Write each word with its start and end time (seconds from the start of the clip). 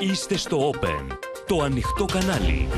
Είστε 0.00 0.36
στο 0.36 0.70
Open, 0.70 1.16
το 1.46 1.62
ανοιχτό 1.62 2.04
κανάλι. 2.04 2.68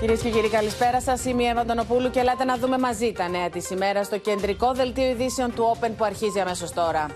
Κυρίες 0.00 0.20
και 0.20 0.30
κύριοι, 0.30 0.48
καλησπέρα 0.48 1.00
σας. 1.00 1.24
Είμαι 1.24 1.42
η 1.42 1.46
Εύα 1.46 1.60
Αντωνοπούλου 1.60 2.10
και 2.10 2.20
ελάτε 2.20 2.44
να 2.44 2.56
δούμε 2.56 2.78
μαζί 2.78 3.12
τα 3.12 3.28
νέα 3.28 3.50
της 3.50 3.70
ημέρα 3.70 4.04
στο 4.04 4.18
κεντρικό 4.18 4.72
δελτίο 4.72 5.10
ειδήσεων 5.10 5.54
του 5.54 5.76
Open 5.76 5.90
που 5.96 6.04
αρχίζει 6.04 6.40
αμέσως 6.40 6.72
τώρα. 6.72 7.06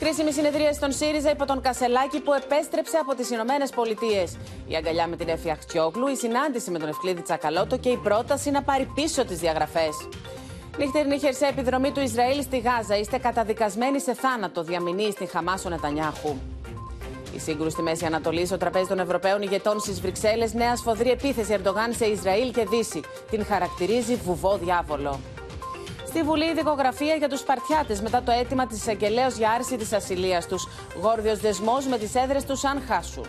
Κρίσιμη 0.00 0.32
συνεδρία 0.32 0.72
στον 0.72 0.92
ΣΥΡΙΖΑ 0.92 1.30
υπό 1.30 1.44
τον 1.44 1.60
Κασελάκη 1.60 2.20
που 2.20 2.32
επέστρεψε 2.32 2.96
από 2.96 3.14
τις 3.14 3.30
Ηνωμένες 3.30 3.70
Πολιτείες. 3.70 4.36
Η 4.66 4.76
αγκαλιά 4.76 5.06
με 5.06 5.16
την 5.16 5.28
Εφη 5.28 5.50
Αχτσιόγλου, 5.50 6.08
η 6.08 6.16
συνάντηση 6.16 6.70
με 6.70 6.78
τον 6.78 6.88
Ευκλήδη 6.88 7.22
Τσακαλώτο 7.22 7.78
και 7.78 7.88
η 7.88 7.96
πρόταση 7.96 8.50
να 8.50 8.62
πάρει 8.62 8.90
πίσω 8.94 9.24
τις 9.24 9.38
διαγραφές. 9.38 10.08
Νυχτερινή 10.78 11.18
χερσαία 11.18 11.48
επιδρομή 11.48 11.92
του 11.92 12.00
Ισραήλ 12.00 12.42
στη 12.42 12.58
Γάζα. 12.58 12.98
Είστε 12.98 13.18
καταδικασμένοι 13.18 14.00
σε 14.00 14.14
θάνατο, 14.14 14.62
διαμηνεί 14.62 15.10
στην 15.10 15.28
Χαμάσο 15.28 15.68
Νετανιάχου. 15.68 16.36
Η 17.34 17.38
σύγκρουση 17.38 17.70
στη 17.70 17.82
Μέση 17.82 18.04
Ανατολή 18.04 18.46
στο 18.46 18.56
τραπέζι 18.56 18.86
των 18.86 18.98
Ευρωπαίων 18.98 19.42
ηγετών 19.42 19.80
στις 19.80 20.00
Βρυξέλλες. 20.00 20.54
Νέα 20.54 20.76
σφοδρή 20.76 21.10
επίθεση 21.10 21.52
Ερντογάν 21.52 21.92
σε 21.92 22.04
Ισραήλ 22.04 22.52
και 22.52 22.66
Δύση. 22.70 23.00
Την 23.30 23.44
χαρακτηρίζει 23.44 24.14
βουβό 24.14 24.56
διάβολο. 24.56 25.20
Στη 26.06 26.22
Βουλή 26.22 26.44
η 26.44 26.54
δικογραφία 26.54 27.14
για 27.14 27.28
τους 27.28 27.40
Σπαρτιάτες 27.40 28.00
μετά 28.00 28.22
το 28.22 28.32
αίτημα 28.32 28.66
της 28.66 28.78
εισαγγελέα 28.78 29.28
για 29.28 29.50
άρση 29.50 29.76
της 29.76 29.92
ασυλίας 29.92 30.46
τους. 30.46 30.68
Γόρδιος 31.02 31.40
δεσμός 31.40 31.86
με 31.86 31.98
τις 31.98 32.14
έδρες 32.14 32.44
του 32.44 32.68
αν 32.68 32.82
χάσουν. 32.88 33.26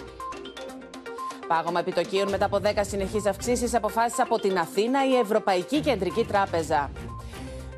Πάγωμα 1.48 1.80
επιτοκίων 1.80 2.30
μετά 2.30 2.46
από 2.46 2.60
10 2.64 2.70
συνεχείς 2.82 3.26
αυξήσεις 3.26 3.74
αποφάσισε 3.76 4.22
από 4.22 4.40
την 4.40 4.58
Αθήνα 4.58 5.08
η 5.08 5.16
Ευρωπαϊκή 5.16 5.80
Κεντρική 5.80 6.24
Τράπεζα. 6.24 6.92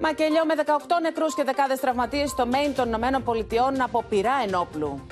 Μακελιό 0.02 0.46
με 0.46 0.54
18 0.58 0.66
νεκρούς 1.02 1.34
και 1.36 1.44
δεκάδες 1.44 1.80
τραυματίες 1.80 2.30
στο 2.30 2.46
Μέιν 2.46 2.76
των 2.76 2.88
Ηνωμένων 2.88 3.24
Πολιτειών 3.24 3.82
από 3.82 4.04
πυρά 4.10 4.32
ενόπλου. 4.48 5.06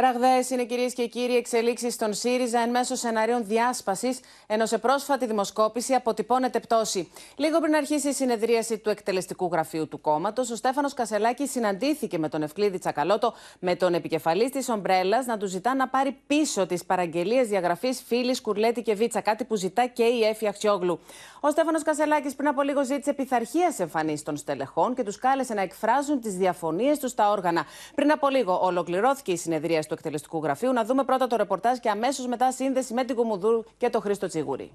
Ραγδαίες 0.00 0.50
είναι 0.50 0.64
κυρίες 0.64 0.92
και 0.92 1.06
κύριοι 1.06 1.36
εξελίξεις 1.36 1.94
στον 1.94 2.14
ΣΥΡΙΖΑ 2.14 2.60
εν 2.60 2.70
μέσω 2.70 2.94
σενάριων 2.94 3.46
διάσπασης, 3.46 4.20
ενώ 4.46 4.66
σε 4.66 4.78
πρόσφατη 4.78 5.26
δημοσκόπηση 5.26 5.94
αποτυπώνεται 5.94 6.60
πτώση. 6.60 7.12
Λίγο 7.36 7.60
πριν 7.60 7.74
αρχίσει 7.74 8.08
η 8.08 8.12
συνεδρίαση 8.12 8.78
του 8.78 8.90
εκτελεστικού 8.90 9.48
γραφείου 9.52 9.88
του 9.88 10.00
κόμματος, 10.00 10.50
ο 10.50 10.56
Στέφανος 10.56 10.94
Κασελάκης 10.94 11.50
συναντήθηκε 11.50 12.18
με 12.18 12.28
τον 12.28 12.42
Ευκλήδη 12.42 12.78
Τσακαλώτο, 12.78 13.34
με 13.58 13.76
τον 13.76 13.94
επικεφαλής 13.94 14.50
της 14.50 14.68
Ομπρέλας, 14.68 15.26
να 15.26 15.36
του 15.36 15.46
ζητά 15.46 15.74
να 15.74 15.88
πάρει 15.88 16.16
πίσω 16.26 16.66
τις 16.66 16.84
παραγγελίες 16.84 17.48
διαγραφής 17.48 18.02
φίλης 18.06 18.40
Κουρλέτη 18.40 18.82
και 18.82 18.94
Βίτσα, 18.94 19.20
κάτι 19.20 19.44
που 19.44 19.54
ζητά 19.54 19.86
και 19.86 20.02
η 20.02 20.24
Έφη 20.24 20.46
Αχτσιόγλου. 20.46 21.00
Ο 21.40 21.50
Στέφανος 21.50 21.82
Κασελάκης 21.82 22.34
πριν 22.34 22.48
από 22.48 22.62
λίγο 22.62 22.84
ζήτησε 22.84 23.12
πειθαρχίας 23.12 23.78
εμφανίσεις 23.78 24.22
των 24.22 24.36
στελεχών 24.36 24.94
και 24.94 25.02
τους 25.02 25.18
κάλεσε 25.18 25.54
να 25.54 25.62
εκφράζουν 25.62 26.20
τις 26.20 26.34
διαφωνίες 26.34 26.98
τους 26.98 27.10
στα 27.10 27.30
όργανα. 27.30 27.64
Πριν 27.94 28.12
από 28.12 28.28
λίγο 28.28 28.60
ολοκληρώθηκε 28.62 29.32
η 29.32 29.36
συνεδρία 29.36 29.82
του 29.90 29.96
εκτελεστικού 29.98 30.42
γραφείου. 30.42 30.72
Να 30.72 30.84
δούμε 30.84 31.04
πρώτα 31.04 31.26
το 31.26 31.36
ρεπορτάζ 31.36 31.78
και 31.78 31.90
αμέσως 31.90 32.26
μετά 32.26 32.52
σύνδεση 32.52 32.94
με 32.94 33.04
την 33.04 33.16
Κουμουδούρ 33.16 33.64
και 33.76 33.90
το 33.90 34.00
Χρήστο 34.00 34.26
Τσιγούρη. 34.26 34.72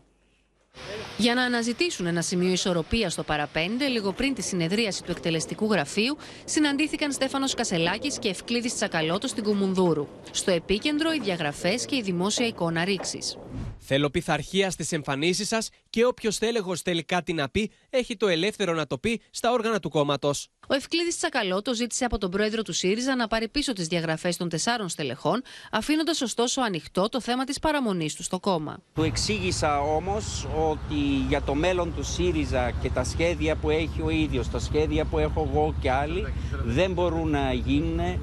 Για 1.17 1.33
να 1.35 1.43
αναζητήσουν 1.43 2.05
ένα 2.05 2.21
σημείο 2.21 2.51
ισορροπίας 2.51 3.13
στο 3.13 3.23
παραπέντε, 3.23 3.87
λίγο 3.87 4.11
πριν 4.11 4.33
τη 4.33 4.41
συνεδρίαση 4.41 5.03
του 5.03 5.11
εκτελεστικού 5.11 5.71
γραφείου, 5.71 6.17
συναντήθηκαν 6.45 7.11
Στέφανος 7.11 7.53
Κασελάκης 7.53 8.19
και 8.19 8.29
Ευκλήδης 8.29 8.75
Τσακαλώτος 8.75 9.29
στην 9.29 9.43
Κουμουνδούρου. 9.43 10.07
Στο 10.31 10.51
επίκεντρο, 10.51 11.11
οι 11.11 11.19
διαγραφές 11.19 11.85
και 11.85 11.95
η 11.95 12.01
δημόσια 12.01 12.47
εικόνα 12.47 12.83
ρήξης. 12.83 13.37
Θέλω 13.79 14.09
πειθαρχία 14.09 14.69
στις 14.69 14.91
εμφανίσεις 14.91 15.47
σας 15.47 15.69
και 15.89 16.05
όποιος 16.05 16.37
τέλεχος 16.37 16.81
θέλει 16.81 17.03
κάτι 17.03 17.33
να 17.33 17.49
πει, 17.49 17.71
έχει 17.89 18.17
το 18.17 18.27
ελεύθερο 18.27 18.73
να 18.73 18.87
το 18.87 18.97
πει 18.97 19.21
στα 19.29 19.51
όργανα 19.51 19.79
του 19.79 19.89
κόμματος. 19.89 20.47
Ο 20.69 20.73
Ευκλήδης 20.73 21.17
Τσακαλώτο 21.17 21.73
ζήτησε 21.73 22.05
από 22.05 22.17
τον 22.17 22.31
πρόεδρο 22.31 22.61
του 22.61 22.73
ΣΥΡΙΖΑ 22.73 23.15
να 23.15 23.27
πάρει 23.27 23.47
πίσω 23.47 23.73
τις 23.73 23.87
διαγραφές 23.87 24.37
των 24.37 24.49
τεσσάρων 24.49 24.89
στελεχών, 24.89 25.41
αφήνοντας 25.71 26.21
ωστόσο 26.21 26.61
ανοιχτό 26.61 27.09
το 27.09 27.21
θέμα 27.21 27.43
της 27.43 27.59
παραμονής 27.59 28.15
του 28.15 28.23
στο 28.23 28.39
κόμμα. 28.39 28.77
Του 28.93 29.03
εξήγησα 29.03 29.79
όμως 29.79 30.47
ότι 30.69 30.95
για 31.27 31.41
το 31.41 31.53
μέλλον 31.53 31.93
του 31.95 32.03
ΣΥΡΙΖΑ 32.03 32.71
και 32.81 32.89
τα 32.89 33.03
σχέδια 33.03 33.55
που 33.55 33.69
έχει 33.69 34.01
ο 34.01 34.09
ίδιος, 34.09 34.49
τα 34.49 34.59
σχέδια 34.59 35.05
που 35.05 35.17
έχω 35.17 35.49
εγώ 35.53 35.75
και 35.81 35.91
άλλοι, 35.91 36.33
δεν 36.65 36.91
μπορούν 36.91 37.29
να 37.29 37.53
γίνουν 37.53 37.99
ε, 37.99 38.17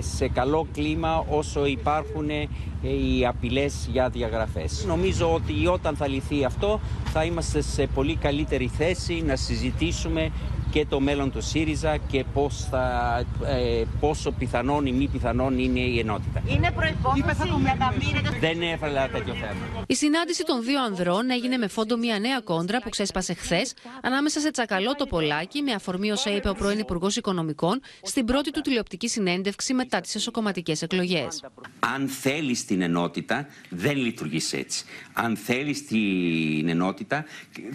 σε 0.00 0.28
καλό 0.28 0.68
κλίμα 0.72 1.24
όσο 1.28 1.66
υπάρχουν 1.66 2.30
ε, 2.30 2.48
οι 2.82 3.26
απειλές 3.26 3.88
για 3.92 4.08
διαγραφές. 4.08 4.84
Νομίζω 4.86 5.34
ότι 5.34 5.66
όταν 5.66 5.96
θα 5.96 6.08
λυθεί 6.08 6.44
αυτό 6.44 6.80
θα 7.04 7.24
είμαστε 7.24 7.60
σε 7.60 7.86
πολύ 7.86 8.16
καλύτερη 8.16 8.66
θέση 8.66 9.22
να 9.26 9.36
συζητήσουμε 9.36 10.30
και 10.72 10.86
το 10.88 11.00
μέλλον 11.00 11.30
του 11.32 11.40
ΣΥΡΙΖΑ 11.40 11.96
και 11.96 12.24
πώς 12.34 12.66
θα, 12.70 13.16
ε, 13.46 13.82
πόσο 14.00 14.30
πιθανόν 14.30 14.86
ή 14.86 14.92
μη 14.92 15.08
πιθανόν 15.08 15.58
είναι 15.58 15.80
η 15.80 15.98
ενότητα. 15.98 16.42
Είναι 16.46 16.70
προϋπόθεση 16.70 17.48
για 17.62 17.76
να 17.78 17.92
μείνετε... 17.98 18.38
Δεν 18.40 18.62
έφερα 18.62 19.08
τέτοιο 19.08 19.34
θέμα. 19.34 19.84
Η 19.86 19.94
συνάντηση 19.94 20.44
των 20.44 20.62
δύο 20.64 20.82
ανδρών 20.82 21.30
έγινε 21.30 21.56
με 21.56 21.68
φόντο 21.68 21.96
μια 21.96 22.18
νέα 22.18 22.40
κόντρα 22.40 22.78
που 22.78 22.88
ξέσπασε 22.88 23.34
χθες 23.34 23.74
ανάμεσα 24.02 24.40
σε 24.40 24.50
τσακαλό 24.50 24.94
το 24.94 25.06
Πολάκι 25.06 25.62
με 25.62 25.72
αφορμή 25.72 26.10
όσα 26.10 26.30
είπε 26.30 26.48
ο 26.48 26.54
πρώην 26.54 26.78
Υπουργός 26.78 27.16
Οικονομικών 27.16 27.80
στην 28.02 28.24
πρώτη 28.24 28.50
του 28.50 28.60
τηλεοπτική 28.60 29.08
συνέντευξη 29.08 29.74
μετά 29.74 30.00
τις 30.00 30.14
εσωκομματικές 30.14 30.82
εκλογές. 30.82 31.44
Αν 31.78 32.08
θέλεις 32.08 32.64
την 32.64 32.82
ενότητα, 32.82 33.46
δεν 33.68 33.96
λειτουργείς 33.96 34.52
έτσι. 34.52 34.84
Αν 35.12 35.36
θέλεις 35.36 35.86
την 35.86 36.68
ενότητα, 36.68 37.24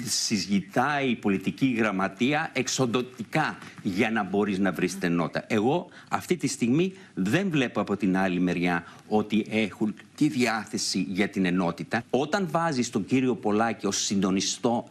συζητάει 0.06 1.10
η 1.10 1.16
πολιτική 1.16 1.76
γραμματεία 1.78 2.52
εξοντοτικά 2.88 3.58
για 3.84 4.12
να 4.12 4.24
μπορείς 4.24 4.60
να 4.60 4.72
βρεις 4.72 4.98
την 4.98 5.12
ενότητα. 5.12 5.44
Εγώ 5.48 5.88
αυτή 6.10 6.36
τη 6.36 6.48
στιγμή 6.48 6.94
δεν 7.14 7.50
βλέπω 7.50 7.82
από 7.82 7.98
την 7.98 8.18
άλλη 8.18 8.40
μεριά 8.40 8.84
ότι 9.08 9.46
έχουν 9.50 9.96
τη 10.16 10.28
διάθεση 10.28 11.06
για 11.10 11.30
την 11.30 11.46
ενότητα. 11.46 12.04
Όταν 12.10 12.48
βάζεις 12.52 12.90
τον 12.90 13.06
κύριο 13.06 13.36
Πολάκη 13.36 13.86
ως 13.86 14.12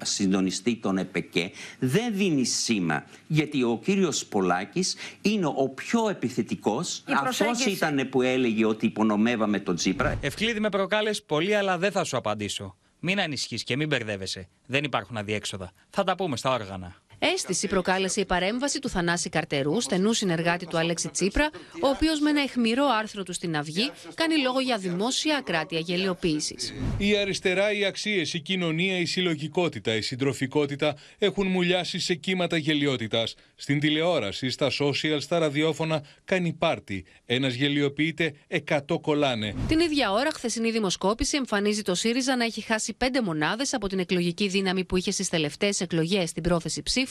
συντονιστή 0.03 0.77
των 0.77 0.99
ΕΠΕΚΕ, 0.99 1.51
δεν 1.79 2.15
δίνει 2.15 2.45
σήμα. 2.45 3.05
Γιατί 3.27 3.63
ο 3.63 3.81
κύριος 3.85 4.27
Πολάκης 4.27 4.97
είναι 5.23 5.47
ο 5.47 5.69
πιο 5.75 6.09
επιθετικός. 6.09 7.03
Αυτός 7.07 7.65
ήταν 7.65 8.09
που 8.09 8.23
έλεγε 8.23 8.65
ότι 8.65 8.87
υπονομεύαμε 8.87 9.61
τον 9.61 9.77
Τσίπρα. 9.77 10.19
Ευκλήδη 10.21 10.61
με 10.61 10.69
προκάλες 10.69 11.23
πολύ, 11.23 11.55
αλλά 11.55 11.79
δεν 11.79 11.93
θα 11.93 12.05
σου 12.05 12.17
απαντήσω. 12.17 12.77
Μην 13.01 13.21
ανησυχείς 13.21 13.65
και 13.65 13.77
μην 13.77 13.89
μπερδεύεσαι. 13.89 14.49
Δεν 14.67 14.85
υπάρχουν 14.85 15.17
αδιέξοδα. 15.17 15.73
Θα 15.91 16.05
τα 16.05 16.15
πούμε 16.15 16.37
στα 16.37 16.51
όργανα. 16.51 16.95
Αίσθηση 17.19 17.67
προκάλεσε 17.67 18.21
η 18.21 18.25
παρέμβαση 18.25 18.79
του 18.79 18.89
Θανάση 18.89 19.29
Καρτερού, 19.29 19.81
στενού 19.81 20.13
συνεργάτη 20.13 20.67
του 20.67 20.79
Αλέξη 20.79 21.09
Τσίπρα, 21.09 21.51
ο 21.83 21.89
οποίος 21.89 22.21
με 22.21 22.31
ένα 22.31 22.43
αιχμηρό 22.43 22.85
άρθρο 22.99 23.23
του 23.23 23.33
στην 23.33 23.57
Αυγή 23.57 23.91
κάνει 24.15 24.39
λόγο 24.39 24.61
για 24.61 24.77
δημόσια 24.77 25.37
ακράτεια 25.37 25.79
γελιοποίησης. 25.79 26.75
Η 26.99 27.17
αριστερά, 27.17 27.73
οι 27.73 27.85
αξίες, 27.85 28.35
η 28.35 28.41
κοινωνία, 28.41 28.99
η 28.99 29.05
συλλογικότητα, 29.05 29.95
η 29.95 30.01
συντροφικότητα 30.01 30.97
έχουν 31.19 31.47
μουλιάσει 31.47 31.99
σε 31.99 32.15
κύματα 32.15 32.57
γελιότητας. 32.57 33.35
Στην 33.55 33.81
τηλεόραση, 33.81 34.51
στα 34.51 34.71
social, 34.81 35.17
στα 35.19 35.39
ραδιόφωνα 35.39 36.03
κάνει 36.25 36.53
πάρτι. 36.53 37.05
Ένας 37.27 37.55
γελιοποιείται, 37.55 38.35
εκατό 38.47 38.99
κολλάνε. 38.99 39.55
Την 39.69 39.81
ίδια 39.81 40.13
ώρα, 40.13 40.31
χθεσινή 40.31 40.71
δημοσκόπηση 40.71 41.37
εμφανίζει 41.37 41.83
το 41.83 41.95
ΣΥΡΙΖΑ 41.95 42.37
να 42.37 42.45
έχει 42.45 42.61
χάσει 42.61 42.95
πέντε 42.95 43.23
μονάδες 43.23 43.75
από 43.75 43.89
την 43.89 43.99
εκλογική 43.99 44.49
δύναμη 44.49 44.85
που 44.85 44.97
είχε 44.97 45.11
στις 45.11 45.29
τελευταίες 45.29 45.81
εκλογές 45.81 46.31
στην 46.31 46.43
πρόθεση 46.43 46.83
ψήφου 46.83 47.06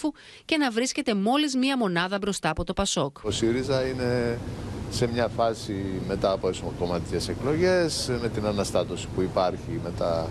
και 0.46 0.58
να 0.58 0.72
βρίσκεται 0.72 1.14
μόλις 1.14 1.56
μία 1.56 1.78
μονάδα 1.78 2.18
μπροστά 2.18 2.50
από 2.50 2.64
το 2.64 2.74
Πασόκ. 2.74 3.18
Ο 3.24 3.32
ΣΥΡΙΖΑ 3.32 3.88
είναι 3.88 4.40
σε 4.90 5.08
μια 5.08 5.28
φάση 5.28 6.02
μετά 6.08 6.32
από 6.32 6.48
εσωκομματικές 6.50 7.28
εκλογές, 7.30 8.12
με 8.22 8.30
την 8.30 8.46
αναστάτωση 8.46 9.08
που 9.16 9.22
υπάρχει 9.22 9.80
με 9.84 9.92
τα 9.98 10.28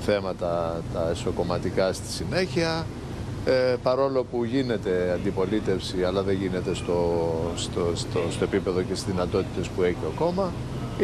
θέματα 0.00 0.82
τα 0.92 1.08
εσωκομματικά 1.10 1.92
στη 1.92 2.12
συνέχεια. 2.12 2.86
Ε, 3.44 3.76
παρόλο 3.82 4.24
που 4.24 4.44
γίνεται 4.44 5.12
αντιπολίτευση 5.14 6.04
αλλά 6.04 6.22
δεν 6.22 6.36
γίνεται 6.36 6.74
στο, 6.74 7.20
στο, 7.56 7.92
στο, 7.94 8.20
στο 8.30 8.44
επίπεδο 8.44 8.82
και 8.82 8.94
στις 8.94 9.12
δυνατότητες 9.12 9.68
που 9.68 9.82
έχει 9.82 10.04
ο 10.06 10.12
κόμμα 10.16 10.52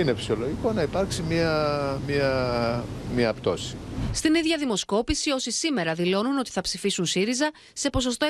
είναι 0.01 0.15
φυσιολογικό 0.15 0.73
να 0.73 0.83
υπάρξει 0.83 1.23
μια, 1.23 2.01
μια, 2.07 2.85
μια 3.15 3.33
πτώση. 3.33 3.77
Στην 4.13 4.35
ίδια 4.35 4.57
δημοσκόπηση, 4.57 5.31
όσοι 5.31 5.51
σήμερα 5.51 5.95
δηλώνουν 5.95 6.39
ότι 6.39 6.51
θα 6.51 6.61
ψηφίσουν 6.61 7.07
ΣΥΡΙΖΑ, 7.07 7.51
σε 7.73 7.91
ποσοστό 7.91 8.27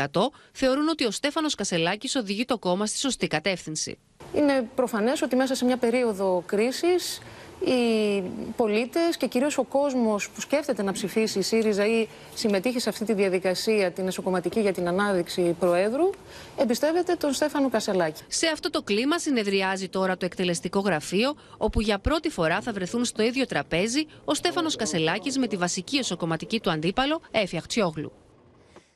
77,7% 0.00 0.06
θεωρούν 0.52 0.88
ότι 0.88 1.04
ο 1.04 1.10
Στέφανος 1.10 1.54
Κασελάκης 1.54 2.14
οδηγεί 2.14 2.44
το 2.44 2.58
κόμμα 2.58 2.86
στη 2.86 2.98
σωστή 2.98 3.26
κατεύθυνση. 3.26 3.98
Είναι 4.34 4.68
προφανές 4.74 5.22
ότι 5.22 5.36
μέσα 5.36 5.54
σε 5.54 5.64
μια 5.64 5.76
περίοδο 5.76 6.42
κρίσης 6.46 7.20
οι 7.64 8.22
πολίτες 8.56 9.16
και 9.16 9.26
κυρίως 9.26 9.58
ο 9.58 9.62
κόσμος 9.62 10.30
που 10.30 10.40
σκέφτεται 10.40 10.82
να 10.82 10.92
ψηφίσει 10.92 11.38
η 11.38 11.42
ΣΥΡΙΖΑ 11.42 11.86
ή 11.86 12.06
συμμετείχε 12.34 12.78
σε 12.80 12.88
αυτή 12.88 13.04
τη 13.04 13.12
διαδικασία 13.12 13.90
την 13.90 14.06
εσωκομματική 14.06 14.60
για 14.60 14.72
την 14.72 14.88
ανάδειξη 14.88 15.56
Προέδρου, 15.60 16.10
εμπιστεύεται 16.56 17.14
τον 17.14 17.32
Στέφανο 17.32 17.68
Κασελάκη. 17.70 18.22
Σε 18.28 18.46
αυτό 18.52 18.70
το 18.70 18.82
κλίμα 18.82 19.18
συνεδριάζει 19.18 19.88
τώρα 19.88 20.16
το 20.16 20.24
εκτελεστικό 20.24 20.80
γραφείο, 20.80 21.34
όπου 21.56 21.80
για 21.80 21.98
πρώτη 21.98 22.30
φορά 22.30 22.60
θα 22.60 22.72
βρεθούν 22.72 23.04
στο 23.04 23.22
ίδιο 23.22 23.46
τραπέζι 23.46 24.06
ο 24.24 24.34
Στέφανος 24.34 24.76
Κασελάκης 24.76 25.38
με 25.38 25.46
τη 25.46 25.56
βασική 25.56 25.96
εσωκομματική 25.96 26.60
του 26.60 26.70
αντίπαλο, 26.70 27.20
Έφη 27.30 27.60
Τσιόγλου. 27.68 28.12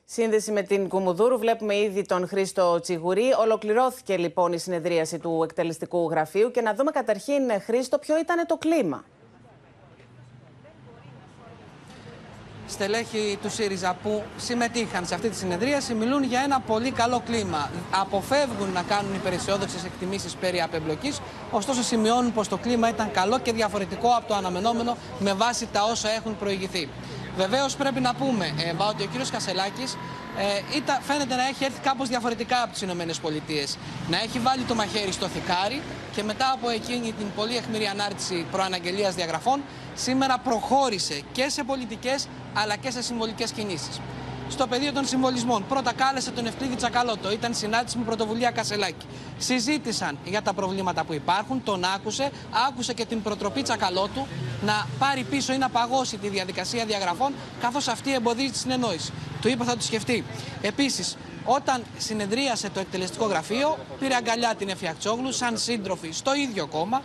Σύνδεση 0.07 0.51
με 0.51 0.61
την 0.61 0.87
Κουμουδούρου. 0.87 1.37
Βλέπουμε 1.37 1.75
ήδη 1.75 2.01
τον 2.01 2.27
Χρήστο 2.27 2.79
Τσιγουρή. 2.79 3.33
Ολοκληρώθηκε 3.39 4.17
λοιπόν 4.17 4.53
η 4.53 4.57
συνεδρίαση 4.57 5.19
του 5.19 5.41
εκτελεστικού 5.43 6.09
γραφείου. 6.09 6.51
Και 6.51 6.61
να 6.61 6.73
δούμε 6.73 6.91
καταρχήν, 6.91 7.41
Χρήστο, 7.65 7.97
ποιο 7.97 8.19
ήταν 8.19 8.45
το 8.47 8.57
κλίμα. 8.57 9.03
Στελέχοι 12.67 13.37
του 13.41 13.49
ΣΥΡΙΖΑ 13.49 13.97
που 14.03 14.23
συμμετείχαν 14.37 15.05
σε 15.05 15.15
αυτή 15.15 15.29
τη 15.29 15.35
συνεδρίαση 15.35 15.93
μιλούν 15.93 16.23
για 16.23 16.41
ένα 16.41 16.59
πολύ 16.59 16.91
καλό 16.91 17.21
κλίμα. 17.25 17.69
Αποφεύγουν 18.01 18.71
να 18.73 18.81
κάνουν 18.81 19.13
υπεραισιόδοξες 19.13 19.85
εκτιμήσεις 19.85 20.35
περί 20.35 20.61
απεμπλοκής, 20.61 21.21
ωστόσο 21.51 21.83
σημειώνουν 21.83 22.33
πως 22.33 22.47
το 22.47 22.57
κλίμα 22.57 22.89
ήταν 22.89 23.11
καλό 23.11 23.39
και 23.39 23.51
διαφορετικό 23.51 24.07
από 24.17 24.27
το 24.27 24.33
αναμενόμενο 24.33 24.97
με 25.19 25.33
βάση 25.33 25.67
τα 25.71 25.83
όσα 25.83 26.09
έχουν 26.09 26.37
προηγηθεί. 26.37 26.89
Βεβαίως 27.37 27.75
πρέπει 27.75 27.99
να 27.99 28.13
πούμε 28.13 28.45
ε, 28.45 28.73
ότι 28.89 29.03
ο 29.03 29.05
κύριος 29.05 29.29
Κασελάκης 29.29 29.97
ε, 30.37 30.93
φαίνεται 31.01 31.35
να 31.35 31.47
έχει 31.47 31.63
έρθει 31.63 31.79
κάπως 31.79 32.07
διαφορετικά 32.07 32.61
από 32.63 32.71
τις 32.73 32.81
ΗΠΑ. 32.81 33.77
Να 34.09 34.17
έχει 34.17 34.39
βάλει 34.39 34.63
το 34.63 34.75
μαχαίρι 34.75 35.11
στο 35.11 35.27
θικάρι 35.27 35.81
και 36.15 36.23
μετά 36.23 36.51
από 36.53 36.69
εκείνη 36.69 37.11
την 37.11 37.27
πολύ 37.35 37.57
εχμηρή 37.57 37.85
ανάρτηση 37.85 38.45
προαναγγελίας 38.51 39.15
διαγραφών, 39.15 39.61
σήμερα 39.95 40.37
προχώρησε 40.37 41.21
και 41.31 41.49
σε 41.49 41.63
πολιτικές 41.63 42.27
αλλά 42.53 42.75
και 42.75 42.91
σε 42.91 43.01
συμβολικές 43.01 43.51
κινήσεις 43.51 43.99
στο 44.49 44.67
πεδίο 44.67 44.93
των 44.93 45.05
συμβολισμών. 45.05 45.65
Πρώτα 45.67 45.93
κάλεσε 45.93 46.31
τον 46.31 46.45
Ευκλήδη 46.45 46.75
Τσακαλώτο. 46.75 47.31
Ήταν 47.31 47.53
συνάντηση 47.53 47.97
με 47.97 48.03
πρωτοβουλία 48.03 48.51
Κασελάκη. 48.51 49.05
Συζήτησαν 49.37 50.17
για 50.25 50.41
τα 50.41 50.53
προβλήματα 50.53 51.03
που 51.03 51.13
υπάρχουν, 51.13 51.63
τον 51.63 51.83
άκουσε, 51.95 52.31
άκουσε 52.67 52.93
και 52.93 53.05
την 53.05 53.21
προτροπή 53.21 53.61
Τσακαλώτου 53.61 54.27
να 54.61 54.87
πάρει 54.99 55.23
πίσω 55.23 55.53
ή 55.53 55.57
να 55.57 55.69
παγώσει 55.69 56.17
τη 56.17 56.27
διαδικασία 56.27 56.85
διαγραφών, 56.85 57.33
καθώς 57.61 57.87
αυτή 57.87 58.13
εμποδίζει 58.13 58.51
τη 58.51 58.57
συνεννόηση. 58.57 59.11
Του 59.41 59.47
είπε 59.47 59.63
θα 59.63 59.75
το 59.75 59.81
σκεφτεί. 59.83 60.23
Επίσης, 60.61 61.17
όταν 61.45 61.83
συνεδρίασε 61.97 62.69
το 62.69 62.79
εκτελεστικό 62.79 63.25
γραφείο, 63.25 63.77
πήρε 63.99 64.15
αγκαλιά 64.15 64.55
την 64.55 64.69
Εφιακτσόγλου 64.69 65.31
σαν 65.31 65.57
σύντροφη 65.57 66.11
στο 66.11 66.35
ίδιο 66.35 66.67
κόμμα 66.67 67.01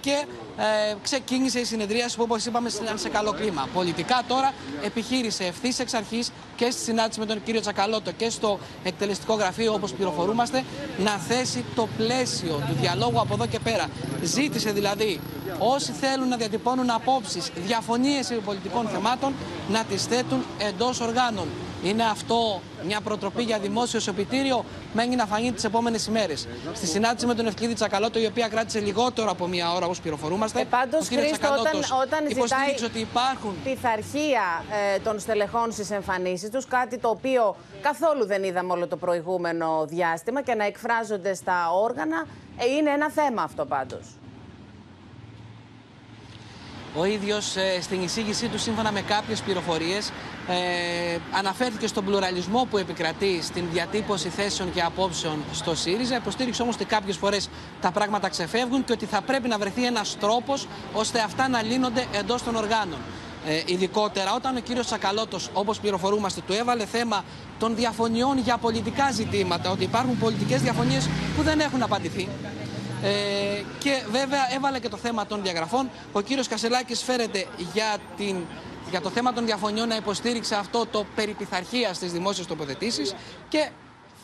και 0.00 0.26
ε, 0.56 0.94
ξεκίνησε 1.02 1.58
η 1.58 1.64
συνεδρίαση 1.64 2.16
που 2.16 2.22
όπως 2.22 2.46
είπαμε 2.46 2.70
ήταν 2.82 2.98
σε 2.98 3.08
καλό 3.08 3.32
κλίμα. 3.32 3.68
Πολιτικά 3.74 4.22
τώρα 4.28 4.52
επιχείρησε 4.84 5.44
ευθύς 5.44 5.78
εξ 5.78 5.94
αρχής 5.94 6.30
και 6.56 6.70
στη 6.70 6.82
συνάντηση 6.82 7.20
με 7.20 7.26
τον 7.26 7.42
κύριο 7.42 7.60
Τσακαλώτο 7.60 8.12
και 8.12 8.30
στο 8.30 8.58
εκτελεστικό 8.84 9.34
γραφείο 9.34 9.72
όπως 9.72 9.92
πληροφορούμαστε 9.92 10.64
να 10.98 11.10
θέσει 11.10 11.64
το 11.74 11.88
πλαίσιο 11.96 12.62
του 12.68 12.76
διαλόγου 12.80 13.20
από 13.20 13.34
εδώ 13.34 13.46
και 13.46 13.58
πέρα. 13.58 13.88
Ζήτησε 14.22 14.70
δηλαδή 14.70 15.20
όσοι 15.58 15.92
θέλουν 15.92 16.28
να 16.28 16.36
διατυπώνουν 16.36 16.90
απόψεις, 16.90 17.50
διαφωνίες 17.66 18.32
πολιτικών 18.44 18.88
θεμάτων 18.88 19.34
να 19.70 19.84
τις 19.84 20.04
θέτουν 20.04 20.44
εντός 20.58 21.00
οργάνων. 21.00 21.48
Είναι 21.84 22.04
αυτό 22.04 22.60
μια 22.86 23.00
προτροπή 23.00 23.42
για 23.42 23.58
δημόσιο 23.58 24.00
σωπητήριο, 24.00 24.64
μένει 24.92 25.16
να 25.16 25.26
φανεί 25.26 25.52
τις 25.52 25.64
επόμενες 25.64 26.06
ημέρες. 26.06 26.48
Στη 26.72 26.86
συνάντηση 26.86 27.26
με 27.26 27.34
τον 27.34 27.46
Ευκλήδη 27.46 27.74
Τσακαλώτο, 27.74 28.18
η 28.18 28.26
οποία 28.26 28.48
κράτησε 28.48 28.80
λιγότερο 28.80 29.30
από 29.30 29.46
μία 29.46 29.72
ώρα, 29.72 29.84
όπως 29.84 30.00
πληροφορούμαστε. 30.00 30.60
Ε, 30.60 30.64
Πάντως, 30.64 31.08
Χρήστο, 31.08 31.48
όταν, 31.60 32.00
όταν 32.02 32.28
ζητάει 32.28 32.84
ότι 32.84 32.98
υπάρχουν... 32.98 33.54
πειθαρχία 33.64 34.64
ε, 34.94 34.98
των 34.98 35.20
στελεχών 35.20 35.72
στις 35.72 35.90
εμφανίσεις 35.90 36.50
τους, 36.50 36.66
κάτι 36.66 36.98
το 36.98 37.08
οποίο 37.08 37.56
καθόλου 37.82 38.26
δεν 38.26 38.42
είδαμε 38.42 38.72
όλο 38.72 38.86
το 38.86 38.96
προηγούμενο 38.96 39.84
διάστημα 39.88 40.42
και 40.42 40.54
να 40.54 40.64
εκφράζονται 40.64 41.34
στα 41.34 41.70
όργανα, 41.72 42.26
ε, 42.58 42.66
είναι 42.66 42.90
ένα 42.90 43.10
θέμα 43.10 43.42
αυτό 43.42 43.64
πάντως. 43.64 44.04
Ο 46.96 47.04
ίδιος 47.04 47.56
ε, 47.56 47.80
στην 47.80 48.02
εισήγησή 48.02 48.48
του 48.48 48.58
σύμφωνα 48.58 48.92
με 48.92 49.00
κάποιες 49.00 49.40
πληροφορίες 49.40 50.12
ε, 50.48 51.18
αναφέρθηκε 51.30 51.86
στον 51.86 52.04
πλουραλισμό 52.04 52.66
που 52.70 52.78
επικρατεί 52.78 53.42
στην 53.42 53.64
διατύπωση 53.72 54.28
θέσεων 54.28 54.72
και 54.72 54.80
απόψεων 54.80 55.44
στο 55.52 55.74
ΣΥΡΙΖΑ. 55.74 56.16
Υποστήριξε 56.16 56.62
όμως 56.62 56.74
ότι 56.74 56.84
κάποιες 56.84 57.16
φορές 57.16 57.48
τα 57.80 57.90
πράγματα 57.90 58.28
ξεφεύγουν 58.28 58.84
και 58.84 58.92
ότι 58.92 59.06
θα 59.06 59.22
πρέπει 59.22 59.48
να 59.48 59.58
βρεθεί 59.58 59.86
ένας 59.86 60.16
τρόπος 60.20 60.66
ώστε 60.92 61.20
αυτά 61.20 61.48
να 61.48 61.62
λύνονται 61.62 62.06
εντός 62.12 62.42
των 62.42 62.54
οργάνων. 62.54 62.98
Ε, 63.46 63.62
ειδικότερα 63.66 64.34
όταν 64.34 64.56
ο 64.56 64.60
κύριος 64.60 64.86
Σακαλώτος, 64.86 65.50
όπως 65.52 65.80
πληροφορούμαστε, 65.80 66.40
του 66.46 66.52
έβαλε 66.52 66.86
θέμα 66.86 67.24
των 67.58 67.76
διαφωνιών 67.76 68.38
για 68.38 68.56
πολιτικά 68.56 69.10
ζητήματα, 69.10 69.70
ότι 69.70 69.84
υπάρχουν 69.84 70.18
πολιτικές 70.18 70.62
διαφωνίες 70.62 71.08
που 71.36 71.42
δεν 71.42 71.60
έχουν 71.60 71.82
απαντηθεί. 71.82 72.28
Ε, 73.04 73.62
και 73.78 74.02
βέβαια 74.10 74.54
έβαλε 74.54 74.78
και 74.78 74.88
το 74.88 74.96
θέμα 74.96 75.26
των 75.26 75.42
διαγραφών. 75.42 75.90
Ο 76.12 76.20
κύριος 76.20 76.48
Κασελάκης 76.48 77.02
φέρεται 77.02 77.46
για, 77.72 77.96
την, 78.16 78.36
για 78.90 79.00
το 79.00 79.10
θέμα 79.10 79.32
των 79.32 79.44
διαφωνιών 79.44 79.88
να 79.88 79.96
υποστήριξε 79.96 80.54
αυτό 80.54 80.86
το 80.86 81.06
περί 81.14 81.32
πειθαρχίας 81.32 81.96
στις 81.96 82.12
δημόσιες 82.12 82.46
τοποθετήσεις 82.46 83.14
και 83.48 83.68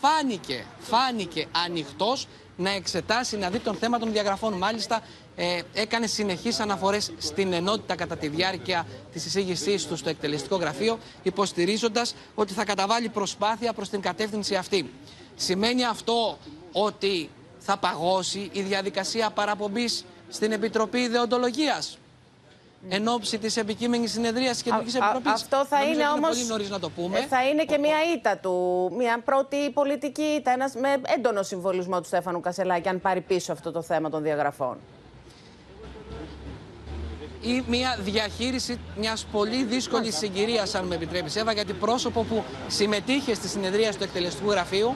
φάνηκε, 0.00 0.64
φάνηκε 0.78 1.46
ανοιχτός 1.64 2.26
να 2.56 2.70
εξετάσει, 2.70 3.36
να 3.36 3.50
δει 3.50 3.58
τον 3.58 3.74
θέμα 3.74 3.98
των 3.98 4.12
διαγραφών. 4.12 4.52
Μάλιστα, 4.52 5.02
ε, 5.36 5.60
έκανε 5.72 6.06
συνεχείς 6.06 6.60
αναφορές 6.60 7.12
στην 7.18 7.52
ενότητα 7.52 7.94
κατά 7.94 8.16
τη 8.16 8.28
διάρκεια 8.28 8.86
της 9.12 9.26
εισήγησής 9.26 9.86
του 9.86 9.96
στο 9.96 10.08
εκτελεστικό 10.08 10.56
γραφείο, 10.56 10.98
υποστηρίζοντας 11.22 12.14
ότι 12.34 12.52
θα 12.52 12.64
καταβάλει 12.64 13.08
προσπάθεια 13.08 13.72
προς 13.72 13.88
την 13.88 14.00
κατεύθυνση 14.00 14.54
αυτή. 14.54 14.90
Σημαίνει 15.36 15.84
αυτό 15.84 16.38
ότι 16.72 17.30
θα 17.60 17.76
παγώσει 17.76 18.48
η 18.52 18.60
διαδικασία 18.62 19.30
παραπομπής 19.30 20.04
στην 20.28 20.52
Επιτροπή 20.52 20.98
Ιδεοντολογίας 20.98 21.98
εν 22.88 23.08
ώψη 23.08 23.38
της 23.38 23.56
επικείμενης 23.56 24.12
συνεδρίας 24.12 24.52
της 24.52 24.62
Κεντρικής 24.62 24.94
Επιτροπής. 24.94 25.32
Αυτό 25.32 25.66
θα 25.68 25.84
είναι 25.84 26.08
όμως. 26.08 26.28
πολύ 26.28 26.46
νωρίς 26.46 26.70
να 26.70 26.78
το 26.78 26.90
πούμε. 26.90 27.18
Ε, 27.18 27.26
θα 27.26 27.48
είναι 27.48 27.64
και 27.64 27.78
μια 27.78 27.96
ήττα 28.16 28.36
του. 28.36 28.88
Μια 28.96 29.20
πρώτη 29.24 29.70
πολιτική 29.70 30.22
ήττα. 30.22 30.50
Ένας 30.50 30.74
με 30.74 31.00
έντονο 31.16 31.42
συμβολισμό 31.42 32.00
του 32.00 32.06
Στέφανου 32.06 32.40
Κασελάκη, 32.40 32.88
αν 32.88 33.00
πάρει 33.00 33.20
πίσω 33.20 33.52
αυτό 33.52 33.72
το 33.72 33.82
θέμα 33.82 34.10
των 34.10 34.22
διαγραφών. 34.22 34.76
Ή 37.42 37.64
μια 37.66 37.96
διαχείριση 38.00 38.80
μιας 38.96 39.26
πολύ 39.32 39.64
δύσκολης 39.64 40.16
συγκυρίας, 40.16 40.74
αν 40.74 40.86
με 40.86 40.94
επιτρέπεις, 40.94 41.36
Εύα, 41.36 41.52
γιατί 41.52 41.72
πρόσωπο 41.72 42.22
που 42.22 42.44
συμμετείχε 42.66 43.34
στη 43.34 43.48
συνεδρία 43.48 43.90
του 43.92 44.02
εκτελεστικού 44.02 44.50
γραφείου 44.50 44.94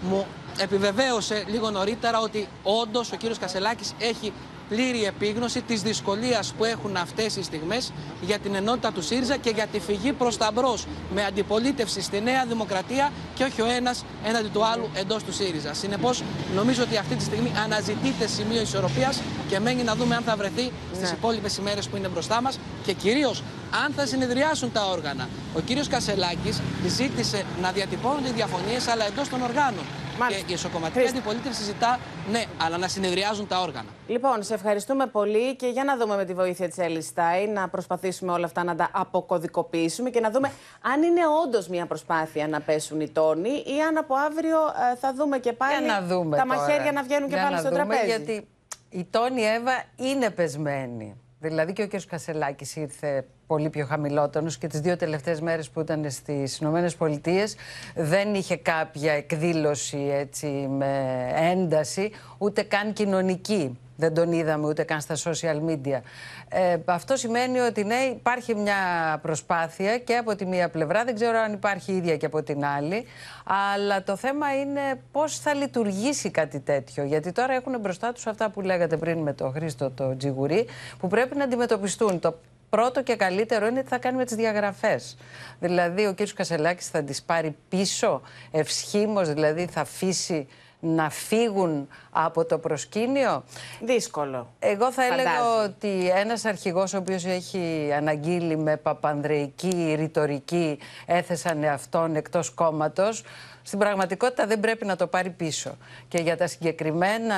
μου 0.00 0.26
επιβεβαίωσε 0.58 1.44
λίγο 1.46 1.70
νωρίτερα 1.70 2.20
ότι 2.20 2.48
όντως 2.62 3.12
ο 3.12 3.16
κύριος 3.16 3.38
Κασελάκης 3.38 3.94
έχει 3.98 4.32
πλήρη 4.68 5.04
επίγνωση 5.04 5.62
της 5.62 5.82
δυσκολίας 5.82 6.52
που 6.58 6.64
έχουν 6.64 6.96
αυτές 6.96 7.36
οι 7.36 7.42
στιγμές 7.42 7.92
για 8.20 8.38
την 8.38 8.54
ενότητα 8.54 8.92
του 8.92 9.02
ΣΥΡΙΖΑ 9.02 9.36
και 9.36 9.50
για 9.50 9.66
τη 9.66 9.80
φυγή 9.80 10.12
προς 10.12 10.36
τα 10.36 10.50
μπρος 10.54 10.86
με 11.14 11.24
αντιπολίτευση 11.24 12.00
στη 12.00 12.20
Νέα 12.20 12.44
Δημοκρατία 12.46 13.12
και 13.34 13.44
όχι 13.44 13.62
ο 13.62 13.66
ένας 13.66 14.04
έναντι 14.24 14.48
του 14.48 14.64
άλλου 14.64 14.88
εντός 14.94 15.22
του 15.24 15.32
ΣΥΡΙΖΑ. 15.32 15.74
Συνεπώς 15.74 16.22
νομίζω 16.54 16.82
ότι 16.82 16.96
αυτή 16.96 17.14
τη 17.14 17.22
στιγμή 17.22 17.52
αναζητείται 17.64 18.26
σημείο 18.26 18.60
ισορροπίας 18.60 19.20
και 19.48 19.60
μένει 19.60 19.82
να 19.82 19.94
δούμε 19.94 20.14
αν 20.14 20.22
θα 20.22 20.36
βρεθεί 20.36 20.72
στις 20.94 21.10
ναι. 21.10 21.16
υπόλοιπες 21.16 21.56
ημέρες 21.56 21.88
που 21.88 21.96
είναι 21.96 22.08
μπροστά 22.08 22.42
μας 22.42 22.58
και 22.84 22.92
κυρίως 22.92 23.42
αν 23.84 23.92
θα 23.96 24.06
συνεδριάσουν 24.06 24.72
τα 24.72 24.86
όργανα. 24.86 25.28
Ο 25.56 25.60
κύριος 25.60 25.88
Κασελάκης 25.88 26.60
ζήτησε 26.86 27.44
να 27.62 27.70
διατυπώνονται 27.72 28.28
οι 28.28 28.32
διαφωνίες 28.32 28.88
αλλά 28.88 29.06
εντός 29.06 29.28
των 29.28 29.42
οργάνων. 29.42 29.84
Μάλιστα. 30.18 30.44
Και 30.44 30.50
η 30.50 30.54
εσωκομματική 30.54 31.08
αντιπολίτευση 31.08 31.62
ζητά, 31.62 31.98
ναι, 32.30 32.44
αλλά 32.62 32.78
να 32.78 32.88
συνεδριάζουν 32.88 33.46
τα 33.46 33.60
όργανα. 33.60 33.88
Λοιπόν, 34.06 34.42
σε 34.42 34.54
ευχαριστούμε 34.54 35.06
πολύ 35.06 35.56
και 35.56 35.66
για 35.66 35.84
να 35.84 35.96
δούμε 35.96 36.16
με 36.16 36.24
τη 36.24 36.34
βοήθεια 36.34 36.68
της 36.68 36.78
Έλλης 36.78 37.06
Στάι 37.06 37.46
να 37.48 37.68
προσπαθήσουμε 37.68 38.32
όλα 38.32 38.44
αυτά 38.44 38.64
να 38.64 38.76
τα 38.76 38.88
αποκωδικοποιήσουμε 38.92 40.10
και 40.10 40.20
να 40.20 40.30
δούμε 40.30 40.52
αν 40.80 41.02
είναι 41.02 41.20
όντως 41.44 41.68
μια 41.68 41.86
προσπάθεια 41.86 42.48
να 42.48 42.60
πέσουν 42.60 43.00
οι 43.00 43.08
τόνοι 43.08 43.50
ή 43.50 43.80
αν 43.88 43.96
από 43.96 44.14
αύριο 44.14 44.58
ε, 44.92 44.96
θα 44.96 45.14
δούμε 45.14 45.38
και 45.38 45.52
πάλι 45.52 45.86
να 45.86 46.02
δούμε 46.02 46.36
τα 46.36 46.46
μαχαίρια 46.46 46.92
να 46.92 47.02
βγαίνουν 47.02 47.28
και 47.28 47.36
πάλι 47.36 47.58
στο 47.58 47.68
δούμε, 47.68 47.84
τραπέζι. 47.84 48.06
Γιατί 48.06 48.48
η 48.90 49.06
Τόνη 49.10 49.42
Εύα 49.42 49.84
είναι 49.96 50.30
πεσμένη. 50.30 51.16
Δηλαδή 51.38 51.72
και 51.72 51.82
ο 51.82 51.88
κ. 51.88 51.92
Κασελάκης 52.06 52.76
ήρθε 52.76 53.26
πολύ 53.46 53.70
πιο 53.70 53.86
χαμηλότονος 53.86 54.58
και 54.58 54.66
τις 54.66 54.80
δύο 54.80 54.96
τελευταίες 54.96 55.40
μέρες 55.40 55.70
που 55.70 55.80
ήταν 55.80 56.10
στις 56.10 56.58
Ηνωμένες 56.58 56.94
Πολιτείες 56.94 57.56
δεν 57.94 58.34
είχε 58.34 58.56
κάποια 58.56 59.12
εκδήλωση 59.12 60.08
έτσι 60.12 60.46
με 60.70 61.26
ένταση, 61.36 62.10
ούτε 62.38 62.62
καν 62.62 62.92
κοινωνική. 62.92 63.78
Δεν 63.98 64.14
τον 64.14 64.32
είδαμε 64.32 64.66
ούτε 64.66 64.82
καν 64.82 65.00
στα 65.00 65.14
social 65.24 65.70
media. 65.70 66.00
Ε, 66.48 66.76
αυτό 66.84 67.16
σημαίνει 67.16 67.58
ότι 67.58 67.84
ναι, 67.84 67.94
υπάρχει 67.94 68.54
μια 68.54 68.74
προσπάθεια 69.22 69.98
και 69.98 70.16
από 70.16 70.36
τη 70.36 70.46
μία 70.46 70.68
πλευρά, 70.68 71.04
δεν 71.04 71.14
ξέρω 71.14 71.38
αν 71.38 71.52
υπάρχει 71.52 71.92
ίδια 71.92 72.16
και 72.16 72.26
από 72.26 72.42
την 72.42 72.64
άλλη, 72.64 73.04
αλλά 73.44 74.02
το 74.02 74.16
θέμα 74.16 74.60
είναι 74.60 75.00
πώς 75.12 75.38
θα 75.38 75.54
λειτουργήσει 75.54 76.30
κάτι 76.30 76.60
τέτοιο. 76.60 77.04
Γιατί 77.04 77.32
τώρα 77.32 77.52
έχουν 77.54 77.80
μπροστά 77.80 78.12
τους 78.12 78.26
αυτά 78.26 78.50
που 78.50 78.60
λέγατε 78.60 78.96
πριν 78.96 79.18
με 79.18 79.32
τον 79.32 79.52
Χρήστο 79.52 79.90
το 79.90 80.16
Τζιγουρί, 80.16 80.66
που 80.98 81.08
πρέπει 81.08 81.36
να 81.36 81.44
αντιμετωπιστούν. 81.44 82.20
Το 82.20 82.34
πρώτο 82.68 83.02
και 83.02 83.16
καλύτερο 83.16 83.66
είναι 83.66 83.82
τι 83.82 83.88
θα 83.88 83.98
κάνει 83.98 84.16
με 84.16 84.24
τις 84.24 84.36
διαγραφές. 84.36 85.16
Δηλαδή 85.60 86.06
ο 86.06 86.14
κ. 86.14 86.20
Κασελάκης 86.34 86.88
θα 86.88 87.02
τις 87.02 87.22
πάρει 87.22 87.56
πίσω 87.68 88.22
ευσχήμως, 88.50 89.32
δηλαδή 89.32 89.66
θα 89.66 89.80
αφήσει 89.80 90.46
να 90.80 91.10
φύγουν 91.10 91.88
από 92.10 92.44
το 92.44 92.58
προσκήνιο. 92.58 93.44
Δύσκολο. 93.80 94.52
Εγώ 94.58 94.92
θα 94.92 95.02
Φαντάζει. 95.02 95.20
έλεγα 95.20 95.62
ότι 95.64 96.08
ένας 96.08 96.44
αρχηγός 96.44 96.94
ο 96.94 96.98
οποίος 96.98 97.24
έχει 97.24 97.90
αναγγείλει 97.96 98.56
με 98.56 98.76
παπανδρεϊκή 98.76 99.94
ρητορική 99.98 100.78
έθεσαν 101.06 101.62
εαυτόν 101.62 102.16
εκτός 102.16 102.50
κόμματος, 102.50 103.24
στην 103.62 103.78
πραγματικότητα 103.78 104.46
δεν 104.46 104.60
πρέπει 104.60 104.84
να 104.84 104.96
το 104.96 105.06
πάρει 105.06 105.30
πίσω. 105.30 105.76
Και 106.08 106.18
για 106.18 106.36
τα 106.36 106.46
συγκεκριμένα 106.46 107.36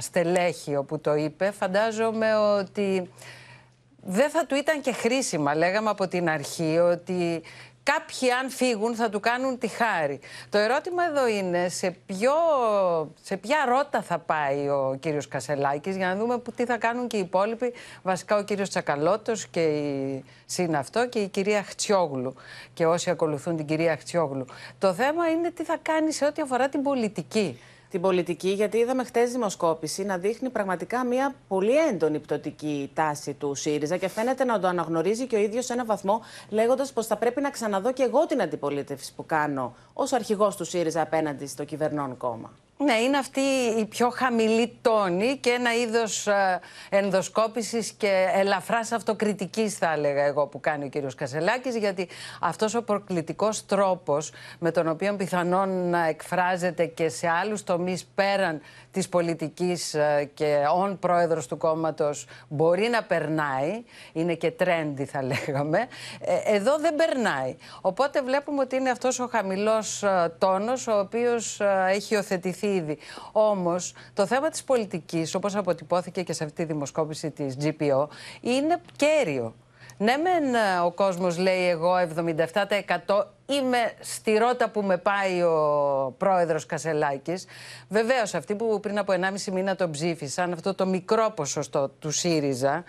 στελέχη 0.00 0.76
όπου 0.76 0.98
το 0.98 1.14
είπε, 1.14 1.50
φαντάζομαι 1.50 2.36
ότι 2.36 3.10
δεν 4.10 4.30
θα 4.30 4.46
του 4.46 4.54
ήταν 4.54 4.80
και 4.80 4.92
χρήσιμα. 4.92 5.54
Λέγαμε 5.54 5.90
από 5.90 6.08
την 6.08 6.28
αρχή 6.28 6.78
ότι 6.78 7.42
κάποιοι 7.82 8.30
αν 8.30 8.50
φύγουν 8.50 8.94
θα 8.94 9.08
του 9.08 9.20
κάνουν 9.20 9.58
τη 9.58 9.68
χάρη. 9.68 10.20
Το 10.48 10.58
ερώτημα 10.58 11.04
εδώ 11.04 11.28
είναι 11.28 11.68
σε, 11.68 11.96
ποιο, 12.06 12.32
σε 13.22 13.36
ποια 13.36 13.56
ρότα 13.68 14.02
θα 14.02 14.18
πάει 14.18 14.68
ο 14.68 14.96
κύριος 15.00 15.28
Κασελάκης 15.28 15.96
για 15.96 16.06
να 16.06 16.16
δούμε 16.16 16.38
που, 16.38 16.52
τι 16.52 16.64
θα 16.64 16.76
κάνουν 16.78 17.06
και 17.06 17.16
οι 17.16 17.20
υπόλοιποι. 17.20 17.72
Βασικά 18.02 18.36
ο 18.36 18.42
κύριος 18.42 18.68
Τσακαλώτος 18.68 19.46
και 19.46 19.62
η 19.62 20.24
συν 20.46 20.76
αυτό 20.76 21.08
και 21.08 21.18
η 21.18 21.28
κυρία 21.28 21.62
Χτσιόγλου 21.62 22.34
και 22.74 22.86
όσοι 22.86 23.10
ακολουθούν 23.10 23.56
την 23.56 23.66
κυρία 23.66 23.96
Χτσιόγλου. 23.96 24.44
Το 24.78 24.92
θέμα 24.92 25.28
είναι 25.28 25.50
τι 25.50 25.64
θα 25.64 25.78
κάνει 25.82 26.12
σε 26.12 26.24
ό,τι 26.24 26.42
αφορά 26.42 26.68
την 26.68 26.82
πολιτική 26.82 27.58
την 27.90 28.00
πολιτική, 28.00 28.48
γιατί 28.48 28.78
είδαμε 28.78 29.04
χτε 29.04 29.24
δημοσκόπηση 29.24 30.04
να 30.04 30.18
δείχνει 30.18 30.50
πραγματικά 30.50 31.04
μια 31.04 31.34
πολύ 31.48 31.76
έντονη 31.76 32.18
πτωτική 32.18 32.90
τάση 32.94 33.32
του 33.32 33.54
ΣΥΡΙΖΑ 33.54 33.96
και 33.96 34.08
φαίνεται 34.08 34.44
να 34.44 34.60
το 34.60 34.66
αναγνωρίζει 34.66 35.26
και 35.26 35.36
ο 35.36 35.38
ίδιος 35.38 35.64
σε 35.64 35.72
ένα 35.72 35.84
βαθμό, 35.84 36.20
λέγοντας 36.48 36.92
πως 36.92 37.06
θα 37.06 37.16
πρέπει 37.16 37.40
να 37.40 37.50
ξαναδώ 37.50 37.92
και 37.92 38.02
εγώ 38.02 38.26
την 38.26 38.42
αντιπολίτευση 38.42 39.14
που 39.14 39.26
κάνω 39.26 39.74
ως 39.92 40.12
αρχηγός 40.12 40.56
του 40.56 40.64
ΣΥΡΙΖΑ 40.64 41.00
απέναντι 41.00 41.46
στο 41.46 41.64
κυβερνών 41.64 42.16
κόμμα. 42.16 42.50
Ναι, 42.80 42.92
είναι 42.94 43.18
αυτή 43.18 43.40
η 43.78 43.84
πιο 43.84 44.10
χαμηλή 44.10 44.78
τόνη 44.82 45.36
και 45.36 45.50
ένα 45.50 45.74
είδος 45.74 46.26
ε, 46.26 46.60
ενδοσκόπησης 46.90 47.90
και 47.92 48.26
ελαφράς 48.34 48.92
αυτοκριτικής 48.92 49.74
θα 49.74 49.92
έλεγα 49.92 50.24
εγώ 50.24 50.46
που 50.46 50.60
κάνει 50.60 50.84
ο 50.84 50.88
κύριος 50.88 51.14
Κασελάκης 51.14 51.76
γιατί 51.76 52.08
αυτός 52.40 52.74
ο 52.74 52.82
προκλητικός 52.82 53.66
τρόπος 53.66 54.32
με 54.58 54.70
τον 54.70 54.88
οποίο 54.88 55.14
πιθανόν 55.16 55.90
να 55.90 56.06
εκφράζεται 56.06 56.86
και 56.86 57.08
σε 57.08 57.28
άλλους 57.28 57.64
τομείς 57.64 58.04
πέραν 58.14 58.60
της 58.98 59.08
πολιτικής 59.08 59.94
ε, 59.94 60.30
και 60.34 60.64
όν 60.74 60.98
πρόεδρος 60.98 61.46
του 61.46 61.56
κόμματος 61.56 62.26
μπορεί 62.48 62.88
να 62.88 63.02
περνάει, 63.02 63.84
είναι 64.12 64.34
και 64.34 64.50
τρέντι 64.50 65.04
θα 65.04 65.22
λέγαμε, 65.22 65.78
ε, 66.20 66.54
εδώ 66.54 66.78
δεν 66.78 66.94
περνάει. 66.94 67.56
Οπότε 67.80 68.22
βλέπουμε 68.22 68.60
ότι 68.60 68.76
είναι 68.76 68.90
αυτός 68.90 69.18
ο 69.18 69.26
χαμηλός 69.26 70.04
τόνος 70.38 70.86
ο 70.86 70.98
οποίος 70.98 71.60
έχει 71.88 72.14
υιοθετηθεί 72.14 72.66
ήδη. 72.66 72.98
Όμως, 73.32 73.94
το 74.14 74.26
θέμα 74.26 74.48
της 74.48 74.64
πολιτικής, 74.64 75.34
όπως 75.34 75.56
αποτυπώθηκε 75.56 76.22
και 76.22 76.32
σε 76.32 76.44
αυτή 76.44 76.56
τη 76.56 76.72
δημοσκόπηση 76.72 77.30
της 77.30 77.56
GPO, 77.60 78.06
είναι 78.40 78.80
κέριο. 78.96 79.54
Ναι, 80.00 80.16
μεν 80.16 80.54
ο 80.84 80.90
κόσμος 80.90 81.38
λέει 81.38 81.68
εγώ 81.68 81.94
77% 83.06 83.24
είμαι 83.46 83.92
στη 84.00 84.36
ρότα 84.36 84.68
που 84.70 84.82
με 84.82 84.96
πάει 84.96 85.42
ο 85.42 86.14
πρόεδρος 86.18 86.66
Κασελάκης. 86.66 87.46
Βεβαίως 87.88 88.34
αυτοί 88.34 88.54
που 88.54 88.80
πριν 88.80 88.98
από 88.98 89.12
1,5 89.12 89.52
μήνα 89.52 89.76
τον 89.76 89.90
ψήφισαν, 89.90 90.52
αυτό 90.52 90.74
το 90.74 90.86
μικρό 90.86 91.32
ποσοστό 91.36 91.88
του 91.88 92.10
ΣΥΡΙΖΑ, 92.10 92.84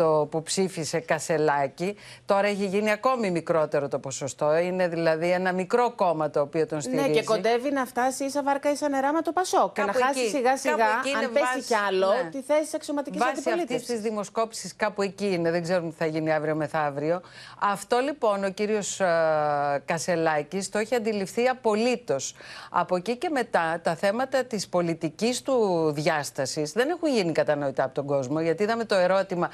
το 0.00 0.26
που 0.30 0.42
ψήφισε 0.42 0.98
Κασελάκη. 1.00 1.96
Τώρα 2.26 2.46
έχει 2.46 2.66
γίνει 2.66 2.90
ακόμη 2.90 3.30
μικρότερο 3.30 3.88
το 3.88 3.98
ποσοστό. 3.98 4.56
Είναι 4.56 4.88
δηλαδή 4.88 5.30
ένα 5.30 5.52
μικρό 5.52 5.92
κόμμα 5.94 6.30
το 6.30 6.40
οποίο 6.40 6.66
τον 6.66 6.80
στηρίζει. 6.80 7.08
Ναι, 7.08 7.14
και 7.14 7.22
κοντεύει 7.22 7.70
να 7.70 7.84
φτάσει 7.84 8.24
ίσα 8.24 8.42
βάρκα 8.42 8.70
ίσα 8.70 8.88
νερά 8.88 9.12
με 9.12 9.22
το 9.22 9.32
Πασό. 9.32 9.72
Και 9.74 9.82
να 9.82 9.92
χάσει 9.92 10.28
σιγά 10.28 10.56
σιγά, 10.56 10.86
αν 11.22 11.32
πέσει 11.32 11.66
κι 11.66 11.74
άλλο, 11.74 12.06
ναι. 12.06 12.28
τη 12.30 12.42
θέση 12.42 12.62
τη 12.62 12.70
αξιωματικής 12.74 13.22
αντιπολίτευση. 13.22 13.72
Βάσει 13.72 13.82
αυτή 13.82 13.92
της 13.92 14.00
δημοσκόπησης 14.00 14.76
κάπου 14.76 15.02
εκεί 15.02 15.32
είναι. 15.32 15.50
Δεν 15.50 15.62
ξέρουμε 15.62 15.90
τι 15.90 15.96
θα 15.98 16.06
γίνει 16.06 16.32
αύριο 16.32 16.54
μεθαύριο. 16.54 17.20
Αυτό 17.60 17.98
λοιπόν 17.98 18.44
ο 18.44 18.50
κύριος 18.50 19.00
uh, 19.02 19.78
Κασελάκης 19.84 20.68
το 20.68 20.78
έχει 20.78 20.94
αντιληφθεί 20.94 21.48
απολύτως. 21.48 22.34
Από 22.70 22.96
εκεί 22.96 23.16
και 23.16 23.28
μετά 23.28 23.80
τα 23.82 23.94
θέματα 23.94 24.44
της 24.44 24.68
πολιτικής 24.68 25.42
του 25.42 25.90
διάστασης 25.92 26.72
δεν 26.72 26.88
έχουν 26.88 27.08
γίνει 27.08 27.32
κατανοητά 27.32 27.84
από 27.84 27.94
τον 27.94 28.06
κόσμο. 28.06 28.40
Γιατί 28.40 28.62
είδαμε 28.62 28.84
το 28.84 28.94
ερώτημα 28.94 29.50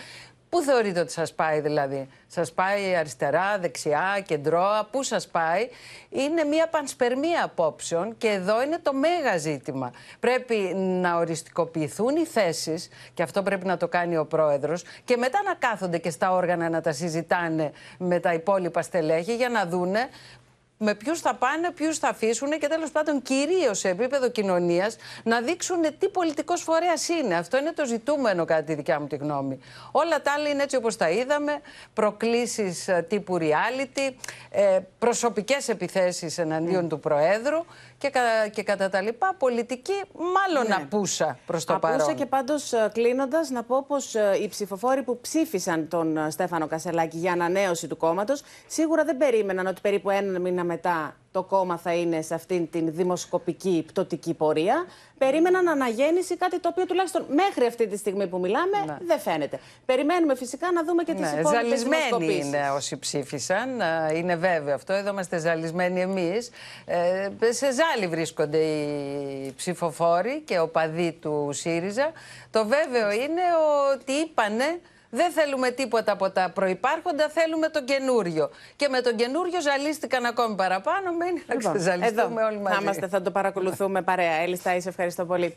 Πού 0.49 0.62
θεωρείτε 0.62 1.00
ότι 1.00 1.12
σας 1.12 1.33
πάει 1.33 1.61
δηλαδή, 1.61 2.09
σας 2.26 2.53
πάει 2.53 2.97
αριστερά, 2.97 3.59
δεξιά, 3.59 4.23
κεντρώα, 4.26 4.88
πού 4.91 5.03
σας 5.03 5.26
πάει; 5.26 5.69
Είναι 6.11 6.45
μια 6.45 6.69
πανσπερμία 6.69 7.45
απόψεων 7.45 8.17
και 8.19 8.29
εδώ 8.29 8.62
είναι 8.62 8.79
το 8.83 8.93
μέγα 8.93 9.37
ζήτημα. 9.37 9.93
Πρέπει 10.21 10.55
να 10.76 11.17
οριστικοποιηθούν 11.17 12.17
οι 12.17 12.25
θέσεις 12.25 12.88
και 13.15 13.23
αυτό 13.23 13.43
πρέπει 13.43 13.67
να 13.67 13.76
το 13.76 13.88
κάνει 13.88 14.17
ο 14.17 14.26
πρόεδρος 14.26 14.85
και 15.05 15.17
μετά 15.17 15.43
να 15.43 15.55
κάθονται 15.55 15.99
και 15.99 16.11
στα 16.11 16.33
όργανα 16.33 16.69
να 16.69 16.81
τα 16.81 16.93
συζητάνε 16.93 17.73
με 17.99 18.21
τα 18.21 18.33
υπόλοιπα 18.33 18.83
στελέχη 18.83 19.35
για 19.35 19.49
να 19.49 19.67
δούνε 19.67 20.09
με 20.78 20.95
ποιους 20.95 21.21
θα 21.21 21.35
πάνε, 21.35 21.71
ποιους 21.71 21.99
θα 21.99 22.09
αφήσουν 22.09 22.50
και 22.50 22.66
τέλος 22.66 22.90
πάντων 22.90 23.23
κυρίως 23.23 23.78
σε 23.78 23.88
επίπεδο 23.88 24.28
κοινωνίας 24.28 24.97
να 25.23 25.40
δείξουν 25.40 25.80
τι 25.99 26.09
πολιτικός 26.09 26.62
φορέας 26.62 27.09
είναι. 27.09 27.35
Αυτό 27.35 27.59
είναι 27.59 27.73
το 27.73 27.87
ζητούμενο, 27.87 28.45
κατά 28.45 28.62
τη 28.62 28.75
δικιά 28.75 29.00
μου 29.00 29.06
τη 29.06 29.16
γνώμη. 29.16 29.59
Όλα 29.90 30.23
τα 30.23 30.33
άλλα 30.33 30.49
είναι 30.49 30.62
έτσι 30.62 30.76
όπως 30.76 30.97
τα 30.97 31.11
είδαμε. 31.11 31.61
Προκλήσεις 31.95 32.88
τύπου 33.09 33.38
reality, 33.38 34.14
ε, 34.50 34.78
προσωπικές 34.99 35.68
επιθέσεις 35.68 36.38
εναντίον 36.38 36.88
του 36.88 37.00
Προέδρου 37.00 37.64
και, 37.99 38.11
κα, 38.11 38.49
και 38.49 38.62
κατά 38.62 38.88
τα 38.88 39.00
λοιπά 39.00 39.35
πολιτική 39.38 40.03
μάλλον 40.15 40.69
ναι. 40.69 40.75
απούσα 40.75 41.38
προς 41.47 41.65
το 41.65 41.75
απούσα 41.75 41.93
παρόν. 41.93 42.00
Απούσα 42.00 42.17
και 42.19 42.26
πάντως 42.26 42.73
κλείνοντας 42.93 43.50
να 43.50 43.62
πω 43.62 43.85
πως 43.88 44.15
οι 44.43 44.49
ψηφοφόροι 44.49 45.03
που 45.03 45.21
ψήφισαν 45.21 45.88
τον 45.88 46.31
Στέφανο 46.31 46.67
Κασελάκη 46.67 47.17
για 47.17 47.33
ανανέωση 47.33 47.87
του 47.87 47.97
κόμματος 47.97 48.43
σίγουρα 48.67 49.05
δεν 49.05 49.17
περίμεναν 49.17 49.67
ότι 49.67 49.81
περίπου 49.81 50.11
ένα 50.11 50.38
μήνα 50.38 50.65
μετά 50.65 51.17
το 51.37 51.43
κόμμα 51.43 51.76
θα 51.76 51.95
είναι 51.95 52.23
σε 52.23 52.35
αυτήν 52.35 52.71
την 52.71 52.93
δημοσκοπική 52.93 53.85
πτωτική 53.87 54.35
πορεία. 54.35 54.87
Περίμεναν 55.19 55.69
αναγέννηση, 55.69 56.37
κάτι 56.37 56.61
το 56.61 56.69
οποίο 56.69 56.87
τουλάχιστον 56.87 57.25
μέχρι 57.28 57.66
αυτή 57.66 57.87
τη 57.87 57.97
στιγμή 57.97 58.26
που 58.26 58.38
μιλάμε 58.38 58.78
ναι. 58.87 58.97
δεν 59.07 59.19
φαίνεται. 59.19 59.61
Περιμένουμε 59.87 60.35
φυσικά 60.35 60.73
να 60.73 60.85
δούμε 60.85 61.02
και 61.02 61.12
τις 61.12 61.33
ναι, 61.33 61.40
υπόλοιπες 61.40 61.78
Ζαλισμένοι 61.81 62.35
είναι 62.37 62.71
όσοι 62.71 62.99
ψήφισαν. 62.99 63.69
Είναι 64.14 64.37
βέβαιο 64.37 64.75
αυτό. 64.75 64.93
Εδώ 64.93 65.11
είμαστε 65.11 65.38
ζαλισμένοι 65.38 66.00
εμείς. 66.00 66.50
Ε, 66.85 67.28
σε 67.49 67.66
ζάλι 67.73 68.07
βρίσκονται 68.07 68.59
οι 68.59 69.52
ψηφοφόροι 69.57 70.43
και 70.45 70.59
ο 70.59 70.69
παδί 70.69 71.12
του 71.12 71.50
ΣΥΡΙΖΑ. 71.52 72.12
Το 72.50 72.66
βέβαιο 72.66 73.11
είναι 73.11 73.43
ότι 73.95 74.12
είπανε 74.12 74.81
δεν 75.10 75.30
θέλουμε 75.32 75.70
τίποτα 75.70 76.12
από 76.12 76.30
τα 76.30 76.50
προπάρχοντα, 76.54 77.28
θέλουμε 77.28 77.68
τον 77.68 77.84
καινούριο. 77.84 78.50
Και 78.76 78.88
με 78.88 79.00
τον 79.00 79.16
καινούριο 79.16 79.60
ζαλίστηκαν 79.60 80.25
ακόμη 80.25 80.54
παραπάνω. 80.54 81.12
Μένει 81.12 81.42
να 81.46 81.54
λοιπόν, 81.54 81.72
ξεζαλιστούμε 81.72 82.42
όλοι 82.42 82.58
μαζί. 82.58 82.75
Θα, 82.76 82.82
είμαστε, 82.82 83.08
θα 83.08 83.22
το 83.22 83.30
παρακολουθούμε 83.30 84.02
παρέα. 84.02 84.32
Έλλη 84.32 84.56
σε 84.56 84.88
ευχαριστώ 84.88 85.25
πολύ. 85.25 85.56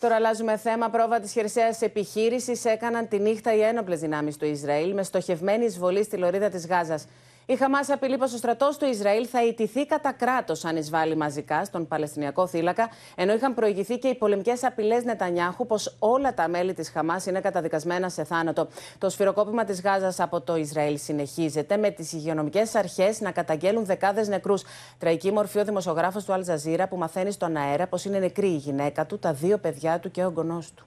Τώρα 0.00 0.14
αλλάζουμε 0.14 0.56
θέμα. 0.56 0.88
Πρόβα 0.88 1.20
της 1.20 1.32
χερσαίας 1.32 1.82
επιχείρησης 1.82 2.64
έκαναν 2.64 3.08
τη 3.08 3.18
νύχτα 3.18 3.54
οι 3.54 3.60
ένοπλες 3.60 4.00
δυνάμεις 4.00 4.36
του 4.36 4.44
Ισραήλ 4.44 4.94
με 4.94 5.02
στοχευμένη 5.02 5.64
εισβολή 5.64 6.04
στη 6.04 6.16
λωρίδα 6.16 6.48
της 6.48 6.66
Γάζας. 6.66 7.06
Η 7.49 7.55
Χαμά 7.55 7.79
απειλεί 7.87 8.17
πω 8.17 8.23
ο 8.23 8.27
στρατό 8.27 8.69
του 8.79 8.85
Ισραήλ 8.85 9.27
θα 9.31 9.45
ιτηθεί 9.45 9.85
κατά 9.85 10.11
κράτο 10.11 10.53
αν 10.63 10.75
εισβάλλει 10.77 11.15
μαζικά 11.15 11.65
στον 11.65 11.87
Παλαιστινιακό 11.87 12.47
θύλακα, 12.47 12.89
ενώ 13.15 13.33
είχαν 13.33 13.53
προηγηθεί 13.53 13.97
και 13.97 14.07
οι 14.07 14.15
πολεμικέ 14.15 14.53
απειλέ 14.61 14.99
Νετανιάχου 14.99 15.65
πω 15.65 15.75
όλα 15.99 16.33
τα 16.33 16.47
μέλη 16.47 16.73
τη 16.73 16.91
Χαμά 16.91 17.21
είναι 17.27 17.39
καταδικασμένα 17.39 18.09
σε 18.09 18.23
θάνατο. 18.23 18.67
Το 18.97 19.09
σφυροκόπημα 19.09 19.63
τη 19.63 19.81
Γάζα 19.81 20.23
από 20.23 20.41
το 20.41 20.55
Ισραήλ 20.55 20.97
συνεχίζεται, 20.99 21.77
με 21.77 21.89
τι 21.89 22.07
υγειονομικέ 22.11 22.63
αρχέ 22.73 23.15
να 23.19 23.31
καταγγέλουν 23.31 23.85
δεκάδε 23.85 24.25
νεκρού. 24.27 24.53
Τραγική 24.97 25.31
μορφή 25.31 25.59
ο 25.59 25.63
δημοσιογράφο 25.63 26.21
του 26.21 26.33
Αλζαζίρα 26.33 26.87
που 26.87 26.97
μαθαίνει 26.97 27.31
στον 27.31 27.55
αέρα 27.55 27.87
πω 27.87 27.97
είναι 28.05 28.19
νεκρή 28.19 28.49
η 28.49 28.57
γυναίκα 28.57 29.05
του, 29.05 29.19
τα 29.19 29.33
δύο 29.33 29.57
παιδιά 29.57 29.99
του 29.99 30.11
και 30.11 30.25
ο 30.25 30.31
γονό 30.35 30.63
του. 30.75 30.85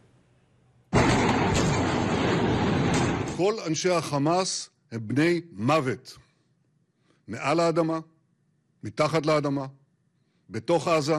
כל 3.37 3.55
אנשי 3.69 3.91
החמאס 3.91 4.71
הם 4.93 5.01
בני 5.07 5.41
מוות. 5.57 6.19
מעל 7.27 7.61
האדמה, 7.61 7.99
מתחת 8.83 9.27
לאדמה, 9.27 9.67
בתוך 10.49 10.89
עזה, 10.89 11.17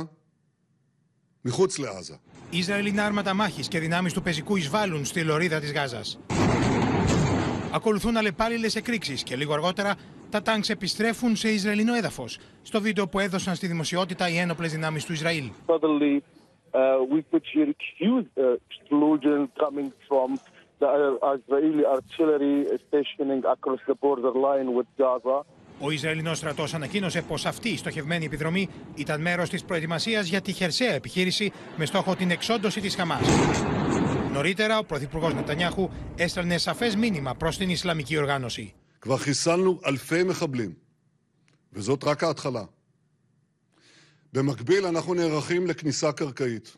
מחוץ 1.45 1.79
לעזה. 1.79 2.15
Ισραηλινά 2.51 3.05
άρματα 3.05 3.33
μάχη 3.33 3.67
και 3.67 3.79
δυνάμει 3.79 4.11
του 4.11 4.21
πεζικού 4.21 4.55
εισβάλλουν 4.55 5.05
στη 5.05 5.23
λωρίδα 5.23 5.59
τη 5.59 5.71
Γάζα. 5.71 6.01
Ακολουθούν 7.73 8.17
αλλεπάλληλε 8.17 8.67
εκρήξει 8.75 9.23
και 9.23 9.35
λίγο 9.35 9.53
αργότερα 9.53 9.95
τα 10.29 10.41
τάγκ 10.41 10.61
επιστρέφουν 10.67 11.35
σε 11.35 11.49
Ισραηλινό 11.49 11.95
έδαφο. 11.95 12.25
Στο 12.61 12.81
βίντεο 12.81 13.07
που 13.07 13.19
έδωσαν 13.19 13.55
στη 13.55 13.67
δημοσιότητα 13.67 14.29
οι 14.29 14.37
ένοπλε 14.37 14.67
δυνάμει 14.67 15.01
του 15.01 15.13
Ισραήλ. 15.13 15.51
Suddenly, 15.67 16.23
uh, 16.73 16.79
we 17.13 17.19
could 17.29 17.45
hear 17.53 17.67
huge 17.99 18.27
uh, 18.37 18.55
explosion 18.67 19.49
coming 19.63 19.91
from 20.07 20.29
the 20.79 20.87
uh, 20.87 21.37
Israeli 21.37 21.83
artillery 21.97 22.57
stationing 22.87 23.41
across 23.55 23.81
the 23.87 23.95
borderline 24.03 24.69
with 24.77 24.89
Gaza. 24.97 25.37
Ο 25.79 25.91
Ισραηλινό 25.91 26.33
στρατό 26.33 26.65
ανακοίνωσε 26.73 27.21
πω 27.21 27.35
αυτή 27.45 27.69
η 27.69 27.77
στοχευμένη 27.77 28.25
επιδρομή 28.25 28.69
ήταν 28.95 29.21
μέρο 29.21 29.47
τη 29.47 29.63
προετοιμασία 29.67 30.21
για 30.21 30.41
τη 30.41 30.51
χερσαία 30.51 30.93
επιχείρηση 30.93 31.51
με 31.77 31.85
στόχο 31.85 32.15
την 32.15 32.31
εξόντωση 32.31 32.81
τη 32.81 32.89
Χαμά. 32.89 33.19
Νωρίτερα, 34.31 34.77
ο 34.77 34.83
Πρωθυπουργό 34.83 35.29
Νετανιάχου 35.29 35.89
έστελνε 36.15 36.57
σαφέ 36.57 36.95
μήνυμα 36.95 37.35
προ 37.35 37.49
την 37.49 37.69
Ισλαμική 37.69 38.17
οργάνωση. 38.17 38.73
כבר 39.01 39.17
חיסלנו 39.17 39.79
אלפי 39.85 40.23
מחבלים, 40.23 40.73
וזאת 41.73 42.03
רק 42.03 42.23
ההתחלה. 42.23 42.63
במקביל 44.33 44.85
אנחנו 44.85 45.13
נערכים 45.13 45.67
לכניסה 45.67 46.11
קרקעית. 46.11 46.75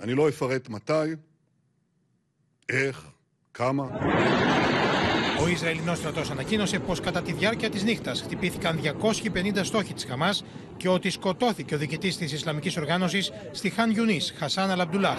אני 0.00 0.14
לא 0.14 0.28
אפרט 0.28 0.68
מתי, 0.68 1.14
איך, 2.68 3.06
כמה. 3.54 3.88
ο 5.45 5.47
Ισραηλινός 5.47 5.97
στρατός 5.97 6.29
ανακοίνωσε 6.29 6.79
πως 6.79 6.99
κατά 6.99 7.21
τη 7.21 7.33
διάρκεια 7.33 7.69
της 7.69 7.83
νύχτας 7.83 8.21
χτυπήθηκαν 8.21 8.79
250 8.79 9.63
στόχοι 9.63 9.93
της 9.93 10.05
Χαμάς 10.05 10.43
και 10.77 10.89
ότι 10.89 11.09
σκοτώθηκε 11.09 11.75
ο 11.75 11.77
διοικητής 11.77 12.17
της 12.17 12.31
Ισλαμικής 12.31 12.77
οργάνωσης 12.77 13.31
στη 13.51 13.69
Χαν 13.69 13.91
Ιουνί, 13.91 14.19
Χασάν 14.37 14.71
Αλαμπτουλάχ. 14.71 15.17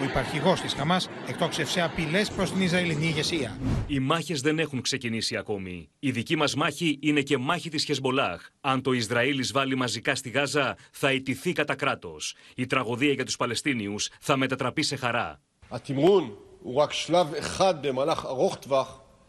Ο 0.00 0.04
υπαρχηγός 0.04 0.60
της 0.60 0.74
Χαμάς 0.74 1.08
εκτόξευσε 1.28 1.80
απειλές 1.80 2.30
προς 2.30 2.52
την 2.52 2.60
Ισραηλινή 2.60 3.06
ηγεσία. 3.06 3.58
Οι 3.86 3.98
μάχες 3.98 4.40
δεν 4.40 4.58
έχουν 4.58 4.80
ξεκινήσει 4.80 5.36
ακόμη. 5.36 5.88
Η 5.98 6.10
δική 6.10 6.36
μας 6.36 6.54
μάχη 6.54 6.98
είναι 7.02 7.20
και 7.20 7.38
μάχη 7.38 7.68
της 7.68 7.84
Χεσμολάχ. 7.84 8.40
Αν 8.60 8.82
το 8.82 8.92
Ισραήλ 8.92 9.38
εισβάλλει 9.38 9.76
μαζικά 9.76 10.14
στη 10.14 10.30
Γάζα, 10.30 10.76
θα 10.92 11.12
ιτηθεί 11.12 11.52
κατά 11.52 11.74
κράτος. 11.74 12.34
Η 12.54 12.66
τραγωδία 12.66 13.12
για 13.12 13.24
τους 13.24 13.36
Παλαιστίνιους 13.36 14.08
θα 14.20 14.36
μετατραπεί 14.36 14.82
σε 14.82 14.96
χαρά. 14.96 15.40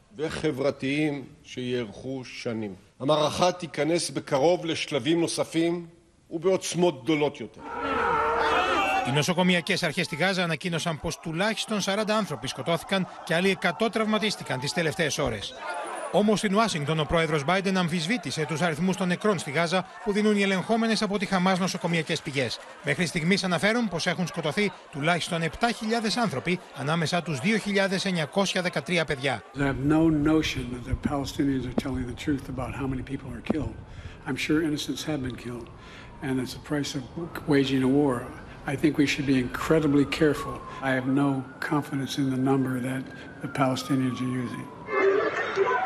התמרון 0.09 0.17
הוא 0.17 0.27
רק 0.27 0.43
שלב 0.43 0.61
אחד 0.61 0.73
במהלך 0.73 0.75
ארוך 0.75 0.75
טווח 0.75 1.25
וחברתיים 1.25 1.25
שיארכו 1.43 2.25
שנים. 2.25 2.75
המערכה 3.01 3.53
תיכנס 3.53 4.11
בקרוב 4.11 4.65
לשלבים 4.65 5.21
נוספים 5.21 5.87
ובעוצמות 6.31 7.05
גדולות 7.05 7.41
יותר. 7.41 7.61
Οι 9.07 9.13
νοσοκομιακέ 9.13 9.77
αρχέ 9.83 10.03
στη 10.03 10.17
Γάζα 10.17 10.43
ανακοίνωσαν 10.43 11.01
πω 11.01 11.09
τουλάχιστον 11.23 11.79
40 11.85 12.05
άνθρωποι 12.09 12.49
σκοτώθηκαν 12.49 13.07
και 13.25 13.35
άλλοι 13.35 13.59
100 13.81 13.91
τραυματίστηκαν 13.93 14.61
τι 14.61 14.73
τελευταίε 14.73 15.11
ώρε. 15.19 15.39
Όμως, 16.12 16.40
στην 16.40 16.56
Ουάσιγκτον, 16.56 17.00
ο 17.00 17.04
πρόεδρος 17.04 17.44
Βάιντεν 17.44 17.78
αμφισβήτησε 17.78 18.46
τους 18.48 18.62
αριθμούς 18.62 18.98
των 18.98 19.08
νεκρών 19.08 19.40
στη 19.40 19.52
Γάζα 19.52 19.86
που 20.04 20.12
δίνουν 20.12 20.38
οι 20.38 20.42
ελεγχόμενες 20.42 21.02
από 21.02 21.18
τη 21.18 21.26
Χαμάς 21.26 21.60
νοσοκομιακές 21.60 22.22
πηγές. 22.22 22.60
Μέχρι 22.84 23.06
στιγμής, 23.06 23.44
αναφέρουν 23.44 23.88
πως 23.90 24.08
έχουν 24.08 24.28
σκοτωθεί 24.28 24.72
τουλάχιστον 24.92 25.42
7.000 25.42 25.48
άνθρωποι 26.22 26.60
ανάμεσα 26.76 27.22
τους 27.22 27.40
2.913 27.40 29.06
παιδιά. 29.06 29.44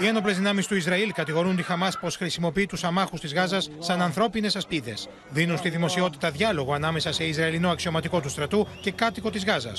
Οι 0.01 0.07
ένοπλε 0.07 0.33
δυνάμει 0.33 0.63
του 0.63 0.75
Ισραήλ 0.75 1.13
κατηγορούν 1.13 1.57
τη 1.57 1.63
Χαμά 1.63 1.89
πω 2.01 2.09
χρησιμοποιεί 2.11 2.67
του 2.67 2.77
αμάχου 2.87 3.17
τη 3.19 3.29
Γάζα 3.29 3.61
σαν 3.79 4.03
ανθρώπινε 4.03 4.47
ασπίδε. 4.47 4.95
Δίνουν 5.31 5.57
στη 5.57 5.69
δημοσιότητα 5.69 6.31
διάλογο 6.31 6.73
ανάμεσα 6.73 7.13
σε 7.13 7.25
Ισραηλινό 7.25 7.69
αξιωματικό 7.69 8.21
του 8.21 8.29
στρατού 8.29 8.67
και 8.83 8.91
κάτοικο 8.91 9.31
τη 9.31 9.39
Γάζα. 9.39 9.73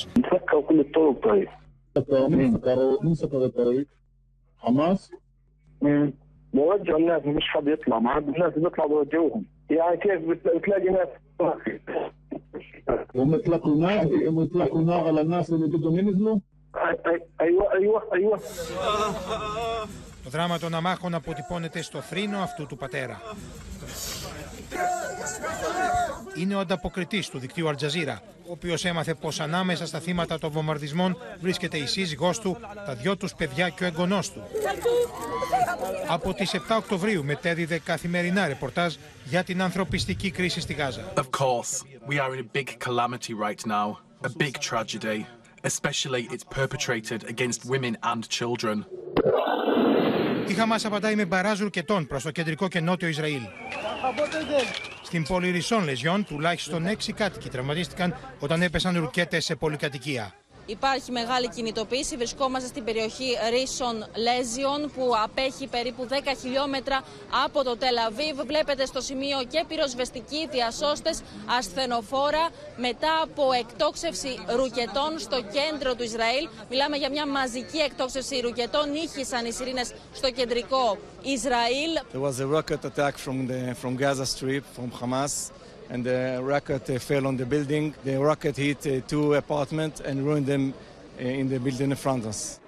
بوجه 6.53 6.95
الناس 6.97 7.21
مش 7.25 7.43
حد 7.49 7.67
يطلع 7.67 7.99
ما 7.99 8.09
عاد 8.11 8.27
الناس 8.27 8.53
بيطلعوا 8.53 8.89
بوجهوهم 8.89 9.45
يعني 9.69 9.97
كيف 9.97 10.21
بت- 10.29 10.55
بتلاقي 10.57 10.89
ناس 10.89 11.07
هم 13.15 13.33
يطلقوا 13.35 13.75
نار 13.75 14.05
هم 14.29 14.41
يطلقوا 14.43 14.81
نار 14.81 15.07
على 15.07 15.21
الناس 15.21 15.49
اللي 15.53 15.67
بدهم 15.77 15.99
ينزلوا 15.99 16.39
ايوه 17.41 17.73
ايوه 17.73 18.07
ايوه 18.13 18.39
Το 20.23 20.29
δράμα 20.29 20.59
των 20.59 20.75
αμάχων 20.75 21.13
αποτυπώνεται 21.13 21.81
στο 21.81 22.01
θρήνο 22.01 22.39
αυτού 22.39 22.65
του 22.65 22.77
πατέρα. 22.77 23.21
Είναι 26.35 26.55
ο 26.55 26.59
ανταποκριτής 26.59 27.29
του 27.29 27.39
δικτύου 27.39 27.69
Αλτζαζίρα, 27.69 28.21
ο 28.47 28.51
οποίος 28.51 28.85
έμαθε 28.85 29.13
πως 29.13 29.39
ανάμεσα 29.39 29.85
στα 29.85 29.99
θύματα 29.99 30.39
των 30.39 30.51
βομβαρδισμών 30.51 31.17
βρίσκεται 31.41 31.77
η 31.77 31.85
σύζυγός 31.85 32.39
του, 32.39 32.57
τα 32.85 32.95
δυο 32.95 33.17
τους 33.17 33.33
παιδιά 33.33 33.69
και 33.69 33.83
ο 33.83 33.87
εγγονός 33.87 34.31
του. 34.31 34.41
Από 36.07 36.33
τις 36.33 36.53
7 36.53 36.59
Οκτωβρίου 36.77 37.23
μετέδιδε 37.23 37.79
καθημερινά 37.79 38.47
ρεπορτάζ 38.47 38.95
για 39.23 39.43
την 39.43 39.61
ανθρωπιστική 39.61 40.31
κρίση 40.31 40.59
στη 40.59 40.73
Γάζα. 40.73 41.13
Of 41.15 41.29
course, 41.39 41.83
we 42.09 42.19
are 42.19 42.33
in 42.35 42.39
a 42.39 42.57
big 42.57 42.67
calamity 42.79 43.33
right 43.33 43.65
now, 43.65 43.97
a 44.23 44.29
big 44.43 44.57
tragedy. 44.69 45.25
Especially 45.72 46.28
it's 46.34 46.44
perpetrated 46.44 47.20
against 47.32 47.64
women 47.72 47.96
and 48.02 48.22
children. 48.28 48.84
Η 50.48 50.54
Χαμάς 50.54 50.84
απαντάει 50.84 51.14
με 51.14 51.24
μπαράζ 51.24 51.60
ρουκετών 51.60 52.06
προς 52.06 52.22
το 52.22 52.30
κεντρικό 52.30 52.68
και 52.68 52.80
νότιο 52.80 53.08
Ισραήλ. 53.08 53.40
Στην 55.02 55.24
πόλη 55.24 55.50
Ρισόν 55.50 55.84
Λεζιόν 55.84 56.24
τουλάχιστον 56.24 56.86
6 56.86 57.12
κάτοικοι 57.14 57.48
τραυματίστηκαν 57.48 58.14
όταν 58.38 58.62
έπεσαν 58.62 58.98
ρουκέτες 58.98 59.44
σε 59.44 59.54
πολυκατοικία. 59.54 60.34
Υπάρχει 60.66 61.10
μεγάλη 61.10 61.48
κινητοποίηση. 61.48 62.16
Βρισκόμαστε 62.16 62.68
στην 62.68 62.84
περιοχή 62.84 63.28
Ρίσον 63.50 64.06
Λέζιον 64.14 64.90
που 64.94 65.12
απέχει 65.24 65.66
περίπου 65.66 66.06
10 66.10 66.14
χιλιόμετρα 66.40 67.04
από 67.44 67.64
το 67.64 67.76
Τελαβίβ. 67.76 68.40
Βλέπετε 68.46 68.86
στο 68.86 69.00
σημείο 69.00 69.44
και 69.48 69.64
πυροσβεστικοί 69.68 70.48
διασώστες, 70.50 71.20
ασθενοφόρα 71.58 72.48
μετά 72.76 73.20
από 73.22 73.52
εκτόξευση 73.52 74.38
ρουκετών 74.56 75.18
στο 75.18 75.36
κέντρο 75.56 75.94
του 75.94 76.02
Ισραήλ. 76.02 76.48
Μιλάμε 76.70 76.96
για 76.96 77.10
μια 77.10 77.26
μαζική 77.26 77.78
εκτόξευση 77.78 78.40
ρουκετών. 78.40 78.94
Ήχησαν 78.94 79.46
οι 79.46 79.52
σιρήνες 79.52 79.92
στο 80.12 80.30
κεντρικό 80.30 80.98
Ισραήλ. 81.22 81.92
There 82.12 82.20
was 82.20 82.40
a 82.40 82.46
rocket 82.46 82.84
attack 82.84 83.14
from 83.24 83.36
the 83.50 83.74
from 83.82 83.96
Gaza 83.96 84.26
Strip 84.34 84.64
from 84.76 84.90
Hamas, 85.00 85.34
and 85.91 86.03
the 86.03 86.19
rocket 86.53 86.89
uh, 86.89 86.99
fell 87.07 87.25
on 87.29 87.35
the 87.41 87.47
building. 87.53 87.85
The 88.05 88.17
rocket 88.29 88.55
hit 88.65 88.81
uh, 88.85 88.91
two 89.11 89.33
apartments 89.43 89.97
and 90.07 90.15
ruined 90.27 90.47
them 90.53 90.63
uh, 90.73 91.39
in 91.41 91.45
the 91.53 91.59
building 91.65 91.89
in 91.91 91.99
front 92.05 92.23
of 92.23 92.31
us. 92.33 92.59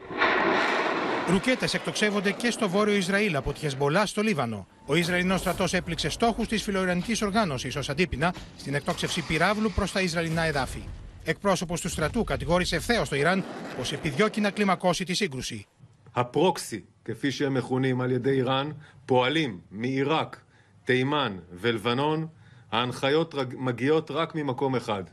Ρουκέτες 1.29 1.73
εκτοξεύονται 1.73 2.31
και 2.31 2.51
στο 2.51 2.69
βόρειο 2.69 2.95
Ισραήλ 2.95 3.35
από 3.35 3.53
τη 3.53 3.59
Χεσμολά 3.59 4.05
στο 4.05 4.21
Λίβανο. 4.21 4.67
Ο 4.85 4.95
Ισραηλινός 4.95 5.39
στρατός 5.39 5.73
έπληξε 5.73 6.09
στόχους 6.09 6.47
της 6.47 6.63
φιλοϊρανικής 6.63 7.21
οργάνωσης 7.21 7.75
ως 7.75 7.89
αντίπεινα 7.89 8.33
στην 8.57 8.73
εκτόξευση 8.73 9.21
πυράβλου 9.21 9.71
προς 9.71 9.91
τα 9.91 10.01
Ισραηλινά 10.01 10.41
εδάφη. 10.41 10.83
Εκπρόσωπος 11.23 11.81
του 11.81 11.89
στρατού 11.89 12.23
κατηγόρησε 12.23 12.75
ευθέω 12.75 13.07
το 13.07 13.15
Ιράν 13.15 13.43
πως 13.77 13.91
επιδιώκει 13.91 14.41
να 14.41 14.49
κλιμακώσει 14.49 15.03
τη 15.03 15.13
σύγκρουση. 15.13 15.65
הפרוקסי, 16.13 16.83
כפי 17.03 17.31
שהם 17.31 17.53
מכונים 17.53 18.01
על 18.01 18.11
ידי 18.11 18.29
איראן, 18.29 18.71
פועלים 19.05 19.59
מעיראק, 19.69 20.41
תימן 20.83 21.37
ולבנון. 21.61 22.29
ההנחיות 22.76 23.34
רג- 23.34 23.54
מגיעות 23.58 24.10
רק 24.10 24.34
ממקום 24.34 24.76
אחד, 24.76 25.04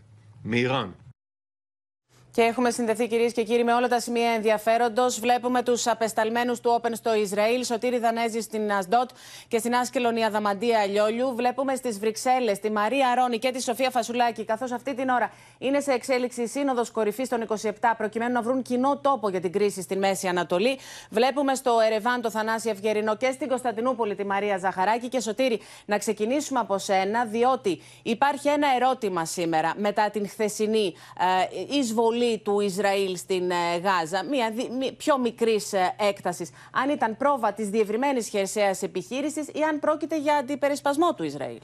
מאיראן. 0.46 0.90
Και 2.36 2.42
έχουμε 2.42 2.72
συνδεθεί 2.72 3.08
κυρίες 3.08 3.34
και 3.34 3.44
κύριοι 3.44 3.64
με 3.64 3.74
όλα 3.74 3.88
τα 3.88 4.00
σημεία 4.00 4.30
ενδιαφέροντος. 4.30 5.20
Βλέπουμε 5.20 5.64
τους 5.64 5.88
απεσταλμένους 5.88 6.60
του 6.60 6.82
Open 6.82 6.92
στο 6.94 7.16
Ισραήλ, 7.16 7.64
Σωτήρη 7.66 7.98
Δανέζη 8.00 8.42
στην 8.42 8.72
Ασντότ 8.72 9.10
και 9.48 9.58
στην 9.58 9.76
Άσκελον 9.76 10.16
η 10.16 10.26
Αδαμαντία 10.26 10.80
Αλιόλιου. 10.80 11.36
Βλέπουμε 11.36 11.76
στις 11.76 12.00
Βρυξέλλες 12.00 12.60
τη 12.60 12.72
Μαρία 12.72 13.16
Ρόνι 13.16 13.40
και 13.40 13.52
τη 13.52 13.62
Σοφία 13.62 13.90
Φασουλάκη, 13.90 14.46
καθώς 14.46 14.72
αυτή 14.72 14.96
την 14.96 15.10
ώρα 15.10 15.32
είναι 15.58 15.80
σε 15.80 15.92
εξέλιξη 15.92 16.42
η 16.42 16.48
Σύνοδος 16.48 16.92
Κορυφής 16.92 17.30
των 17.30 17.48
27, 17.48 17.72
προκειμένου 17.98 18.34
να 18.34 18.42
βρουν 18.42 18.62
κοινό 18.62 18.98
τόπο 18.98 19.30
για 19.30 19.40
την 19.40 19.52
κρίση 19.52 19.82
στην 19.82 19.98
Μέση 19.98 20.28
Ανατολή. 20.28 20.78
Βλέπουμε 21.10 21.56
στο 21.56 21.80
Ερεβάν 21.86 22.22
το 22.22 22.30
Θανάση 22.30 22.70
Ευγερινό 22.70 23.16
και 23.16 23.32
στην 23.32 23.48
Κωνσταντινούπολη 23.48 24.16
τη 24.16 24.26
Μαρία 24.26 24.58
Ζαχαράκη. 24.58 25.08
Και 25.08 25.20
Σωτήρη, 25.20 25.60
να 25.86 25.98
ξεκινήσουμε 25.98 26.60
από 26.60 26.78
σένα, 26.78 27.26
διότι 27.26 27.82
υπάρχει 28.04 28.48
ένα 28.48 28.68
ερώτημα 28.76 29.26
σήμερα 29.26 29.74
μετά 29.78 30.10
την 30.10 30.30
χθεσινή 30.30 30.94
ε, 31.20 31.76
εισβολή 32.24 32.38
του 32.38 32.60
Ισραήλ 32.60 33.18
στην 33.18 33.52
ε, 33.52 33.78
Γάζα, 33.78 34.24
μια 34.24 34.52
δι- 34.52 34.70
μη- 34.72 34.92
πιο 34.92 35.18
μικρής 35.18 35.74
έκτασης, 36.10 36.50
αν 36.72 36.90
ήταν 36.90 37.18
πρόβα 37.18 37.54
της 37.54 37.70
διευρυμένης 37.70 38.28
χερσαίας 38.28 38.82
επιχείρησης 38.82 39.48
ή 39.48 39.62
αν 39.70 39.80
πρόκειται 39.80 40.20
για 40.20 40.36
αντιπερισπασμό 40.36 41.14
του 41.14 41.24
Ισραήλ. 41.24 41.60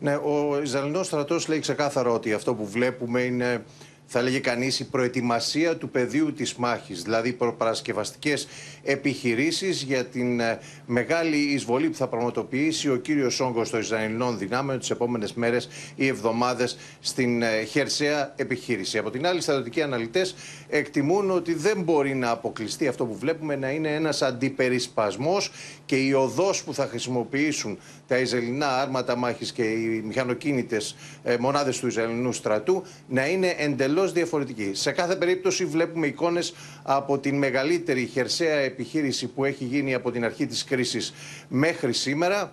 Ναι, 0.00 0.14
ο 0.16 0.60
Ισραηλινός 0.62 1.06
στρατός 1.06 1.48
λέει 1.48 1.58
ξεκάθαρα 1.60 2.10
ότι 2.10 2.32
αυτό 2.32 2.54
που 2.54 2.66
βλέπουμε 2.66 3.20
είναι 3.20 3.64
θα 4.10 4.22
λέγε 4.22 4.38
κανείς, 4.38 4.80
η 4.80 4.84
προετοιμασία 4.84 5.76
του 5.76 5.88
πεδίου 5.90 6.32
της 6.32 6.54
μάχης, 6.54 7.02
δηλαδή 7.02 7.32
προπαρασκευαστικές 7.32 8.48
επιχειρήσεις 8.82 9.82
για 9.82 10.04
την 10.04 10.40
ε, 10.40 10.58
μεγάλη 10.86 11.36
εισβολή 11.36 11.88
που 11.88 11.96
θα 11.96 12.08
πραγματοποιήσει 12.08 12.90
ο 12.90 12.96
κύριος 12.96 13.40
Όγκος 13.40 13.70
των 13.70 13.80
Ισραηλινών 13.80 14.38
δυνάμεων 14.38 14.78
τις 14.78 14.90
επόμενες 14.90 15.32
μέρες 15.32 15.68
ή 15.96 16.06
εβδομάδες 16.06 16.78
στην 17.00 17.42
ε, 17.42 17.62
χερσαία 17.62 18.32
επιχείρηση. 18.36 18.98
Από 18.98 19.10
την 19.10 19.26
άλλη, 19.26 19.38
οι 19.38 19.40
στρατιωτικοί 19.40 19.82
αναλυτές 19.82 20.34
εκτιμούν 20.68 21.30
ότι 21.30 21.54
δεν 21.54 21.82
μπορεί 21.82 22.14
να 22.14 22.30
αποκλειστεί 22.30 22.88
αυτό 22.88 23.04
που 23.06 23.14
βλέπουμε 23.14 23.56
να 23.56 23.70
είναι 23.70 23.94
ένας 23.94 24.22
αντιπερισπασμός 24.22 25.50
και 25.88 25.96
η 25.96 26.12
οδός 26.12 26.62
που 26.64 26.74
θα 26.74 26.86
χρησιμοποιήσουν 26.86 27.78
τα 28.06 28.18
Ισραηλινά 28.18 28.80
άρματα 28.80 29.16
μάχης 29.16 29.52
και 29.52 29.62
οι 29.62 30.02
μηχανοκίνητες 30.06 30.96
ε, 31.22 31.36
μονάδες 31.38 31.78
του 31.78 31.86
Ισραηλινού 31.86 32.32
στρατού 32.32 32.82
να 33.08 33.26
είναι 33.26 33.54
εντελώς 33.58 34.12
διαφορετική. 34.12 34.70
Σε 34.74 34.92
κάθε 34.92 35.16
περίπτωση 35.16 35.64
βλέπουμε 35.64 36.06
εικόνες 36.06 36.54
από 36.82 37.18
την 37.18 37.38
μεγαλύτερη 37.38 38.06
χερσαία 38.06 38.56
επιχείρηση 38.56 39.26
που 39.26 39.44
έχει 39.44 39.64
γίνει 39.64 39.94
από 39.94 40.10
την 40.10 40.24
αρχή 40.24 40.46
της 40.46 40.64
κρίσης 40.64 41.14
μέχρι 41.48 41.92
σήμερα. 41.92 42.52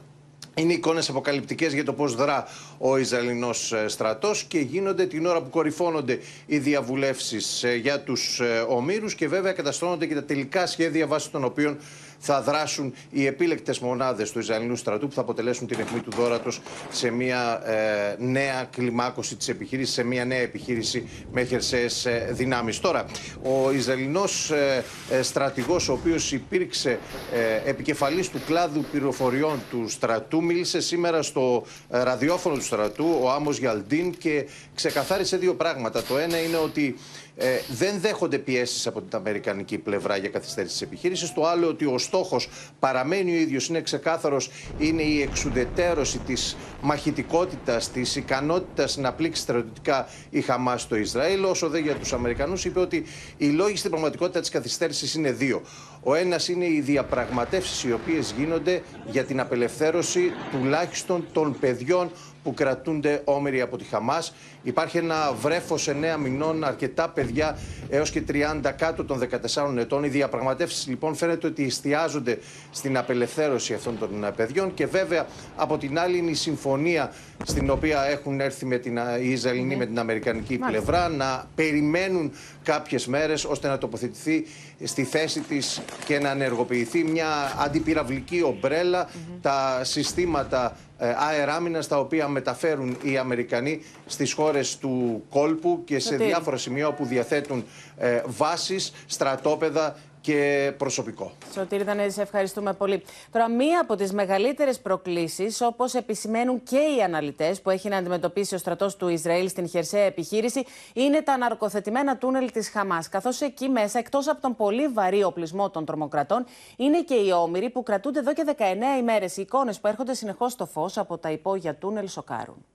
Είναι 0.58 0.74
εικόνες 0.74 1.10
αποκαλυπτικές 1.10 1.74
για 1.74 1.84
το 1.84 1.94
πώς 1.94 2.16
δρά 2.16 2.48
ο 2.78 2.98
Ισραηλινό 2.98 3.50
ε, 3.50 3.88
στρατός 3.88 4.44
και 4.44 4.60
γίνονται 4.60 5.06
την 5.06 5.26
ώρα 5.26 5.42
που 5.42 5.50
κορυφώνονται 5.50 6.20
οι 6.46 6.58
διαβουλεύσεις 6.58 7.64
ε, 7.64 7.76
για 7.76 8.00
τους 8.00 8.40
ε, 8.40 8.66
ομήρους 8.68 9.16
και 9.16 9.28
βέβαια 9.28 9.52
καταστρώνονται 9.52 10.06
και 10.06 10.14
τα 10.14 10.24
τελικά 10.24 10.68
σχέδια 10.68 11.08
βάσει 11.08 11.32
των 11.32 11.44
οποίων 11.44 11.78
θα 12.26 12.42
δράσουν 12.42 12.94
οι 13.12 13.26
επίλεκτες 13.26 13.80
μονάδες 13.80 14.32
του 14.32 14.40
Ισραηλινού 14.40 14.76
στρατού 14.76 15.08
που 15.08 15.14
θα 15.14 15.22
αποτελέσουν 15.22 15.68
την 15.68 15.80
αιχμή 15.80 16.00
του 16.00 16.12
δόρατος 16.12 16.62
σε 16.90 17.10
μια 17.10 17.62
ε, 17.66 18.16
νέα 18.20 18.68
κλιμάκωση 18.72 19.36
της 19.36 19.48
επιχείρησης, 19.48 19.94
σε 19.94 20.04
μια 20.04 20.26
νέα 20.26 20.40
επιχείρηση 20.40 21.10
με 21.32 21.44
χερσαίες 21.44 22.06
ε, 22.06 22.30
δυνάμεις. 22.32 22.80
Τώρα, 22.80 23.06
ο 23.44 23.72
Ισραηλινός 23.72 24.52
ε, 24.52 24.84
ε 25.10 25.22
στρατηγός, 25.22 25.90
ο 25.90 25.94
οποίος 25.94 26.32
υπήρξε 26.32 27.00
ε, 27.34 27.70
επικεφαλής 27.70 28.30
του 28.30 28.40
κλάδου 28.46 28.86
πληροφοριών 28.92 29.60
του 29.70 29.90
στρατού, 29.90 30.44
μίλησε 30.44 30.82
σήμερα 30.82 31.22
στο 31.22 31.66
ε, 31.90 32.04
ραδιόφωνο 32.04 32.56
του 32.56 32.64
στρατού, 32.64 33.20
ο 33.22 33.32
Άμος 33.32 33.58
Γιαλντίν, 33.58 34.18
και 34.18 34.48
ξεκαθάρισε 34.76 35.38
δύο 35.38 35.54
πράγματα. 35.54 36.04
Το 36.04 36.18
ένα 36.18 36.38
είναι 36.38 36.58
ότι 36.58 36.96
ε, 37.38 37.60
δεν 37.70 38.00
δέχονται 38.00 38.38
πιέσεις 38.38 38.88
από 38.88 39.02
την 39.02 39.18
Αμερικανική 39.18 39.78
πλευρά 39.78 40.18
για 40.18 40.30
καθυστέρηση 40.30 40.74
της 40.74 40.82
επιχείρησης. 40.82 41.34
Το 41.34 41.48
άλλο 41.48 41.68
ότι 41.68 41.86
ο 41.86 41.98
στόχος 41.98 42.50
παραμένει 42.80 43.32
ο 43.32 43.40
ίδιος, 43.40 43.68
είναι 43.68 43.82
ξεκάθαρος, 43.82 44.50
είναι 44.78 45.02
η 45.02 45.22
εξουδετέρωση 45.22 46.18
της 46.18 46.58
μαχητικότητας, 46.82 47.92
της 47.92 48.16
ικανότητας 48.16 48.98
να 48.98 49.14
πλήξει 49.14 49.42
στρατιωτικά 49.42 50.08
η 50.30 50.42
Χαμάς 50.42 50.82
στο 50.82 50.96
Ισραήλ. 50.96 51.44
Όσο 51.44 51.70
δε 51.70 51.80
για 51.80 51.96
τους 51.96 52.14
Αμερικανούς, 52.14 52.66
είπε 52.66 52.80
ότι 52.80 53.06
οι 53.38 53.48
λόγοι 53.48 53.76
στην 53.78 53.90
πραγματικότητα 53.90 54.40
της 54.40 54.50
καθυστέρησης 54.50 55.14
είναι 55.14 55.32
δύο. 55.32 55.62
Ο 56.04 56.14
ένας 56.14 56.48
είναι 56.48 56.66
οι 56.66 56.82
διαπραγματεύσεις 56.82 57.84
οι 57.84 57.92
οποίες 57.92 58.34
γίνονται 58.38 58.82
για 59.06 59.24
την 59.24 59.40
απελευθέρωση 59.40 60.32
τουλάχιστον 60.52 61.28
των 61.34 61.60
παιδιών 61.60 62.12
που 62.46 62.54
κρατούνται 62.54 63.22
όμοιροι 63.24 63.62
από 63.62 63.78
τη 63.78 63.84
Χαμάς. 63.84 64.34
Υπάρχει 64.64 64.98
ένα 64.98 65.34
βρέφος 65.42 65.90
9 65.90 65.94
μηνών, 66.20 66.64
αρκετά 66.64 67.10
παιδιά 67.10 67.58
έως 67.90 68.12
και 68.12 68.24
30 68.28 68.72
κάτω 68.78 69.06
των 69.06 69.20
14 69.20 69.78
ετών. 69.78 70.04
Οι 70.04 70.08
διαπραγματεύσεις 70.08 70.88
λοιπόν 70.88 71.16
φαίνεται 71.16 71.48
ότι 71.48 71.64
εστιάζονται 71.64 72.40
στην 72.72 72.98
απελευθέρωση 72.98 73.74
αυτών 73.74 73.98
των 74.00 74.26
παιδιών 74.36 74.74
και 74.74 74.86
βέβαια 74.86 75.26
από 75.56 75.78
την 75.78 76.00
άλλη 76.00 76.18
είναι 76.18 76.32
η 76.32 76.34
συμφωνία 76.34 77.12
στην 77.44 77.70
οποία 77.70 78.06
έχουν 78.06 78.40
έρθει 78.40 78.66
με 78.66 78.78
την, 78.78 79.00
οι 79.22 79.30
Ισραηλινοί 79.30 79.76
με 79.76 79.86
την 79.86 80.00
Αμερικανική 80.00 80.58
πλευρά 80.58 81.10
να 81.10 81.48
περιμένουν 81.56 82.32
κάποιες 82.64 83.08
μέρες 83.08 83.46
ώστε 83.46 83.68
να 83.68 83.78
τοποθετηθεί 83.78 84.46
στη 84.84 85.04
θέση 85.04 85.40
της 85.40 85.82
και 86.06 86.20
να 86.20 86.30
ενεργοποιηθεί 86.30 87.04
μια 87.04 87.28
αντιπυραυλική 87.60 88.42
ομπρέλα, 88.44 89.10
τα 89.42 89.82
συστήματα 89.84 90.66
ε, 90.66 90.85
αεράμινα 90.98 91.84
τα 91.84 92.00
οποία 92.00 92.28
μεταφέρουν 92.28 92.98
οι 93.02 93.18
Αμερικανοί 93.18 93.82
στις 94.06 94.34
χώρες 94.34 94.78
του 94.78 95.24
κόλπου 95.30 95.82
και 95.86 96.00
σε 96.00 96.16
διάφορα 96.16 96.58
σημεία 96.58 96.88
όπου 96.88 97.06
διαθέτουν 97.06 97.66
ε, 97.98 98.22
βάσεις, 98.26 98.94
στρατόπεδα 99.06 99.96
και 100.26 100.74
προσωπικό. 100.78 101.32
Σωτήρη 101.54 101.84
Δανέζη, 101.84 102.10
σε 102.10 102.22
ευχαριστούμε 102.22 102.74
πολύ. 102.74 103.04
Τώρα, 103.32 103.50
μία 103.50 103.80
από 103.82 103.96
τις 103.96 104.14
μεγαλύτερες 104.14 104.80
προκλήσεις, 104.80 105.62
όπως 105.62 105.94
επισημαίνουν 105.94 106.64
και 106.64 106.78
οι 106.78 107.02
αναλυτές 107.04 107.62
που 107.62 107.70
έχει 107.70 107.90
να 107.90 107.98
αντιμετωπίσει 107.98 108.56
ο 108.56 108.58
στρατός 108.58 108.96
του 108.96 109.08
Ισραήλ 109.08 109.50
στην 109.50 109.68
χερσαία 109.68 110.04
επιχείρηση, 110.04 110.66
είναι 110.94 111.22
τα 111.22 111.38
ναρκοθετημένα 111.38 112.18
τούνελ 112.18 112.52
της 112.52 112.70
Χαμάς. 112.70 113.10
Καθώς 113.10 113.42
εκεί 113.42 113.70
μέσα, 113.70 114.00
εκτός 114.00 114.28
από 114.28 114.42
τον 114.42 114.56
πολύ 114.56 114.88
βαρύ 114.88 115.24
οπλισμό 115.24 115.70
των 115.70 115.86
τρομοκρατών, 115.86 116.46
είναι 116.76 117.02
και 117.02 117.16
οι 117.16 117.32
όμοιροι 117.32 117.70
που 117.70 117.84
κρατούνται 117.84 118.20
εδώ 118.20 118.34
και 118.34 118.44
19 118.58 118.98
ημέρες. 119.00 119.38
Οι 119.38 119.42
εικόνες 119.42 119.80
που 119.80 119.88
έρχονται 119.88 120.14
συνεχώς 120.14 120.52
στο 120.52 120.66
φως 120.66 120.98
από 120.98 121.18
τα 121.18 121.32
υπόγεια 121.32 121.76
τούνελ 121.76 122.08
σοκάρουν. 122.08 122.66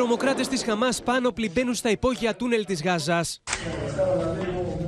Τρομοκράτες 0.00 0.48
της 0.48 0.62
Χαμάς 0.62 1.02
πάνω 1.02 1.30
πλημπαίνουν 1.30 1.74
στα 1.74 1.90
υπόγεια 1.90 2.36
τούνελ 2.36 2.64
της 2.64 2.82
Γάζας. 2.82 3.42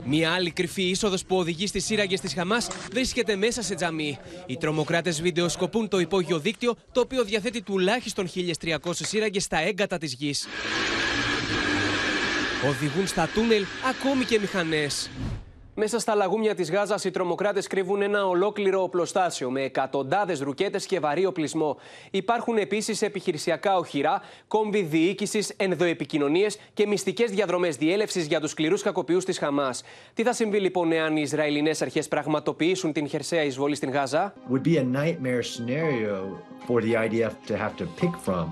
Μια 0.04 0.32
άλλη 0.32 0.50
κρυφή 0.50 0.82
είσοδος 0.82 1.24
που 1.24 1.36
οδηγεί 1.36 1.66
στις 1.66 1.84
σύραγγες 1.84 2.20
της 2.20 2.34
Χαμάς 2.34 2.68
βρίσκεται 2.92 3.36
μέσα 3.36 3.62
σε 3.62 3.74
τζαμί. 3.74 4.18
Οι 4.46 4.56
τρομοκράτες 4.56 5.22
βιντεοσκοπούν 5.22 5.88
το 5.88 5.98
υπόγειο 5.98 6.38
δίκτυο, 6.38 6.74
το 6.92 7.00
οποίο 7.00 7.24
διαθέτει 7.24 7.62
τουλάχιστον 7.62 8.28
1.300 8.34 8.76
σύραγγες 8.92 9.42
στα 9.42 9.58
έγκατα 9.58 9.98
της 9.98 10.14
γης. 10.14 10.46
Οδηγούν 12.68 13.06
στα 13.06 13.28
τούνελ 13.34 13.64
ακόμη 13.88 14.24
και 14.24 14.38
μηχανές. 14.38 15.10
Μέσα 15.74 15.98
στα 15.98 16.14
λαγούμια 16.14 16.54
της 16.54 16.70
Γάζας, 16.70 17.04
οι 17.04 17.10
τρομοκράτες 17.10 17.66
κρύβουν 17.66 18.02
ένα 18.02 18.26
ολόκληρο 18.26 18.82
οπλοστάσιο 18.82 19.50
με 19.50 19.60
εκατοντάδες 19.62 20.40
ρουκέτες 20.40 20.86
και 20.86 21.00
βαρύ 21.00 21.26
οπλισμό. 21.26 21.76
Υπάρχουν 22.10 22.56
επίσης 22.56 23.02
επιχειρησιακά 23.02 23.76
οχυρά, 23.76 24.22
κόμβοι 24.46 24.82
διοίκησης, 24.82 25.52
ενδοεπικοινωνίες 25.56 26.58
και 26.74 26.86
μυστικές 26.86 27.30
διαδρομές 27.30 27.76
διέλευσης 27.76 28.26
για 28.26 28.40
τους 28.40 28.50
σκληρούς 28.50 28.82
κακοποιούς 28.82 29.24
της 29.24 29.38
Χαμάς. 29.38 29.82
Τι 30.14 30.22
θα 30.22 30.32
συμβεί 30.32 30.58
λοιπόν 30.58 30.92
εάν 30.92 31.16
οι 31.16 31.20
Ισραηλινές 31.24 31.82
αρχές 31.82 32.08
πραγματοποιήσουν 32.08 32.92
την 32.92 33.08
χερσαία 33.08 33.42
εισβολή 33.42 33.74
στην 33.74 33.90
Γάζα; 33.90 34.34
Would 34.50 34.66
be 34.66 34.76
a 34.76 34.84
nightmare 34.84 35.42
scenario 35.42 36.16
for 36.66 36.80
the 36.80 36.94
IDF 36.94 37.32
to 37.46 37.56
have 37.56 37.76
to 37.76 37.86
pick 38.00 38.14
from. 38.26 38.46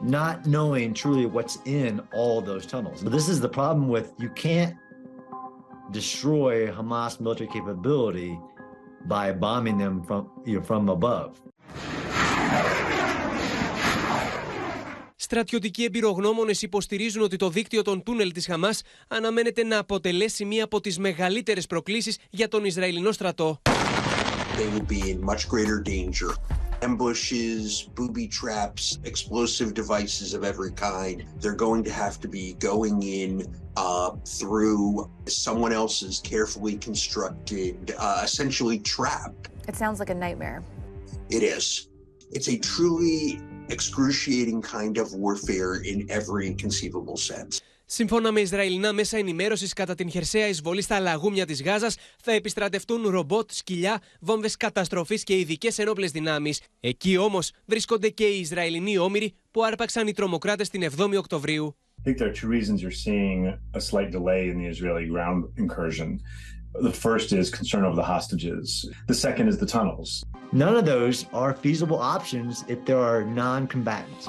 Not 0.00 0.36
knowing 0.46 0.92
truly 1.02 1.26
what's 1.26 1.56
in 1.64 1.92
all 2.18 2.40
those 2.40 2.64
tunnels. 2.72 2.98
But 3.04 3.12
this 3.18 3.28
is 3.28 3.40
the 3.46 3.52
problem 3.60 3.88
with 3.96 4.06
you 4.22 4.30
can't 4.44 4.74
destroy 5.90 6.70
Hamas 6.76 7.20
military 7.20 7.48
capability 7.48 8.38
by 9.06 9.32
bombing 9.32 9.78
them 9.78 10.02
from, 10.02 10.30
you 10.44 10.58
know, 10.58 10.62
from 10.62 10.88
above. 10.88 11.30
Στρατιωτικοί 15.16 15.84
εμπειρογνώμονες 15.84 16.62
υποστηρίζουν 16.62 17.22
ότι 17.22 17.36
το 17.36 17.50
δίκτυο 17.50 17.82
των 17.82 18.02
τούνελ 18.02 18.32
της 18.32 18.46
Χαμάς 18.46 18.82
αναμένεται 19.08 19.64
να 19.64 19.78
αποτελέσει 19.78 20.44
μία 20.44 20.64
από 20.64 20.80
τις 20.80 20.98
μεγαλύτερες 20.98 21.66
προκλήσεις 21.66 22.18
για 22.30 22.48
τον 22.48 22.64
Ισραηλινό 22.64 23.12
στρατό. 23.12 23.60
They 24.56 24.68
will 24.74 24.88
be 24.88 25.10
in 25.10 25.20
much 25.30 25.48
greater 25.48 25.80
danger. 25.82 26.30
Ambushes, 26.82 27.88
booby 27.94 28.28
traps, 28.28 28.98
explosive 29.04 29.74
devices 29.74 30.32
of 30.32 30.44
every 30.44 30.72
kind. 30.72 31.24
They're 31.40 31.54
going 31.54 31.82
to 31.84 31.92
have 31.92 32.20
to 32.20 32.28
be 32.28 32.54
going 32.54 33.02
in 33.02 33.52
uh, 33.76 34.12
through 34.24 35.10
someone 35.26 35.72
else's 35.72 36.20
carefully 36.20 36.76
constructed, 36.78 37.94
uh, 37.98 38.20
essentially 38.22 38.78
trap. 38.78 39.34
It 39.66 39.74
sounds 39.74 39.98
like 39.98 40.10
a 40.10 40.14
nightmare. 40.14 40.62
It 41.30 41.42
is. 41.42 41.88
It's 42.30 42.48
a 42.48 42.58
truly 42.58 43.40
excruciating 43.68 44.62
kind 44.62 44.98
of 44.98 45.12
warfare 45.14 45.76
in 45.76 46.06
every 46.10 46.54
conceivable 46.54 47.16
sense. 47.16 47.60
Σύμφωνα 47.90 48.32
με 48.32 48.40
Ισραηλινά 48.40 48.92
μέσα 48.92 49.16
ενημέρωσης, 49.18 49.72
κατά 49.72 49.94
την 49.94 50.10
χερσαία 50.10 50.48
εισβολή 50.48 50.82
στα 50.82 51.00
λαγούμια 51.00 51.46
της 51.46 51.62
Γάζας 51.62 51.96
θα 52.22 52.32
επιστρατευτούν 52.32 53.08
ρομπότ, 53.08 53.50
σκυλιά, 53.50 54.00
βόμβες 54.20 54.56
καταστροφής 54.56 55.24
και 55.24 55.38
ειδικές 55.38 55.78
ενόπλες 55.78 56.10
δυνάμεις. 56.10 56.60
Εκεί 56.80 57.16
όμως 57.16 57.50
βρίσκονται 57.64 58.08
και 58.08 58.24
οι 58.24 58.40
Ισραηλινοί 58.40 58.98
όμοιροι 58.98 59.34
που 59.50 59.64
άρπαξαν 59.64 60.06
οι 60.06 60.12
τρομοκράτες 60.12 60.68
την 60.68 60.82
7η 60.82 61.16
Οκτωβρίου. 61.18 61.76
I 62.00 62.08
think 62.08 62.18
there 62.18 62.28
are 62.28 62.40
two 62.42 62.50
reasons 62.58 62.82
you're 62.82 63.00
seeing 63.06 63.38
a 63.74 63.80
slight 63.80 64.10
delay 64.10 64.42
in 64.52 64.56
the 64.62 64.68
Israeli 64.74 65.06
ground 65.12 65.38
incursion. 65.56 66.08
The 66.88 66.96
first 67.06 67.28
is 67.40 67.46
concern 67.58 67.84
over 67.88 67.96
the 68.02 68.08
hostages. 68.14 68.66
The 69.12 69.18
second 69.26 69.46
is 69.52 69.56
the 69.64 69.70
tunnels. 69.76 70.10
None 70.64 70.76
of 70.80 70.84
those 70.94 71.16
are 71.42 71.52
feasible 71.64 72.00
options 72.16 72.52
if 72.74 72.78
there 72.88 73.02
are 73.10 73.20
non 73.44 73.60
combatants. 73.74 74.24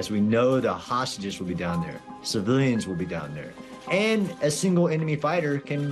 As 0.00 0.10
we 0.10 0.20
know, 0.34 0.48
the 0.68 0.74
hostages 0.90 1.34
will 1.38 1.50
be 1.54 1.60
down 1.66 1.78
there, 1.86 2.00
civilians 2.34 2.82
will 2.88 3.00
be 3.04 3.10
down 3.16 3.28
there, 3.38 3.52
and 4.08 4.22
a 4.48 4.50
single 4.62 4.86
enemy 4.96 5.16
fighter 5.26 5.54
can 5.70 5.82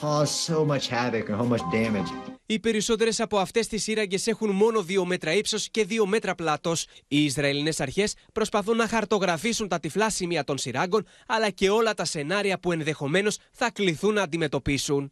cause 0.00 0.30
so 0.48 0.58
much 0.72 0.84
havoc 0.96 1.24
and 1.28 1.36
how 1.40 1.48
much 1.54 1.62
damage. 1.72 2.10
Οι 2.46 2.58
περισσότερες 2.58 3.20
από 3.20 3.38
αυτές 3.38 3.66
τις 3.66 3.82
σύραγγες 3.82 4.26
έχουν 4.26 4.50
μόνο 4.50 4.84
2 4.88 5.04
μέτρα 5.04 5.32
ύψος 5.32 5.68
και 5.70 5.84
2 5.84 6.06
μέτρα 6.06 6.34
πλάτος. 6.34 6.86
Οι 7.08 7.24
Ισραηλινές 7.24 7.80
αρχές 7.80 8.14
προσπαθούν 8.32 8.76
να 8.76 8.88
χαρτογραφήσουν 8.88 9.68
τα 9.68 9.80
τυφλά 9.80 10.10
σημεία 10.10 10.44
των 10.44 10.58
σειράγκων, 10.58 11.06
αλλά 11.26 11.50
και 11.50 11.70
όλα 11.70 11.94
τα 11.94 12.04
σενάρια 12.04 12.58
που 12.58 12.72
ενδεχομένως 12.72 13.38
θα 13.52 13.70
κληθούν 13.70 14.14
να 14.14 14.22
αντιμετωπίσουν. 14.22 15.10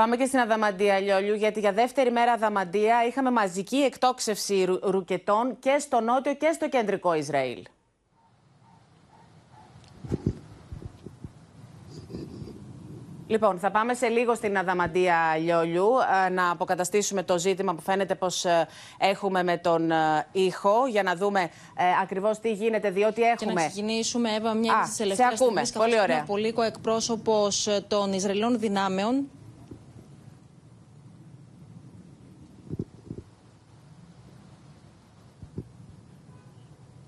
Πάμε 0.00 0.16
και 0.16 0.24
στην 0.24 0.38
Αδαμαντία 0.38 0.98
Λιόλιου, 0.98 1.34
γιατί 1.34 1.60
για 1.60 1.72
δεύτερη 1.72 2.10
μέρα 2.10 2.32
Αδαμαντία 2.32 3.04
είχαμε 3.08 3.30
μαζική 3.30 3.76
εκτόξευση 3.76 4.66
ρουκετών 4.82 5.56
και 5.58 5.76
στο 5.78 6.00
νότιο 6.00 6.34
και 6.34 6.50
στο 6.54 6.68
κεντρικό 6.68 7.14
Ισραήλ. 7.14 7.62
Λοιπόν, 13.26 13.58
θα 13.58 13.70
πάμε 13.70 13.94
σε 13.94 14.08
λίγο 14.08 14.34
στην 14.34 14.58
Αδαμαντία 14.58 15.36
Λιόλιου 15.38 15.88
ε, 16.26 16.28
να 16.28 16.50
αποκαταστήσουμε 16.50 17.22
το 17.22 17.38
ζήτημα 17.38 17.74
που 17.74 17.82
φαίνεται 17.82 18.14
πως 18.14 18.44
ε, 18.44 18.68
έχουμε 18.98 19.42
με 19.42 19.56
τον 19.56 19.90
ε, 19.90 20.26
ήχο 20.32 20.86
για 20.86 21.02
να 21.02 21.16
δούμε 21.16 21.50
ακριβώς 22.02 22.38
τι 22.38 22.52
γίνεται, 22.52 22.90
διότι 22.90 23.22
έχουμε... 23.22 23.52
Και 23.52 23.60
να 23.60 23.66
ξεκινήσουμε, 23.66 24.34
Εύα, 24.34 24.54
μια 24.54 24.74
Α, 24.74 24.82
της 24.82 24.96
τελευταίας 24.96 25.38
σε 25.38 25.44
ακούμε. 25.44 25.62
Πολύ 25.74 26.00
ωραία. 26.00 26.24
Πολύ 26.24 26.54
εκπρόσωπος 26.66 27.68
των 27.88 28.12
Ισραηλών 28.12 28.58
δυνάμεων 28.58 29.30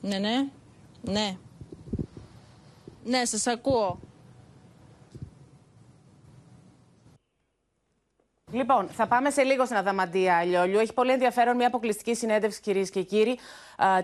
Ναι, 0.02 0.18
ναι. 0.18 0.48
Ναι. 1.02 1.36
Ναι, 3.04 3.24
σας 3.24 3.46
ακούω. 3.46 3.98
Λοιπόν, 8.52 8.88
θα 8.88 9.06
πάμε 9.06 9.30
σε 9.30 9.42
λίγο 9.42 9.64
στην 9.64 9.76
Αδαμαντία 9.76 10.44
Λιόλιου. 10.44 10.78
Έχει 10.78 10.92
πολύ 10.92 11.12
ενδιαφέρον 11.12 11.56
μια 11.56 11.66
αποκλειστική 11.66 12.14
συνέντευξη, 12.14 12.60
κυρίες 12.60 12.90
και 12.90 13.02
κύριοι, 13.02 13.38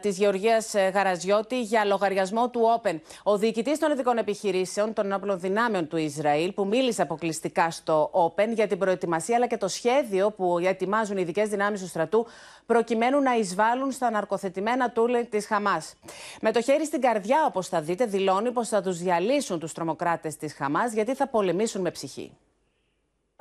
της 0.00 0.18
Γεωργίας 0.18 0.74
ε, 0.74 0.90
Γαραζιώτη 0.94 1.62
για 1.62 1.84
λογαριασμό 1.84 2.50
του 2.50 2.60
Όπεν. 2.76 3.00
Ο 3.22 3.38
διοικητής 3.38 3.78
των 3.78 3.92
ειδικών 3.92 4.18
επιχειρήσεων 4.18 4.92
των 4.92 5.04
ενόπλων 5.04 5.40
δυνάμεων 5.40 5.88
του 5.88 5.96
Ισραήλ, 5.96 6.52
που 6.52 6.66
μίλησε 6.66 7.02
αποκλειστικά 7.02 7.70
στο 7.70 8.08
Όπεν 8.12 8.52
για 8.52 8.66
την 8.66 8.78
προετοιμασία 8.78 9.36
αλλά 9.36 9.46
και 9.46 9.56
το 9.56 9.68
σχέδιο 9.68 10.30
που 10.30 10.58
ετοιμάζουν 10.58 11.16
οι 11.16 11.20
ειδικές 11.22 11.48
δυνάμεις 11.48 11.80
του 11.80 11.86
στρατού 11.86 12.26
προκειμένου 12.66 13.20
να 13.20 13.36
εισβάλλουν 13.36 13.90
στα 13.90 14.10
ναρκοθετημένα 14.10 14.90
τούλε 14.90 15.22
της 15.22 15.46
Χαμάς. 15.46 15.94
Με 16.40 16.52
το 16.52 16.62
χέρι 16.62 16.86
στην 16.86 17.00
καρδιά, 17.00 17.44
όπως 17.46 17.68
θα 17.68 17.80
δείτε, 17.80 18.04
δηλώνει 18.04 18.52
πως 18.52 18.68
θα 18.68 18.82
τους 18.82 18.98
διαλύσουν 18.98 19.58
τους 19.58 19.72
τρομοκράτες 19.72 20.36
της 20.36 20.54
Χαμάς 20.54 20.92
γιατί 20.92 21.14
θα 21.14 21.26
πολεμήσουν 21.28 21.80
με 21.80 21.90
ψυχή. 21.90 22.32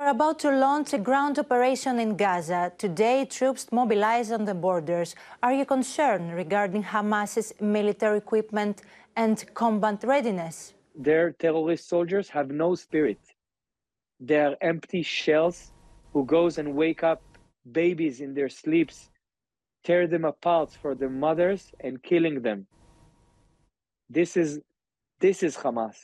We're 0.00 0.10
about 0.10 0.38
to 0.40 0.52
launch 0.52 0.92
a 0.92 0.98
ground 0.98 1.40
operation 1.40 1.98
in 1.98 2.16
Gaza. 2.16 2.70
Today, 2.78 3.24
troops 3.24 3.66
mobilized 3.72 4.30
on 4.30 4.44
the 4.44 4.54
borders. 4.54 5.16
Are 5.42 5.52
you 5.52 5.64
concerned 5.64 6.34
regarding 6.34 6.84
Hamas's 6.84 7.52
military 7.60 8.18
equipment 8.18 8.82
and 9.16 9.44
combat 9.54 10.04
readiness? 10.04 10.74
Their 10.94 11.32
terrorist 11.32 11.88
soldiers 11.88 12.28
have 12.28 12.48
no 12.48 12.76
spirit. 12.76 13.18
They 14.20 14.38
are 14.38 14.56
empty 14.60 15.02
shells 15.02 15.72
who 16.12 16.24
goes 16.24 16.58
and 16.58 16.76
wake 16.76 17.02
up 17.02 17.20
babies 17.72 18.20
in 18.20 18.34
their 18.34 18.48
sleeps, 18.48 19.10
tear 19.82 20.06
them 20.06 20.24
apart 20.24 20.70
for 20.80 20.94
their 20.94 21.10
mothers 21.10 21.72
and 21.80 22.00
killing 22.04 22.42
them. 22.42 22.68
This 24.08 24.36
is 24.36 24.60
this 25.18 25.42
is 25.42 25.56
Hamas. 25.56 25.96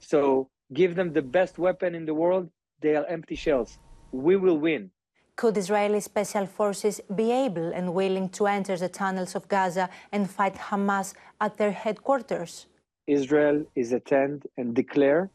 So 0.00 0.50
give 0.72 0.96
them 0.96 1.12
the 1.12 1.22
best 1.22 1.56
weapon 1.56 1.94
in 1.94 2.04
the 2.04 2.14
world 2.14 2.50
they 2.80 2.96
are 2.96 3.06
empty 3.06 3.34
shells. 3.34 3.78
We 4.12 4.36
will 4.36 4.58
win. 4.58 4.90
Could 5.36 5.56
Israeli 5.56 6.00
special 6.00 6.46
forces 6.46 7.00
be 7.14 7.30
able 7.30 7.72
and 7.72 7.94
willing 7.94 8.28
to 8.30 8.46
enter 8.46 8.76
the 8.76 8.88
tunnels 8.88 9.34
of 9.36 9.46
Gaza 9.48 9.88
and 10.10 10.28
fight 10.28 10.56
Hamas 10.56 11.14
at 11.40 11.56
their 11.56 11.70
headquarters? 11.70 12.66
Israel 13.06 13.64
is 13.76 13.92
attend 13.92 14.46
and 14.56 14.74
declare 14.74 15.30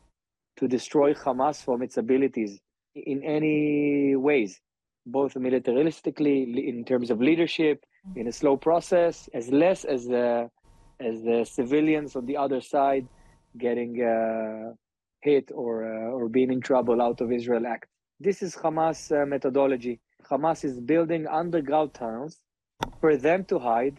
to 0.58 0.68
destroy 0.68 1.14
Hamas 1.14 1.64
from 1.64 1.82
its 1.82 1.98
abilities 1.98 2.60
in 2.96 3.24
any 3.24 4.16
ways, 4.16 4.60
both 5.06 5.34
militaristically, 5.36 6.68
in 6.68 6.86
terms 6.86 7.10
of 7.10 7.22
leadership, 7.22 7.84
in 8.16 8.28
a 8.28 8.32
slow 8.32 8.58
process, 8.58 9.30
as 9.34 9.50
less 9.50 9.86
as 9.86 10.06
the 10.06 10.50
as 11.00 11.24
the 11.24 11.44
civilians 11.46 12.16
on 12.16 12.26
the 12.26 12.38
other 12.38 12.62
side 12.62 13.08
getting. 13.58 14.02
Uh, 14.02 14.74
hit 15.24 15.50
or 15.54 15.74
uh, 15.94 16.18
or 16.18 16.28
being 16.38 16.52
in 16.52 16.62
trouble 16.62 17.02
out 17.02 17.22
of 17.22 17.32
Israel 17.32 17.66
act. 17.76 17.88
This 18.20 18.38
is 18.46 18.56
Hamas 18.56 19.00
uh, 19.12 19.26
methodology. 19.26 19.96
Hamas 20.30 20.64
is 20.70 20.80
building 20.80 21.24
underground 21.28 21.94
tunnels 21.94 22.36
for 23.02 23.16
them 23.18 23.46
to 23.46 23.60
hide, 23.60 23.98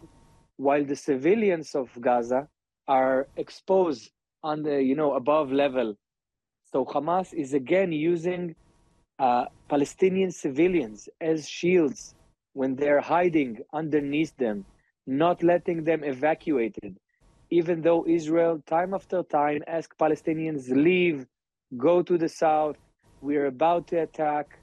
while 0.57 0.85
the 0.91 0.95
civilians 0.95 1.75
of 1.75 1.89
Gaza 1.99 2.47
are 2.87 3.27
exposed 3.43 4.11
on 4.43 4.63
the 4.67 4.77
you 4.89 4.95
know 4.95 5.13
above 5.13 5.51
level. 5.51 5.89
So 6.71 6.85
Hamas 6.85 7.33
is 7.33 7.53
again 7.53 7.91
using 7.91 8.55
uh, 9.19 9.45
Palestinian 9.69 10.31
civilians 10.31 11.09
as 11.21 11.47
shields 11.47 12.15
when 12.53 12.75
they're 12.75 13.01
hiding 13.01 13.51
underneath 13.73 14.35
them, 14.37 14.65
not 15.07 15.43
letting 15.43 15.83
them 15.83 16.03
evacuated 16.03 16.97
even 17.49 17.81
though 17.81 18.05
Israel, 18.07 18.61
time 18.65 18.93
after 18.93 19.23
time, 19.23 19.63
ask 19.67 19.95
Palestinians 19.97 20.69
leave, 20.69 21.25
go 21.77 22.01
to 22.01 22.17
the 22.17 22.29
south. 22.29 22.77
We're 23.21 23.47
about 23.47 23.87
to 23.87 24.01
attack. 24.01 24.59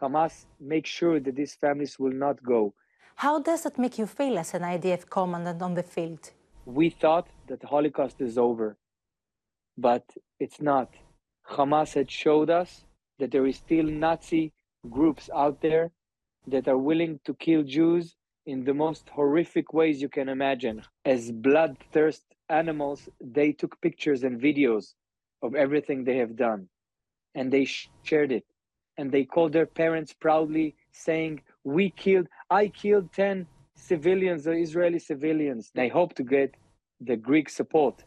Hamas 0.00 0.46
make 0.60 0.86
sure 0.86 1.20
that 1.20 1.36
these 1.36 1.54
families 1.54 1.98
will 1.98 2.12
not 2.12 2.42
go. 2.42 2.74
How 3.16 3.38
does 3.40 3.62
that 3.62 3.78
make 3.78 3.98
you 3.98 4.06
feel 4.06 4.38
as 4.38 4.54
an 4.54 4.62
IDF 4.62 5.08
commandant 5.08 5.62
on 5.62 5.74
the 5.74 5.82
field? 5.82 6.32
We 6.66 6.90
thought 6.90 7.28
that 7.46 7.60
the 7.60 7.66
Holocaust 7.68 8.20
is 8.20 8.36
over, 8.36 8.76
but 9.78 10.04
it's 10.40 10.60
not. 10.60 10.90
Hamas 11.48 11.94
had 11.94 12.10
showed 12.10 12.50
us 12.50 12.84
that 13.18 13.30
there 13.30 13.46
is 13.46 13.56
still 13.56 13.84
Nazi 13.84 14.52
groups 14.90 15.30
out 15.34 15.60
there 15.60 15.92
that 16.46 16.68
are 16.68 16.78
willing 16.78 17.20
to 17.24 17.34
kill 17.34 17.62
Jews 17.62 18.16
in 18.46 18.64
the 18.64 18.74
most 18.74 19.08
horrific 19.08 19.72
ways 19.72 20.02
you 20.02 20.08
can 20.08 20.28
imagine. 20.28 20.82
As 21.04 21.32
bloodthirst 21.32 22.22
animals, 22.48 23.08
they 23.20 23.52
took 23.52 23.80
pictures 23.80 24.22
and 24.24 24.40
videos 24.40 24.94
of 25.42 25.54
everything 25.54 26.04
they 26.04 26.16
have 26.18 26.36
done 26.36 26.68
and 27.34 27.52
they 27.52 27.66
shared 28.02 28.32
it. 28.32 28.44
And 28.96 29.10
they 29.10 29.24
called 29.24 29.52
their 29.52 29.66
parents 29.66 30.12
proudly, 30.12 30.76
saying, 30.92 31.42
We 31.64 31.90
killed, 31.90 32.28
I 32.50 32.68
killed 32.68 33.12
10 33.12 33.46
civilians, 33.74 34.46
Israeli 34.46 35.00
civilians. 35.00 35.70
They 35.74 35.88
hope 35.88 36.14
to 36.14 36.22
get 36.22 36.54
the 37.00 37.16
Greek 37.16 37.48
support 37.48 38.04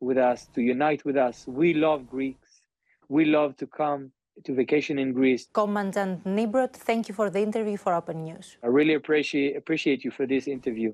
with 0.00 0.18
us, 0.18 0.48
to 0.54 0.62
unite 0.62 1.04
with 1.04 1.16
us. 1.16 1.46
We 1.48 1.74
love 1.74 2.08
Greeks. 2.08 2.62
We 3.08 3.24
love 3.24 3.56
to 3.56 3.66
come 3.66 4.12
to 4.46 4.50
vacation 4.62 4.96
in 5.04 5.08
Greece. 5.18 5.42
Commandant 5.60 6.24
Nibrot, 6.36 6.72
thank 6.88 7.02
you 7.08 7.14
for 7.14 7.26
the 7.34 7.40
interview 7.48 7.76
for 7.84 7.92
Open 8.00 8.16
News. 8.28 8.46
I 8.66 8.68
really 8.78 8.94
appreciate 9.00 9.52
appreciate 9.62 10.00
you 10.04 10.10
for 10.10 10.26
this 10.26 10.46
interview. 10.46 10.92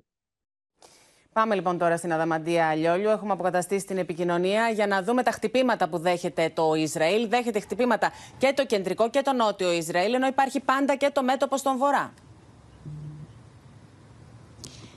Πάμε 1.33 1.55
λοιπόν 1.55 1.79
τώρα 1.79 1.97
στην 1.97 2.13
Αδαμαντία 2.13 2.75
Λιόλιου. 2.75 3.09
Έχουμε 3.09 3.33
αποκαταστήσει 3.33 3.87
την 3.87 3.99
επικοινωνία 3.99 4.69
για 4.69 4.87
να 4.87 5.03
δούμε 5.03 5.23
τα 5.23 5.31
χτυπήματα 5.31 5.89
που 5.89 5.99
δέχεται 5.99 6.51
το 6.55 6.75
Ισραήλ. 6.75 7.29
Δέχεται 7.29 7.61
χτυπήματα 7.61 8.11
και 8.39 8.53
το 8.57 8.67
κεντρικό 8.67 9.11
και 9.11 9.23
το 9.23 9.33
νότιο 9.33 9.73
Ισραήλ, 9.73 10.15
ενώ 10.15 10.27
υπάρχει 10.27 10.61
πάντα 10.61 10.97
και 10.97 11.11
το 11.13 11.23
μέτωπο 11.23 11.57
στον 11.57 11.77
βορρά. 11.77 12.13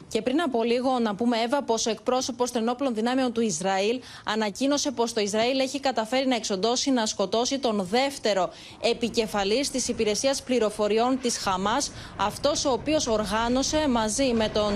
Και 0.09 0.21
πριν 0.21 0.41
από 0.41 0.63
λίγο 0.63 0.99
να 0.99 1.15
πούμε, 1.15 1.37
Εύα, 1.37 1.63
πως 1.63 1.85
ο 1.85 1.89
εκπρόσωπος 1.89 2.51
των 2.51 2.61
ενόπλων 2.61 2.93
δυνάμεων 2.93 3.33
του 3.33 3.41
Ισραήλ 3.41 3.99
ανακοίνωσε 4.23 4.91
πως 4.91 5.13
το 5.13 5.21
Ισραήλ 5.21 5.59
έχει 5.59 5.79
καταφέρει 5.79 6.27
να 6.27 6.35
εξοντώσει, 6.35 6.91
να 6.91 7.05
σκοτώσει 7.05 7.59
τον 7.59 7.87
δεύτερο 7.89 8.49
επικεφαλή 8.81 9.67
της 9.71 9.87
υπηρεσίας 9.87 10.43
πληροφοριών 10.43 11.19
της 11.21 11.37
Χαμάς. 11.37 11.91
Αυτός 12.17 12.65
ο 12.65 12.71
οποίος 12.71 13.07
οργάνωσε 13.07 13.87
μαζί 13.89 14.33
με 14.33 14.49
τον 14.49 14.73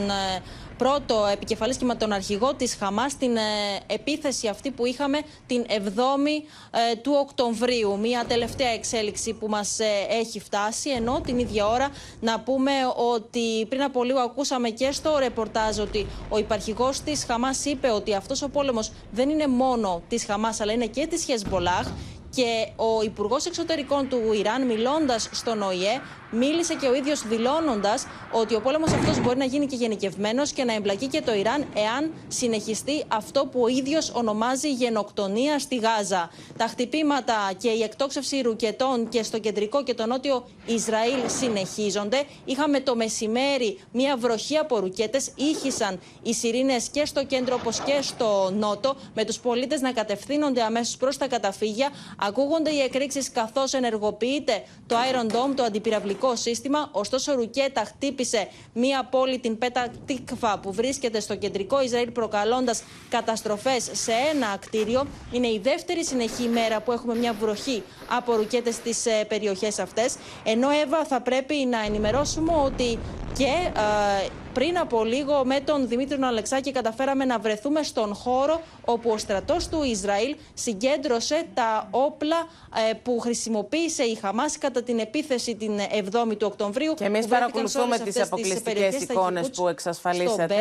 πρώτο 0.83 1.25
επικεφαλής 1.31 1.77
και 1.77 1.85
με 1.85 1.95
τον 1.95 2.11
αρχηγό 2.11 2.53
της 2.53 2.75
Χαμάς 2.75 3.17
την 3.17 3.35
ε, 3.35 3.41
επίθεση 3.87 4.47
αυτή 4.47 4.71
που 4.71 4.85
είχαμε 4.85 5.19
την 5.47 5.65
7η 5.67 6.43
ε, 6.71 6.95
του 6.95 7.11
Οκτωβρίου. 7.19 7.99
Μια 7.99 8.25
τελευταία 8.27 8.67
εξέλιξη 8.69 9.33
που 9.33 9.47
μας 9.47 9.79
ε, 9.79 9.85
έχει 10.09 10.39
φτάσει, 10.39 10.89
ενώ 10.89 11.21
την 11.25 11.39
ίδια 11.39 11.67
ώρα 11.67 11.89
να 12.19 12.39
πούμε 12.39 12.71
ότι 13.13 13.65
πριν 13.69 13.81
από 13.81 14.03
λίγο 14.03 14.19
ακούσαμε 14.19 14.69
και 14.69 14.91
στο 14.91 15.17
ρεπορτάζ 15.19 15.79
ότι 15.79 16.05
ο 16.29 16.37
υπαρχηγός 16.37 16.99
της 16.99 17.23
Χαμάς 17.25 17.65
είπε 17.65 17.89
ότι 17.89 18.13
αυτός 18.15 18.41
ο 18.41 18.49
πόλεμος 18.49 18.91
δεν 19.11 19.29
είναι 19.29 19.47
μόνο 19.47 20.01
της 20.07 20.25
Χαμάς 20.25 20.59
αλλά 20.61 20.71
είναι 20.71 20.87
και 20.87 21.07
της 21.07 21.23
Χεσμολάχ 21.23 21.87
Και 22.35 22.67
ο 22.75 23.03
Υπουργός 23.03 23.45
Εξωτερικών 23.45 24.09
του 24.09 24.33
Ιράν, 24.33 24.65
μιλώντας 24.65 25.29
στον 25.31 25.61
ΟΗΕ, 25.61 26.01
μίλησε 26.31 26.75
και 26.75 26.87
ο 26.87 26.95
ίδιος 26.95 27.27
δηλώνοντας 27.27 28.05
ότι 28.31 28.55
ο 28.55 28.61
πόλεμος 28.61 28.91
αυτός 28.91 29.21
μπορεί 29.21 29.37
να 29.37 29.45
γίνει 29.45 29.65
και 29.65 29.75
γενικευμένος 29.75 30.51
και 30.51 30.63
να 30.63 30.73
εμπλακεί 30.73 31.07
και 31.07 31.21
το 31.21 31.33
Ιράν 31.33 31.65
εάν 31.75 32.13
συνεχιστεί 32.27 33.03
αυτό 33.07 33.45
που 33.45 33.61
ο 33.61 33.67
ίδιος 33.67 34.11
ονομάζει 34.13 34.71
γενοκτονία 34.71 35.59
στη 35.59 35.75
Γάζα. 35.75 36.29
Τα 36.57 36.67
χτυπήματα 36.67 37.51
και 37.57 37.69
η 37.69 37.83
εκτόξευση 37.83 38.41
ρουκετών 38.41 39.09
και 39.09 39.23
στο 39.23 39.39
κεντρικό 39.39 39.83
και 39.83 39.93
το 39.93 40.05
νότιο 40.05 40.45
Ισραήλ 40.65 41.19
συνεχίζονται. 41.25 42.23
Είχαμε 42.45 42.79
το 42.79 42.95
μεσημέρι 42.95 43.79
μια 43.91 44.17
βροχή 44.17 44.57
από 44.57 44.79
ρουκέτες. 44.79 45.31
Ήχησαν 45.35 45.99
οι 46.23 46.33
σιρήνες 46.33 46.89
και 46.89 47.05
στο 47.05 47.25
κέντρο 47.25 47.55
όπως 47.59 47.79
και 47.79 48.01
στο 48.01 48.51
νότο, 48.57 48.95
με 49.13 49.25
τους 49.25 49.39
πολίτες 49.39 49.81
να 49.81 49.91
κατευθύνονται 49.91 50.61
αμέσως 50.61 50.97
προς 50.97 51.17
τα 51.17 51.27
καταφύγια. 51.27 51.89
Ακούγονται 52.27 52.69
οι 52.71 52.79
εκρήξεις 52.79 53.31
καθώς 53.31 53.73
ενεργοποιείται 53.73 54.63
το 54.87 54.95
Iron 54.95 55.31
Dome, 55.31 55.55
το 55.55 55.63
αντιπυραυλικό 55.63 56.35
σύστημα. 56.35 56.89
Ωστόσο, 56.91 57.33
ρουκέτα 57.33 57.83
χτύπησε 57.83 58.47
μία 58.73 59.07
πόλη, 59.11 59.39
την 59.39 59.57
Πέτα 59.57 59.87
Τίκφα, 60.05 60.59
που 60.59 60.73
βρίσκεται 60.73 61.19
στο 61.19 61.35
κεντρικό 61.35 61.81
Ισραήλ, 61.81 62.11
προκαλώντας 62.11 62.83
καταστροφές 63.09 63.89
σε 63.91 64.11
ένα 64.33 64.57
κτίριο. 64.59 65.07
Είναι 65.31 65.47
η 65.47 65.59
δεύτερη 65.63 66.05
συνεχή 66.05 66.47
μέρα 66.47 66.81
που 66.81 66.91
έχουμε 66.91 67.15
μια 67.15 67.33
βροχή 67.33 67.83
από 68.17 68.35
ρουκέτες 68.35 68.75
στις 68.75 69.05
περιοχές 69.27 69.79
αυτές. 69.79 70.15
Ενώ, 70.43 70.69
Εύα, 70.69 71.05
θα 71.05 71.21
πρέπει 71.21 71.55
να 71.55 71.85
ενημερώσουμε 71.85 72.53
ότι 72.65 72.99
και 73.37 73.71
ε, 73.75 74.27
πριν 74.53 74.77
από 74.77 75.03
λίγο 75.03 75.45
με 75.45 75.59
τον 75.59 75.87
Δημήτρη 75.87 76.17
Αλεξάκη 76.21 76.71
καταφέραμε 76.71 77.25
να 77.25 77.39
βρεθούμε 77.39 77.83
στον 77.83 78.13
χώρο 78.13 78.61
όπου 78.85 79.09
ο 79.09 79.17
στρατός 79.17 79.67
του 79.67 79.83
Ισραήλ 79.83 80.35
συγκέντρωσε 80.53 81.45
τα 81.53 81.87
όπλα 81.91 82.47
ε, 82.89 82.93
που 82.93 83.19
χρησιμοποίησε 83.19 84.03
η 84.03 84.15
Χαμάς 84.15 84.57
κατά 84.57 84.83
την 84.83 84.99
επίθεση 84.99 85.55
την 85.55 85.79
7η 85.79 86.37
του 86.37 86.47
Οκτωβρίου. 86.51 86.93
Και 86.93 87.03
εμείς 87.03 87.27
παρακολουθούμε 87.27 87.99
τις 87.99 88.21
αποκλειστικές 88.21 89.01
εικόνες 89.01 89.49
που 89.49 89.67
εξασφαλίσατε. 89.67 90.55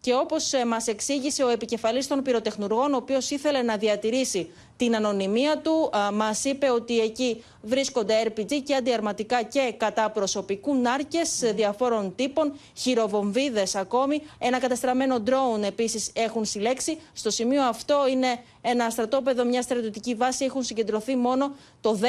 Και 0.00 0.14
όπως 0.14 0.52
ε, 0.52 0.64
μας 0.64 0.86
εξήγησε 0.86 1.42
ο 1.44 1.48
επικεφαλής 1.48 2.06
των 2.06 2.22
πυροτεχνουργών, 2.22 2.92
ο 2.92 2.96
οποίος 2.96 3.30
ήθελε 3.30 3.62
να 3.62 3.76
διατηρήσει 3.76 4.50
την 4.76 4.96
ανωνυμία 4.96 5.58
του, 5.58 5.90
μας 6.12 6.44
είπε 6.44 6.70
ότι 6.70 7.00
εκεί 7.00 7.44
βρίσκονται 7.62 8.14
RPG 8.26 8.60
και 8.64 8.74
αντιαρματικά 8.74 9.42
και 9.42 9.74
κατά 9.76 10.10
προσωπικού 10.10 10.74
νάρκες 10.76 11.40
διαφόρων 11.54 12.14
τύπων, 12.16 12.52
χειροβομβίδες 12.74 13.74
ακόμη. 13.74 14.22
Ένα 14.38 14.58
καταστραμμένο 14.58 15.22
drone 15.26 15.62
επίσης 15.62 16.10
έχουν 16.14 16.44
συλλέξει. 16.44 16.98
Στο 17.12 17.30
σημείο 17.30 17.62
αυτό 17.62 18.06
είναι 18.10 18.38
ένα 18.60 18.90
στρατόπεδο, 18.90 19.44
μια 19.44 19.62
στρατιωτική 19.62 20.14
βάση. 20.14 20.44
Έχουν 20.44 20.62
συγκεντρωθεί 20.62 21.16
μόνο 21.16 21.54
το 21.80 21.98
10% 22.02 22.04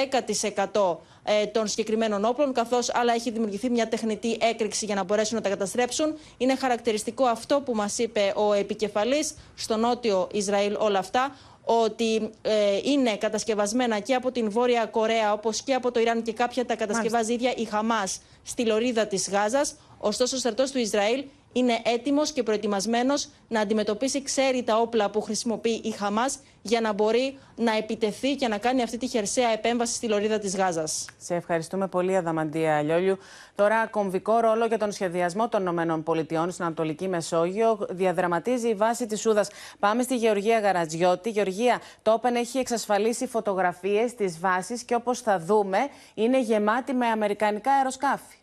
ε, 0.73 1.11
των 1.51 1.67
συγκεκριμένων 1.67 2.25
όπλων, 2.25 2.53
καθώς 2.53 2.93
άλλα 2.93 3.13
έχει 3.13 3.31
δημιουργηθεί 3.31 3.69
μια 3.69 3.88
τεχνητή 3.88 4.38
έκρηξη 4.41 4.86
για 4.86 4.95
να 4.95 5.03
μπορέσουν 5.03 5.36
να 5.36 5.41
τα 5.41 5.49
καταστρέψουν. 5.49 6.17
Είναι 6.38 6.55
χαρακτηριστικό 6.55 7.25
αυτό 7.25 7.62
που 7.62 7.75
μας 7.75 7.97
είπε 7.97 8.34
ο 8.36 8.53
επικεφαλής 8.53 9.34
στο 9.55 9.77
νότιο 9.77 10.27
Ισραήλ 10.31 10.75
όλα 10.79 10.99
αυτά 10.99 11.36
ότι 11.63 12.29
ε, 12.41 12.79
είναι 12.84 13.17
κατασκευασμένα 13.17 13.99
και 13.99 14.13
από 14.13 14.31
την 14.31 14.49
Βόρεια 14.49 14.86
Κορέα 14.86 15.34
όπως 15.34 15.62
και 15.62 15.73
από 15.73 15.91
το 15.91 15.99
Ιράν 15.99 16.21
και 16.21 16.34
κάποια 16.34 16.65
τα 16.65 16.75
κατασκευάζει 16.75 17.34
ίδια 17.34 17.53
η 17.55 17.63
Χαμάς 17.63 18.21
στη 18.43 18.65
λωρίδα 18.65 19.05
της 19.07 19.29
Γάζας. 19.29 19.75
Ωστόσο 19.97 20.36
ο 20.36 20.39
στρατός 20.39 20.71
του 20.71 20.77
Ισραήλ 20.77 21.23
είναι 21.52 21.82
έτοιμος 21.84 22.32
και 22.32 22.44
προετοιμασμένος 22.44 23.30
να 23.48 23.60
αντιμετωπίσει, 23.60 24.22
ξέρει 24.24 24.64
τα 24.64 24.78
όπλα 24.78 25.10
που 25.10 25.22
χρησιμοποιεί 25.22 25.82
η 25.84 25.92
Χαμάς 25.92 26.40
για 26.62 26.82
να 26.82 26.94
μπορεί 26.94 27.38
να 27.56 27.78
επιτεθεί 27.78 28.36
και 28.36 28.48
να 28.48 28.58
κάνει 28.58 28.82
αυτή 28.82 28.98
τη 28.98 29.08
χερσαία 29.08 29.50
επέμβαση 29.50 29.94
στη 29.94 30.08
λωρίδα 30.08 30.40
της 30.40 30.56
Γάζας. 30.56 31.06
Σε 31.18 31.36
ευχαριστούμε 31.36 31.88
πολύ 31.88 32.16
Αδαμαντία 32.16 32.82
Λιόλιου. 32.82 33.18
Τώρα 33.56 33.88
κομβικό 33.88 34.40
ρόλο 34.40 34.66
για 34.66 34.78
τον 34.78 34.92
σχεδιασμό 34.92 35.50
των 35.50 35.68
ΗΠΑ 35.68 36.50
στην 36.50 36.66
Ανατολική 36.66 37.08
Μεσόγειο 37.08 37.88
διαδραματίζει 37.90 38.68
η 38.70 38.74
βάση 38.74 39.06
της 39.06 39.20
Σούδας. 39.20 39.50
Πάμε 39.80 40.04
στη 40.04 40.16
Γεωργία 40.16 40.60
Γαρατζιώτη. 40.60 41.30
Γεωργία, 41.30 41.82
το 42.02 42.12
Όπεν 42.12 42.36
έχει 42.36 42.58
εξασφαλίσει 42.58 43.28
φωτογραφίες 43.28 44.16
της 44.16 44.40
βάσης 44.40 44.84
και 44.84 44.96
όπως 44.96 45.20
θα 45.20 45.40
δούμε 45.40 45.78
είναι 46.14 46.42
γεμάτη 46.42 46.94
με 46.94 47.06
αμερικανικά 47.06 47.72
αεροσκάφη. 47.72 48.36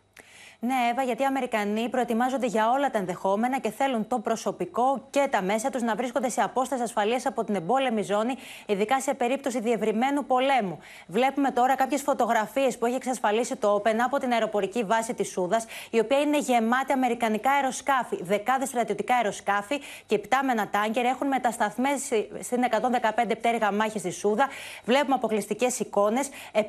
Ναι, 0.61 0.75
Εύα, 0.91 1.03
γιατί 1.03 1.23
οι 1.23 1.25
Αμερικανοί 1.25 1.89
προετοιμάζονται 1.89 2.47
για 2.47 2.71
όλα 2.71 2.91
τα 2.91 2.99
ενδεχόμενα 2.99 3.59
και 3.59 3.71
θέλουν 3.71 4.07
το 4.07 4.19
προσωπικό 4.19 5.07
και 5.11 5.29
τα 5.31 5.43
μέσα 5.43 5.71
τους 5.71 5.83
να 5.83 5.95
βρίσκονται 5.95 6.29
σε 6.29 6.41
απόσταση 6.41 6.83
ασφαλείας 6.83 7.27
από 7.27 7.45
την 7.45 7.55
εμπόλεμη 7.55 8.03
ζώνη, 8.03 8.35
ειδικά 8.67 9.01
σε 9.01 9.15
περίπτωση 9.15 9.61
διευρυμένου 9.61 10.25
πολέμου. 10.25 10.79
Βλέπουμε 11.07 11.51
τώρα 11.51 11.75
κάποιες 11.75 12.03
φωτογραφίες 12.03 12.79
που 12.79 12.87
έχει 12.87 12.95
εξασφαλίσει 12.95 13.57
το 13.57 13.75
Όπεν 13.75 14.03
από 14.03 14.19
την 14.19 14.33
αεροπορική 14.33 14.85
βάση 14.85 15.15
της 15.15 15.29
Σούδας, 15.29 15.67
η 15.91 15.99
οποία 15.99 16.21
είναι 16.21 16.39
γεμάτη 16.39 16.93
αμερικανικά 16.93 17.51
αεροσκάφη. 17.51 18.23
Δεκάδες 18.23 18.69
στρατιωτικά 18.69 19.15
αεροσκάφη 19.15 19.81
και 20.07 20.15
υπτάμενα 20.15 20.69
τάγκερ 20.69 21.05
έχουν 21.05 21.27
μετασταθμίσει 21.27 22.29
στην 22.41 22.63
115 22.63 23.37
πτέρυγα 23.37 23.73
μάχης 23.73 24.01
στη 24.01 24.11
Σούδα. 24.11 24.49
Βλέπουμε 24.85 25.15
αποκλειστικές 25.15 25.79
εικόνες. 25.81 26.29
7 26.53 26.61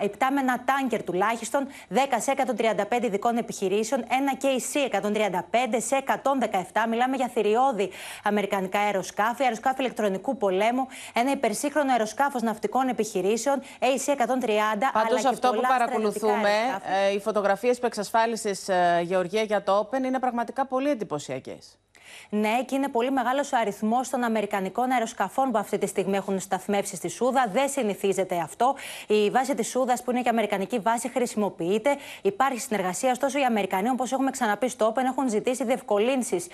υπτάμενα 0.00 0.64
τάγκερ 0.64 1.02
τουλάχιστον, 1.02 1.66
10 1.88 2.20
σε 2.20 2.30
135 2.30 3.06
ειδικών 3.06 3.35
επιχειρήσεων, 3.36 4.04
ένα 4.08 4.32
KC 4.40 5.00
135 5.02 5.80
σε 5.80 6.04
117. 6.06 6.86
Μιλάμε 6.88 7.16
για 7.16 7.30
θηριώδη 7.34 7.90
αμερικανικά 8.24 8.78
αεροσκάφη, 8.78 9.42
αεροσκάφη 9.42 9.80
ηλεκτρονικού 9.80 10.36
πολέμου, 10.36 10.86
ένα 11.14 11.30
υπερσύγχρονο 11.30 11.92
αεροσκάφος 11.92 12.42
ναυτικών 12.42 12.88
επιχειρήσεων, 12.88 13.60
AC 13.78 14.12
130. 14.12 14.90
Πάντως 14.92 15.24
αυτό 15.24 15.50
που 15.50 15.60
παρακολουθούμε, 15.68 16.50
ε, 17.08 17.12
οι 17.12 17.20
φωτογραφίες 17.20 17.78
που 17.78 17.86
εξασφάλισες, 17.86 18.68
ε, 18.68 19.00
Γεωργία, 19.02 19.42
για 19.42 19.62
το 19.62 19.78
Open 19.78 20.04
είναι 20.04 20.18
πραγματικά 20.18 20.66
πολύ 20.66 20.90
εντυπωσιακές. 20.90 21.78
Ναι, 22.28 22.62
και 22.66 22.74
είναι 22.74 22.88
πολύ 22.88 23.10
μεγάλος 23.10 23.52
ο 23.52 23.56
αριθμός 23.56 24.08
των 24.08 24.22
Αμερικανικών 24.22 24.90
αεροσκαφών 24.90 25.50
που 25.50 25.58
αυτή 25.58 25.78
τη 25.78 25.86
στιγμή 25.86 26.16
έχουν 26.16 26.40
σταθμεύσει 26.40 26.96
στη 26.96 27.08
Σούδα. 27.08 27.48
Δεν 27.52 27.68
συνηθίζεται 27.68 28.38
αυτό. 28.38 28.74
Η 29.06 29.30
βάση 29.30 29.54
της 29.54 29.68
Σούδας, 29.68 30.02
που 30.02 30.10
είναι 30.10 30.22
και 30.22 30.28
αμερικανική 30.28 30.78
βάση, 30.78 31.08
χρησιμοποιείται. 31.08 31.96
Υπάρχει 32.22 32.60
συνεργασία. 32.60 33.10
Ωστόσο, 33.10 33.38
οι 33.38 33.44
Αμερικανοί, 33.44 33.88
όπως 33.88 34.12
έχουμε 34.12 34.30
ξαναπεί 34.30 34.68
στο 34.68 34.92
Open, 34.92 35.02
έχουν 35.04 35.28
ζητήσει 35.28 35.64
διευκολύνσεις 35.64 36.46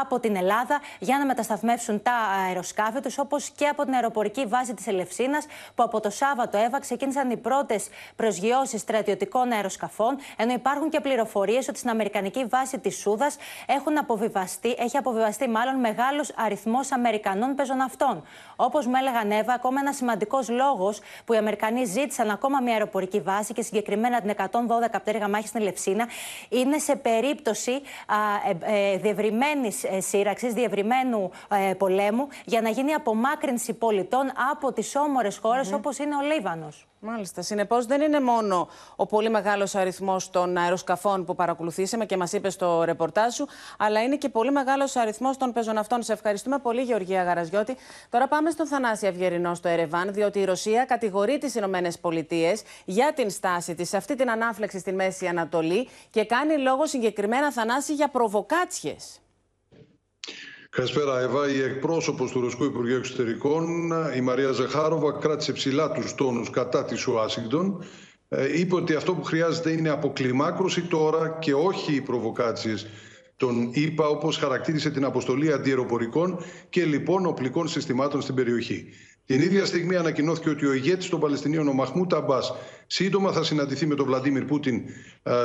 από 0.00 0.20
την 0.20 0.36
Ελλάδα 0.36 0.80
για 0.98 1.18
να 1.18 1.26
μετασταθμεύσουν 1.26 2.02
τα 2.02 2.12
αεροσκάφη 2.46 3.00
τους, 3.00 3.18
όπως 3.18 3.50
και 3.50 3.66
από 3.66 3.84
την 3.84 3.94
αεροπορική 3.94 4.46
βάση 4.46 4.74
της 4.74 4.86
Ελευσίνας, 4.86 5.46
που 5.74 5.82
από 5.82 6.00
το 6.00 6.10
Σάββατο 6.10 6.58
έβα 6.58 6.80
ξεκίνησαν 6.80 7.30
οι 7.30 7.36
πρώτες 7.36 7.88
προσγειώσεις 8.16 8.80
στρατιωτικών 8.80 9.52
αεροσκαφών. 9.52 10.16
Ενώ 10.36 10.52
υπάρχουν 10.52 10.90
και 10.90 11.00
πληροφορίες 11.00 11.68
ότι 11.68 11.78
στην 11.78 11.90
Αμερικανική 11.90 12.44
βάση 12.44 12.78
της 12.78 12.96
Σούδας 12.96 13.36
έχουν 13.66 13.98
αποβιβαστεί, 13.98 14.74
έχει 14.94 15.06
αποβιβαστεί 15.06 15.48
μάλλον 15.48 15.80
μεγάλος 15.80 16.32
αριθμός 16.36 16.92
Αμερικανών 16.92 17.54
πεζοναυτών. 17.54 18.22
Όπως 18.56 18.86
μου 18.86 18.92
έλεγαν 19.00 19.30
Εύα, 19.30 19.52
ακόμα 19.52 19.80
ένας 19.80 19.96
σημαντικός 19.96 20.48
λόγος 20.48 21.00
που 21.24 21.32
οι 21.32 21.36
Αμερικανοί 21.36 21.84
ζήτησαν 21.84 22.30
ακόμα 22.30 22.60
μια 22.60 22.72
αεροπορική 22.72 23.20
βάση 23.20 23.52
και 23.52 23.62
συγκεκριμένα 23.62 24.20
την 24.20 24.30
112 24.30 25.00
πτέρυγα 25.00 25.28
μάχης 25.28 25.48
στην 25.48 25.60
Ελευσίνα 25.60 26.08
είναι 26.48 26.78
σε 26.78 26.96
περίπτωση 26.96 27.82
ε, 28.62 28.92
ε, 28.92 28.96
διευρυμένης 28.96 29.84
ε, 29.84 30.00
σύραξης, 30.00 30.52
διευρυμένου 30.52 31.30
ε, 31.70 31.74
πολέμου, 31.74 32.28
για 32.44 32.60
να 32.60 32.68
γίνει 32.68 32.92
απομάκρυνση 32.92 33.72
πολιτών 33.72 34.32
από 34.50 34.72
τις 34.72 34.96
όμορες 34.96 35.38
χώρες 35.38 35.68
mm 35.68 35.72
-hmm. 35.72 35.76
όπως 35.76 35.98
είναι 35.98 36.16
ο 36.16 36.20
Λίβανος. 36.20 36.86
Μάλιστα. 37.06 37.42
Συνεπώς, 37.42 37.86
δεν 37.86 38.00
είναι 38.00 38.20
μόνο 38.20 38.68
ο 38.96 39.06
πολύ 39.06 39.30
μεγάλος 39.30 39.74
αριθμός 39.74 40.30
των 40.30 40.56
αεροσκαφών 40.56 41.24
που 41.24 41.34
παρακολουθήσαμε 41.34 42.06
και 42.06 42.16
μας 42.16 42.32
είπε 42.32 42.50
στο 42.50 42.82
ρεπορτάζ 42.84 43.34
σου, 43.34 43.48
αλλά 43.78 44.02
είναι 44.02 44.16
και 44.16 44.28
πολύ 44.28 44.50
μεγάλος 44.50 44.96
αριθμός 44.96 45.36
των 45.36 45.52
πεζοναυτών. 45.52 46.02
Σε 46.02 46.12
ευχαριστούμε 46.12 46.58
πολύ, 46.58 46.82
Γεωργία 46.82 47.22
Γαραζιώτη. 47.22 47.76
Τώρα 48.08 48.28
πάμε 48.28 48.50
στον 48.50 48.66
Θανάση 48.66 49.06
Αυγερινό 49.06 49.54
στο 49.54 49.68
Ερεβάν, 49.68 50.12
διότι 50.12 50.38
η 50.38 50.44
Ρωσία 50.44 50.84
κατηγορεί 50.84 51.38
τις 51.38 51.54
ΗΠΑ 51.54 51.80
για 52.84 53.12
την 53.14 53.30
στάση 53.30 53.74
της 53.74 53.88
σε 53.88 53.96
αυτή 53.96 54.14
την 54.14 54.30
ανάφλεξη 54.30 54.78
στη 54.78 54.92
Μέση 54.92 55.26
Ανατολή 55.26 55.88
και 56.10 56.24
κάνει 56.24 56.56
λόγο 56.56 56.86
συγκεκριμένα 56.86 57.52
Θανάση 57.52 57.94
για 57.94 58.08
προβοκάτσιες. 58.08 59.18
Καλησπέρα, 60.74 61.20
Εύα. 61.20 61.48
Η 61.48 61.62
εκπρόσωπος 61.62 62.30
του 62.30 62.40
Ρωσικού 62.40 62.64
Υπουργείου 62.64 62.96
Εξωτερικών, 62.96 63.92
η 64.16 64.20
Μαρία 64.20 64.52
Ζεχάροβα, 64.52 65.12
κράτησε 65.12 65.52
ψηλά 65.52 65.90
τους 65.90 66.14
τόνους 66.14 66.50
κατά 66.50 66.84
της 66.84 67.06
Ουάσιγκτον. 67.06 67.84
Ε, 68.28 68.58
είπε 68.58 68.74
ότι 68.74 68.94
αυτό 68.94 69.14
που 69.14 69.24
χρειάζεται 69.24 69.70
είναι 69.70 69.88
αποκλιμάκρωση 69.88 70.82
τώρα 70.82 71.38
και 71.40 71.54
όχι 71.54 71.94
οι 71.94 72.00
προβοκάτσιες 72.00 72.86
των 73.36 73.70
ΗΠΑ, 73.72 74.06
όπως 74.06 74.36
χαρακτήρισε 74.36 74.90
την 74.90 75.04
αποστολή 75.04 75.52
αντιεροπορικών 75.52 76.38
και 76.68 76.84
λοιπόν 76.84 77.26
οπλικών 77.26 77.68
συστημάτων 77.68 78.22
στην 78.22 78.34
περιοχή. 78.34 78.88
Την 79.26 79.40
ίδια 79.40 79.64
στιγμή 79.64 79.96
ανακοινώθηκε 79.96 80.48
ότι 80.48 80.66
ο 80.66 80.72
ηγέτης 80.72 81.08
των 81.08 81.20
Παλαιστινίων, 81.20 81.68
ο 81.68 81.72
Μαχμούτ 81.72 82.14
Αμπάς, 82.14 82.54
σύντομα 82.86 83.32
θα 83.32 83.44
συναντηθεί 83.44 83.86
με 83.86 83.94
τον 83.94 84.06
Βλαντίμιρ 84.06 84.44
Πούτιν 84.44 84.82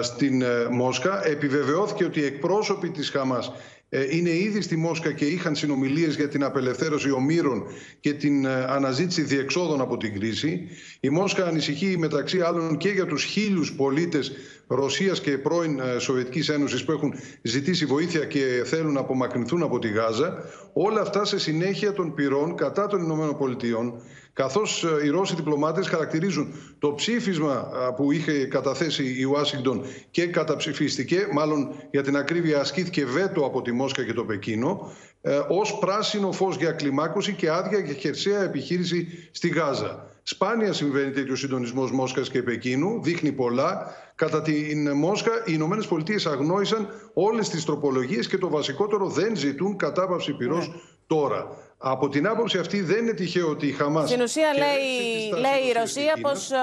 στην 0.02 0.41
ε, 0.41 0.67
Μόσχα. 0.71 1.28
Επιβεβαιώθηκε 1.28 2.04
ότι 2.04 2.19
οι 2.19 2.25
εκπρόσωποι 2.25 2.89
της 2.89 3.10
Χαμάς 3.10 3.52
ε, 3.91 4.18
είναι 4.18 4.30
ήδη 4.30 4.61
στη 4.61 4.76
Μόσχα 4.76 5.11
και 5.11 5.26
είχαν 5.26 5.55
συνομιλίες 5.55 6.16
για 6.16 6.28
την 6.28 6.43
απελευθέρωση 6.43 7.11
ομήρων 7.11 7.64
και 7.99 8.14
την 8.14 8.45
ε, 8.45 8.66
αναζήτηση 8.70 9.22
διεξόδων 9.22 9.82
από 9.82 9.97
την 9.97 10.20
κρίση. 10.20 10.68
Η 10.99 11.09
Μόσχα 11.09 11.45
ανησυχεί 11.45 11.97
μεταξύ 11.97 12.41
άλλων 12.41 12.78
και 12.78 12.89
για 12.89 13.05
τους 13.05 13.24
χίλιους 13.24 13.74
πολίτες 13.74 14.32
Ρωσίας 14.68 15.22
και 15.22 15.38
πρώην 15.38 15.80
ε, 15.80 15.99
Σοβιετικής 15.99 16.49
Ένωσης 16.49 16.84
που 16.84 16.91
έχουν 16.91 17.14
ζητήσει 17.41 17.86
βοήθεια 17.86 18.26
και 18.26 18.64
θέλουν 18.66 18.93
να 18.93 18.99
απομακρυνθούν 18.99 19.64
από 19.64 19.80
τη 19.80 19.88
Γάζα. 19.88 20.38
Όλα 20.74 21.01
αυτά 21.01 21.26
σε 21.26 21.39
συνέχεια 21.39 21.93
των 21.93 22.14
πυρών 22.14 22.55
κατά 22.55 22.88
των 22.88 23.03
Ηνωμένων 23.03 23.38
Πολιτειών 23.38 24.01
καθώς 24.40 24.86
οι 25.04 25.10
Ρώσοι 25.10 25.36
διπλωμάτες 25.36 25.88
χαρακτηρίζουν 25.88 26.54
το 26.80 26.94
ψήφισμα 26.94 27.70
που 27.96 28.12
είχε 28.12 28.46
καταθέσει 28.46 29.16
η 29.20 29.24
Ουάσιγκτον 29.24 29.86
και 30.12 30.26
καταψηφίστηκε, 30.26 31.28
μάλλον 31.34 31.70
για 31.92 32.04
την 32.04 32.18
ακρίβεια 32.18 32.60
ασκήθηκε 32.60 33.06
βέτο 33.06 33.46
από 33.46 33.62
τη 33.62 33.72
Μόσχα 33.72 34.04
και 34.04 34.14
το 34.14 34.24
Πεκίνο, 34.24 34.92
ε, 35.22 35.40
ως 35.48 35.78
πράσινο 35.80 36.32
φως 36.32 36.56
για 36.56 36.72
κλιμάκωση 36.72 37.34
και 37.34 37.50
άδεια 37.50 37.80
για 37.80 37.94
χερσαία 37.94 38.44
επιχείρηση 38.44 39.30
στη 39.32 39.48
Γάζα. 39.48 40.08
Σπάνια 40.24 40.74
συμβαίνει 40.74 41.12
τέτοιο 41.12 41.36
συντονισμός 41.36 41.92
Μόσχας 41.92 42.30
και 42.30 42.44
Πεκίνου, 42.44 43.02
δείχνει 43.04 43.32
πολλά. 43.32 43.94
Κατά 44.16 44.42
την 44.42 44.92
Μόσχα, 44.92 45.32
οι 45.46 45.52
Ηνωμένες 45.54 45.88
Πολιτείες 45.88 46.26
αγνόησαν 46.26 46.88
όλες 47.14 47.50
τις 47.50 47.66
τροπολογίες 47.66 48.28
και 48.28 48.38
το 48.38 48.50
βασικότερο 48.50 49.08
δεν 49.08 49.36
ζητούν 49.36 49.76
κατάπαυση 49.76 50.34
πυρός 50.34 50.68
ναι. 50.68 50.74
τώρα. 51.08 51.58
Από 51.82 52.09
την 52.09 52.27
άποψη 52.27 52.57
αυτή 52.57 52.82
δεν 52.82 52.97
είναι 52.97 53.13
τυχαίο 53.13 53.49
ότι 53.49 53.67
η 53.67 53.71
Χαμάς... 53.71 54.09
Στην 54.09 54.21
ουσία 54.21 54.53
λέει, 54.57 55.30
λέει 55.30 55.69
η 55.69 55.71
Ρωσία 55.71 56.17
πως 56.21 56.51
ε, 56.51 56.55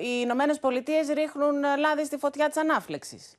οι 0.00 0.20
Ηνωμένες 0.22 0.58
Πολιτείες 0.58 1.08
ρίχνουν 1.08 1.64
ε, 1.64 1.76
λάδι 1.76 2.04
στη 2.04 2.16
φωτιά 2.16 2.48
της 2.48 2.56
ανάφλεξης. 2.56 3.38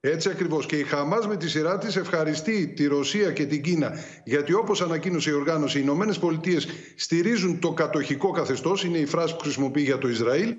Έτσι 0.00 0.28
ακριβώς. 0.28 0.66
Και 0.66 0.76
η 0.76 0.82
Χαμάς 0.82 1.26
με 1.26 1.36
τη 1.36 1.48
σειρά 1.48 1.78
της 1.78 1.96
ευχαριστεί 1.96 2.68
τη 2.68 2.86
Ρωσία 2.86 3.32
και 3.32 3.46
την 3.46 3.62
Κίνα 3.62 3.92
γιατί 4.24 4.52
όπως 4.52 4.82
ανακοίνωσε 4.82 5.30
η 5.30 5.32
οργάνωση 5.32 5.78
οι 5.78 5.80
Ηνωμένες 5.84 6.18
Πολιτείες 6.18 6.68
στηρίζουν 6.96 7.60
το 7.60 7.72
κατοχικό 7.72 8.30
καθεστώς, 8.30 8.84
είναι 8.84 8.98
η 8.98 9.06
φράση 9.06 9.36
που 9.36 9.42
χρησιμοποιεί 9.42 9.82
για 9.82 9.98
το 9.98 10.08
Ισραήλ 10.08 10.56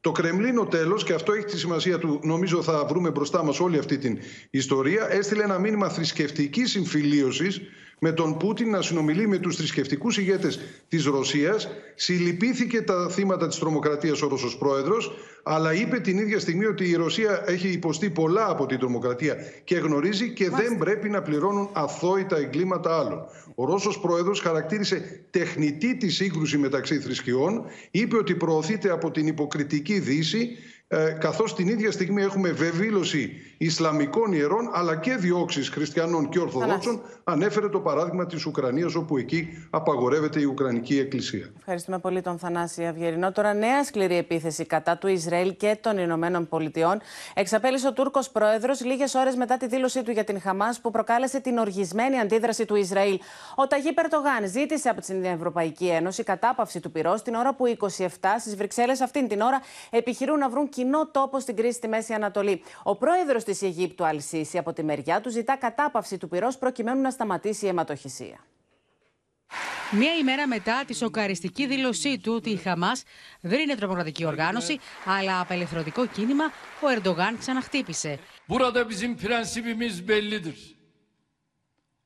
το 0.00 0.12
Κρεμλίνο 0.12 0.66
τέλος, 0.66 1.04
και 1.04 1.12
αυτό 1.12 1.32
έχει 1.32 1.44
τη 1.44 1.58
σημασία 1.58 1.98
του, 1.98 2.20
νομίζω 2.22 2.62
θα 2.62 2.84
βρούμε 2.84 3.10
μπροστά 3.10 3.44
μας 3.44 3.60
όλη 3.60 3.78
αυτή 3.78 3.98
την 3.98 4.18
ιστορία, 4.50 5.12
έστειλε 5.12 5.42
ένα 5.42 5.58
μήνυμα 5.58 5.88
θρησκευτικής 5.88 6.70
συμφιλίωσης 6.70 7.60
με 8.02 8.12
τον 8.12 8.36
Πούτιν 8.36 8.70
να 8.70 8.82
συνομιλεί 8.82 9.28
με 9.28 9.38
τους 9.38 9.56
θρησκευτικούς 9.56 10.18
ηγέτες 10.18 10.60
της 10.88 11.04
Ρωσίας. 11.04 11.68
Συλληπίθηκε 11.94 12.82
τα 12.82 13.08
θύματα 13.10 13.48
της 13.48 13.58
τρομοκρατίας 13.58 14.22
ο 14.22 14.28
Ρώσος 14.28 14.56
πρόεδρος, 14.56 15.12
αλλά 15.42 15.74
είπε 15.74 15.98
την 15.98 16.18
ίδια 16.18 16.38
στιγμή 16.38 16.64
ότι 16.64 16.88
η 16.88 16.94
Ρωσία 16.94 17.44
έχει 17.46 17.68
υποστεί 17.68 18.10
πολλά 18.10 18.50
από 18.50 18.66
την 18.66 18.78
τρομοκρατία 18.78 19.36
και 19.64 19.76
γνωρίζει 19.76 20.32
και 20.32 20.50
δεν 20.50 20.78
πρέπει 20.78 21.08
να 21.08 21.22
πληρώνουν 21.22 21.68
αθώητα 21.72 22.36
εγκλήματα 22.36 22.98
άλλων. 22.98 23.26
Ο 23.54 23.64
Ρώσος 23.64 23.98
πρόεδρος 24.00 24.40
χαρακτήρισε 24.40 25.24
τεχνητή 25.30 25.96
τη 25.96 26.08
σύγκρουση 26.08 26.58
μεταξύ 26.58 26.98
θρησκειών, 26.98 27.64
είπε 27.90 28.16
ότι 28.16 28.34
προωθείται 28.34 28.90
από 28.90 29.10
την 29.10 29.26
υποκριτική 29.26 29.98
Δύση 29.98 30.48
ε, 30.92 31.10
καθώς 31.10 31.54
την 31.54 31.68
ίδια 31.68 31.90
στιγμή 31.90 32.22
έχουμε 32.22 32.50
βεβήλωση 32.50 33.32
Ισλαμικών 33.58 34.32
ιερών 34.32 34.70
αλλά 34.72 34.96
και 34.96 35.14
διώξεις 35.14 35.68
χριστιανών 35.68 36.28
και 36.28 36.38
Ορθοδόξων 36.38 37.00
ανέφερε 37.24 37.68
το 37.68 37.80
παράδειγμα 37.80 38.26
της 38.26 38.46
Ουκρανίας 38.46 38.94
όπου 38.94 39.16
εκεί 39.16 39.66
απαγορεύεται 39.70 40.40
η 40.40 40.44
Ουκρανική 40.44 40.98
Εκκλησία. 40.98 41.50
Ευχαριστούμε 41.58 41.98
πολύ 41.98 42.22
τον 42.22 42.38
Θανάση 42.38 42.86
Αυγερινό. 42.86 43.32
Τώρα 43.32 43.54
νέα 43.54 43.84
σκληρή 43.84 44.16
επίθεση 44.16 44.66
κατά 44.66 44.98
του 44.98 45.06
Ισραήλ 45.06 45.56
και 45.56 45.78
των 45.80 45.98
Ηνωμένων 45.98 46.48
Πολιτειών 46.48 47.00
εξαπέλυσε 47.34 47.86
ο 47.86 47.92
Τούρκος 47.92 48.30
Πρόεδρος 48.30 48.84
λίγες 48.84 49.14
ώρες 49.14 49.36
μετά 49.36 49.56
τη 49.56 49.66
δήλωσή 49.66 50.02
του 50.02 50.10
για 50.10 50.24
την 50.24 50.40
Χαμάς 50.40 50.80
που 50.80 50.90
προκάλεσε 50.90 51.40
την 51.40 51.58
οργισμένη 51.58 52.18
αντίδραση 52.18 52.64
του 52.64 52.74
Ισραήλ. 52.74 53.18
Ο 53.54 53.66
Ταγί 53.66 53.92
Περτογάν 53.92 54.48
ζήτησε 54.48 54.88
από 54.88 55.00
την 55.00 55.24
Ευρωπαϊκή 55.24 55.86
Ένωση 55.86 56.22
κατάπαυση 56.22 56.80
του 56.80 56.90
πυρός 56.90 57.22
την 57.22 57.34
ώρα 57.34 57.54
που 57.54 57.66
οι 57.66 57.76
27 57.80 58.06
στις 58.38 58.56
Βρυξέλλες 58.56 59.00
αυτήν 59.00 59.28
την 59.28 59.40
ώρα 59.40 59.60
επιχειρούν 59.90 60.38
να 60.38 60.48
βρουν 60.48 60.68
κοινό 60.80 61.06
τόπο 61.06 61.40
στην 61.40 61.56
κρίση 61.56 61.72
στη 61.72 61.88
Μέση 61.88 62.12
Ανατολή. 62.12 62.62
Ο 62.82 62.96
πρόεδρος 62.96 63.44
της 63.44 63.62
Αιγύπτου, 63.62 64.04
Αλσίση, 64.04 64.58
από 64.58 64.72
τη 64.72 64.82
μεριά 64.82 65.20
του, 65.20 65.30
ζητά 65.30 65.56
κατάπαυση 65.56 66.18
του 66.18 66.28
πυρός 66.28 66.58
προκειμένου 66.58 67.00
να 67.00 67.10
σταματήσει 67.10 67.64
η 67.64 67.68
αιματοχυσία. 67.68 68.38
Μία 69.90 70.14
ημέρα 70.14 70.46
μετά 70.46 70.84
τη 70.86 70.94
σοκαριστική 70.94 71.66
δήλωσή 71.66 72.18
του 72.18 72.32
ότι 72.34 72.50
η 72.50 72.56
Χαμάς 72.56 73.02
δεν 73.40 73.60
είναι 73.60 73.74
τρομοκρατική 73.74 74.24
οργάνωση, 74.24 74.78
αλλά 75.04 75.40
απελευθερωτικό 75.40 76.06
κίνημα, 76.06 76.44
ο 76.82 76.88
Ερντογάν 76.88 77.38
ξαναχτύπησε. 77.38 78.18
Burada 78.48 78.88
bizim 78.88 79.16
prensibimiz 79.16 80.08
bellidir. 80.08 80.58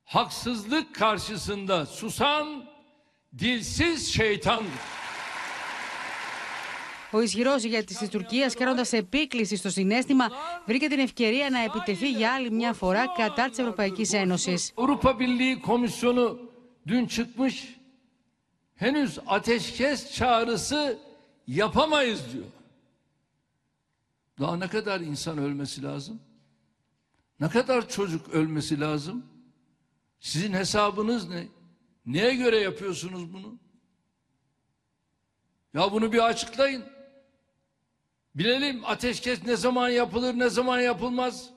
Haksızlık 0.03 0.95
karşısında 0.95 1.85
susan 1.85 2.65
dilsiz 3.39 4.13
şeytandır. 4.13 5.04
Ο 7.14 7.20
ισχυρό 7.20 7.54
ηγέτη 7.62 7.96
τη 7.96 8.08
Τουρκία, 8.08 8.50
κάνοντα 8.58 8.84
επίκληση 8.90 9.56
στο 9.56 9.70
συνέστημα, 9.70 10.28
βρήκε 10.66 10.88
την 10.88 10.98
ευκαιρία 10.98 11.50
να 11.50 11.58
επιτεθεί 11.62 12.10
για 12.10 12.34
άλλη 12.34 12.50
μια 12.50 12.72
φορά 12.72 13.06
κατά 13.16 13.50
τη 13.50 13.62
Ευρωπαϊκή 13.62 14.16
Ένωση. 14.16 14.54
Avrupa 14.74 15.18
Birliği 15.18 15.60
Komisyonu 15.60 16.38
dün 16.86 17.06
çıkmış 17.06 17.80
henüz 18.74 19.18
ateşkes 19.26 20.12
çağrısı 20.14 20.98
yapamayız 21.46 22.32
diyor. 22.32 22.44
Daha 24.38 24.56
ne 24.56 24.68
kadar 24.68 25.00
insan 25.00 25.38
ölmesi 25.38 25.82
lazım? 25.82 26.20
Ne 27.40 27.48
kadar 27.48 27.88
çocuk 27.88 28.28
ölmesi 28.28 28.80
lazım? 28.80 29.26
Sizin 30.20 30.52
hesabınız 30.52 31.28
ne? 31.28 31.46
Neye 32.06 32.34
göre 32.34 32.56
yapıyorsunuz 32.58 33.32
bunu? 33.32 33.58
Ya 35.74 35.92
bunu 35.92 36.12
bir 36.12 36.24
açıklayın. 36.28 36.84
Bilelim 38.35 38.85
ateşkes 38.85 39.43
ne 39.45 39.55
zaman 39.55 39.89
yapılır, 39.89 40.33
ne 40.33 40.49
zaman 40.49 40.79
yapılmaz. 40.79 41.49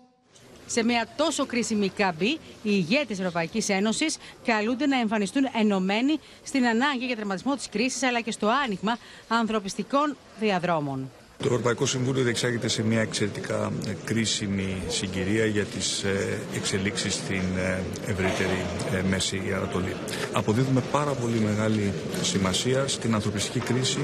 Σε 0.66 0.82
μια 0.82 1.06
τόσο 1.16 1.46
κρίσιμη 1.46 1.88
καμπή, 1.88 2.26
οι 2.26 2.38
ηγέτες 2.62 3.06
της 3.06 3.18
Ευρωπαϊκής 3.18 3.68
Ένωσης 3.68 4.16
καλούνται 4.44 4.86
να 4.86 4.98
εμφανιστούν 4.98 5.48
ενωμένοι 5.54 6.20
στην 6.44 6.66
ανάγκη 6.66 7.04
για 7.06 7.16
τερματισμό 7.16 7.54
της 7.56 7.68
κρίσης 7.68 8.02
αλλά 8.02 8.20
και 8.20 8.30
στο 8.30 8.48
άνοιγμα 8.64 8.98
ανθρωπιστικών 9.28 10.16
διαδρόμων. 10.40 11.10
Το 11.42 11.44
Ευρωπαϊκό 11.50 11.86
Συμβούλιο 11.86 12.22
διεξάγεται 12.22 12.68
σε 12.68 12.82
μια 12.82 13.00
εξαιρετικά 13.00 13.72
κρίσιμη 14.04 14.76
συγκυρία 14.88 15.44
για 15.46 15.64
τις 15.64 16.02
ε, 16.02 16.38
εξελίξεις 16.56 17.14
στην 17.14 17.42
ε, 17.58 17.80
ευρύτερη 18.10 18.64
ε, 18.94 19.02
Μέση 19.08 19.42
Ανατολή. 19.56 19.94
Αποδίδουμε 20.32 20.82
πάρα 20.92 21.10
πολύ 21.10 21.40
μεγάλη 21.40 21.92
σημασία 22.22 22.88
στην 22.88 23.14
ανθρωπιστική 23.14 23.58
κρίση 23.60 23.98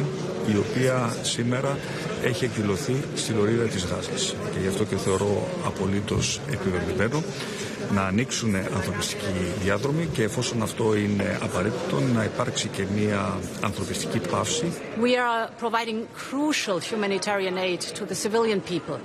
η 0.55 0.57
οποία 0.57 1.17
σήμερα 1.23 1.79
έχει 2.25 2.45
εκδηλωθεί 2.45 2.95
στη 3.15 3.33
λωρίδα 3.33 3.65
της 3.65 3.85
Γάζας. 3.85 4.35
Και 4.53 4.59
γι' 4.63 4.69
αυτό 4.69 4.85
και 4.85 4.97
θεωρώ 4.97 5.49
απολύτως 5.67 6.41
επιβεβαιωμένο 6.51 7.23
να 7.94 8.02
ανοίξουν 8.06 8.56
ανθρωπιστικοί 8.56 9.26
διάδρομοι 9.62 10.06
και 10.06 10.24
εφόσον 10.24 10.62
αυτό 10.62 10.96
είναι 10.96 11.40
απαραίτητο 11.42 12.00
να 12.00 12.24
υπάρξει 12.24 12.68
και 12.68 12.84
μια 12.96 13.38
ανθρωπιστική 13.62 14.20
παύση. 14.20 14.72
We 15.02 15.16
are 15.16 15.50
providing 15.62 16.08
crucial 16.30 16.80
humanitarian 16.80 17.58
aid 17.58 17.82
to 17.82 18.06
the 18.06 18.16
civilian 18.16 18.62
people. 18.62 19.00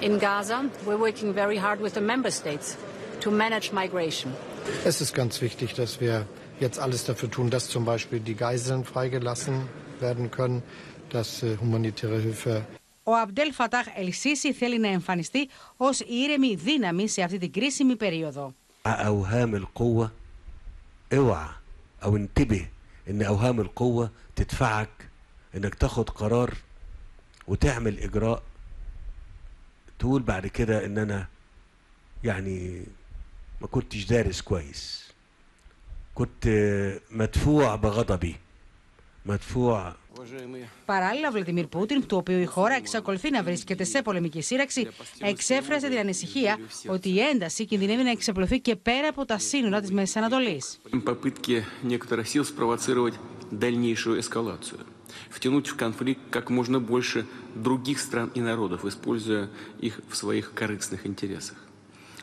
In 0.00 0.18
Gaza, 0.18 0.58
we're 0.86 1.02
working 1.08 1.32
very 1.32 1.56
hard 1.56 1.80
with 1.80 1.94
the 1.94 2.04
member 2.12 2.30
states 2.30 2.76
to 3.20 3.30
manage 3.30 3.72
migration. 3.72 4.32
Es 4.84 5.00
ist 5.00 5.14
ganz 5.14 5.40
wichtig, 5.40 5.74
dass 5.74 6.00
wir 6.00 6.26
jetzt 6.60 6.78
alles 6.78 7.04
dafür 7.04 7.30
tun, 7.30 7.50
dass 7.50 7.68
zum 7.68 7.84
Beispiel 7.84 8.20
die 8.20 8.34
Geiseln 8.34 8.84
freigelassen 8.84 9.54
werden 10.00 10.30
können, 10.30 10.62
dass 11.10 11.42
humanitäre 11.60 12.18
Hilfe 12.18 12.64
ο 13.08 13.14
Αμπτέλ 13.14 13.52
Φατάχ 13.52 13.86
Ελσίση 13.96 14.52
θέλει 14.52 14.78
να 14.78 14.88
εμφανιστεί 14.88 15.48
ως 15.76 16.00
ήρεμη 16.00 16.54
δύναμη 16.54 17.08
σε 17.08 17.22
αυτή 17.22 17.38
την 17.38 17.52
κρίσιμη 17.52 17.96
περίοδο. 17.96 18.54
أوهام 18.86 19.54
القوة 19.54 20.10
اوعى 21.12 21.48
أو 22.04 22.16
انتبه 22.16 22.68
إن 23.08 23.22
أوهام 23.22 23.60
القوة 23.60 24.10
تدفعك 24.34 25.08
إنك 25.54 25.74
تاخد 25.74 26.10
قرار 26.10 26.54
وتعمل 27.46 27.98
إجراء 27.98 28.42
تقول 29.98 30.22
بعد 30.22 30.46
كده 30.46 30.84
إن 30.86 30.98
أنا 30.98 31.26
يعني 32.24 32.84
ما 33.60 33.66
كنتش 33.66 34.04
دارس 34.04 34.40
كويس 34.40 35.12
كنت 36.14 36.48
مدفوع 37.10 37.74
بغضبي 37.74 38.36
مدفوع 39.26 39.94
Παράλληλα, 40.84 41.28
ο 41.28 41.30
Βλαντιμίρ 41.30 41.66
Πούτιν, 41.66 42.06
του 42.06 42.16
οποίου 42.16 42.38
η 42.38 42.44
χώρα 42.44 42.74
εξακολουθεί 42.74 43.30
να 43.30 43.42
βρίσκεται 43.42 43.84
σε 43.84 44.02
πολεμική 44.02 44.42
σύραξη, 44.42 44.88
εξέφρασε 45.20 45.88
την 45.88 45.98
ανησυχία 45.98 46.58
ότι 46.86 47.08
η 47.08 47.20
ένταση 47.20 47.64
κινδυνεύει 47.66 48.02
να 48.02 48.10
εξαπλωθεί 48.10 48.60
και 48.60 48.76
πέρα 48.76 49.08
από 49.08 49.24
τα 49.24 49.38
σύνορα 49.38 49.80
τη 49.80 49.92
Μέση 49.92 50.18
Ανατολή. 50.18 50.62
втянуть 55.28 55.68
в 55.68 55.76
конфликт 55.76 56.20
как 56.30 56.50
можно 56.50 56.80
больше 56.80 57.26
других 57.54 58.00
стран 58.00 58.30
и 58.34 58.40
народов, 58.40 58.84
используя 58.84 59.50
их 59.78 60.00
в 60.08 60.16
своих 60.16 60.52
корыстных 60.54 61.06
интересах. 61.06 61.56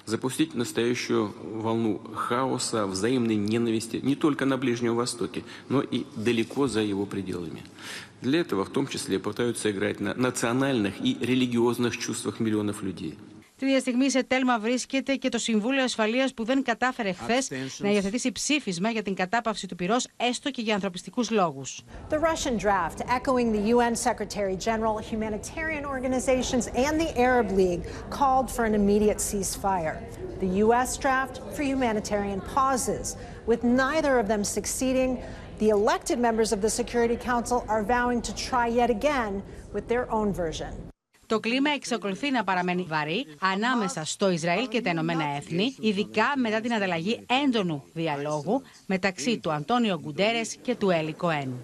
Запустить 0.07 0.55
настоящую 0.55 1.35
волну 1.43 2.01
хаоса, 2.15 2.87
взаимной 2.87 3.35
ненависти 3.35 3.97
не 4.03 4.15
только 4.15 4.47
на 4.47 4.57
Ближнем 4.57 4.95
Востоке, 4.95 5.45
но 5.69 5.83
и 5.83 6.05
далеко 6.15 6.69
за 6.69 6.81
его 6.81 7.05
пределами. 7.05 7.65
Для 8.23 8.41
этого 8.41 8.65
в 8.65 8.71
том 8.71 8.87
числе 8.87 9.19
пытаются 9.19 9.71
играть 9.71 10.01
на 10.01 10.15
национальных 10.15 10.95
и 11.05 11.19
религиозных 11.21 11.99
чувствах 11.99 12.41
миллионов 12.41 12.83
людей. 12.83 13.17
Την 13.59 13.67
ίδια 13.67 13.81
στιγμή 13.81 14.11
σε 14.11 14.23
τέλμα 14.23 14.59
βρίσκεται 14.59 15.15
και 15.15 15.29
το 15.29 15.39
Συμβούλιο 15.39 15.83
Ασφαλείας 15.83 16.35
που 16.35 16.45
δεν 16.45 16.63
κατάφερε 16.63 17.13
χθε 17.13 17.57
να 17.79 17.91
υιοθετήσει 17.91 18.33
ψήφισμα 18.33 18.91
για 18.91 19.03
την 19.03 19.15
κατάπαυση 19.15 19.67
του 19.67 19.77
πυρός 19.77 20.09
έστω 20.17 20.51
και 20.51 20.63
για 20.63 20.75
ανθρωπιστικούς 20.75 21.31
λόγους. 21.31 21.83
The 22.11 22.19
Russian 22.19 22.57
draft 22.59 23.01
echoing 23.01 23.53
the 23.53 23.75
UN 23.75 23.95
Secretary 23.95 24.57
General, 24.69 24.99
humanitarian 24.99 25.85
organizations 25.85 26.67
and 26.87 27.01
the 27.01 27.11
Arab 27.29 27.51
League 27.51 27.85
called 28.19 28.47
for 28.55 28.65
an 28.65 28.75
immediate 28.75 29.21
ceasefire. 29.29 29.97
The 30.45 30.53
US 30.65 30.89
draft 31.05 31.35
for 31.55 31.63
humanitarian 31.73 32.41
pauses. 32.55 33.07
With 33.51 33.61
neither 33.85 34.13
of 34.23 34.27
them 34.33 34.43
succeeding, 34.59 35.11
the 35.63 35.71
elected 35.79 36.19
members 36.29 36.51
of 36.53 36.61
the 36.67 36.73
Security 36.81 37.19
Council 37.31 37.59
are 37.75 37.83
vowing 37.95 38.21
to 38.29 38.33
try 38.49 38.67
yet 38.81 38.91
again 38.99 39.33
with 39.75 39.85
their 39.93 40.05
own 40.19 40.29
version. 40.45 40.73
Το 41.27 41.41
κλίμα 41.41 41.71
εξακολουθεί 41.71 42.31
να 42.31 42.45
παραμένει 42.45 42.83
βαρύ 42.89 43.27
ανάμεσα 43.41 44.05
στο 44.05 44.31
Ισραήλ 44.31 44.69
και 44.69 44.81
τα 44.81 44.91
Ηνωμένα 44.91 45.25
Έθνη, 45.37 45.75
ειδικά 45.81 46.25
μετά 46.37 46.61
την 46.61 46.75
ανταλλαγή 46.75 47.27
έντονου 47.45 47.85
διαλόγου 47.93 48.63
μεταξύ 48.87 49.39
του 49.39 49.53
Αντώνιο 49.53 50.01
Γκουντέρες 50.03 50.57
και 50.57 50.75
του 50.75 50.91
Έλλη 50.91 51.13
Κοέν. 51.13 51.55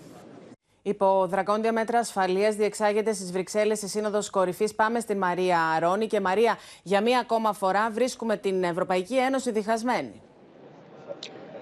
Υπό 0.83 1.27
δρακόντια 1.27 1.73
μέτρα 1.73 1.99
ασφαλείας 1.99 2.55
διεξάγεται 2.55 3.13
στις 3.13 3.33
Βρυξέλλες 3.33 3.83
η 3.83 3.89
Σύνοδος 3.89 4.31
Κορυφής. 4.31 4.75
Πάμε 4.75 5.01
στην 5.01 5.19
Μαρία 5.19 5.61
Αρώνη. 5.61 6.07
Και 6.07 6.21
Μαρία, 6.21 6.59
για 6.83 7.01
μία 7.01 7.19
ακόμα 7.19 7.53
φορά 7.53 7.91
βρίσκουμε 7.91 8.37
την 8.37 8.65
Ευρωπαϊκή 8.65 9.17
Ένωση 9.17 9.51
διχασμένη. 9.51 10.21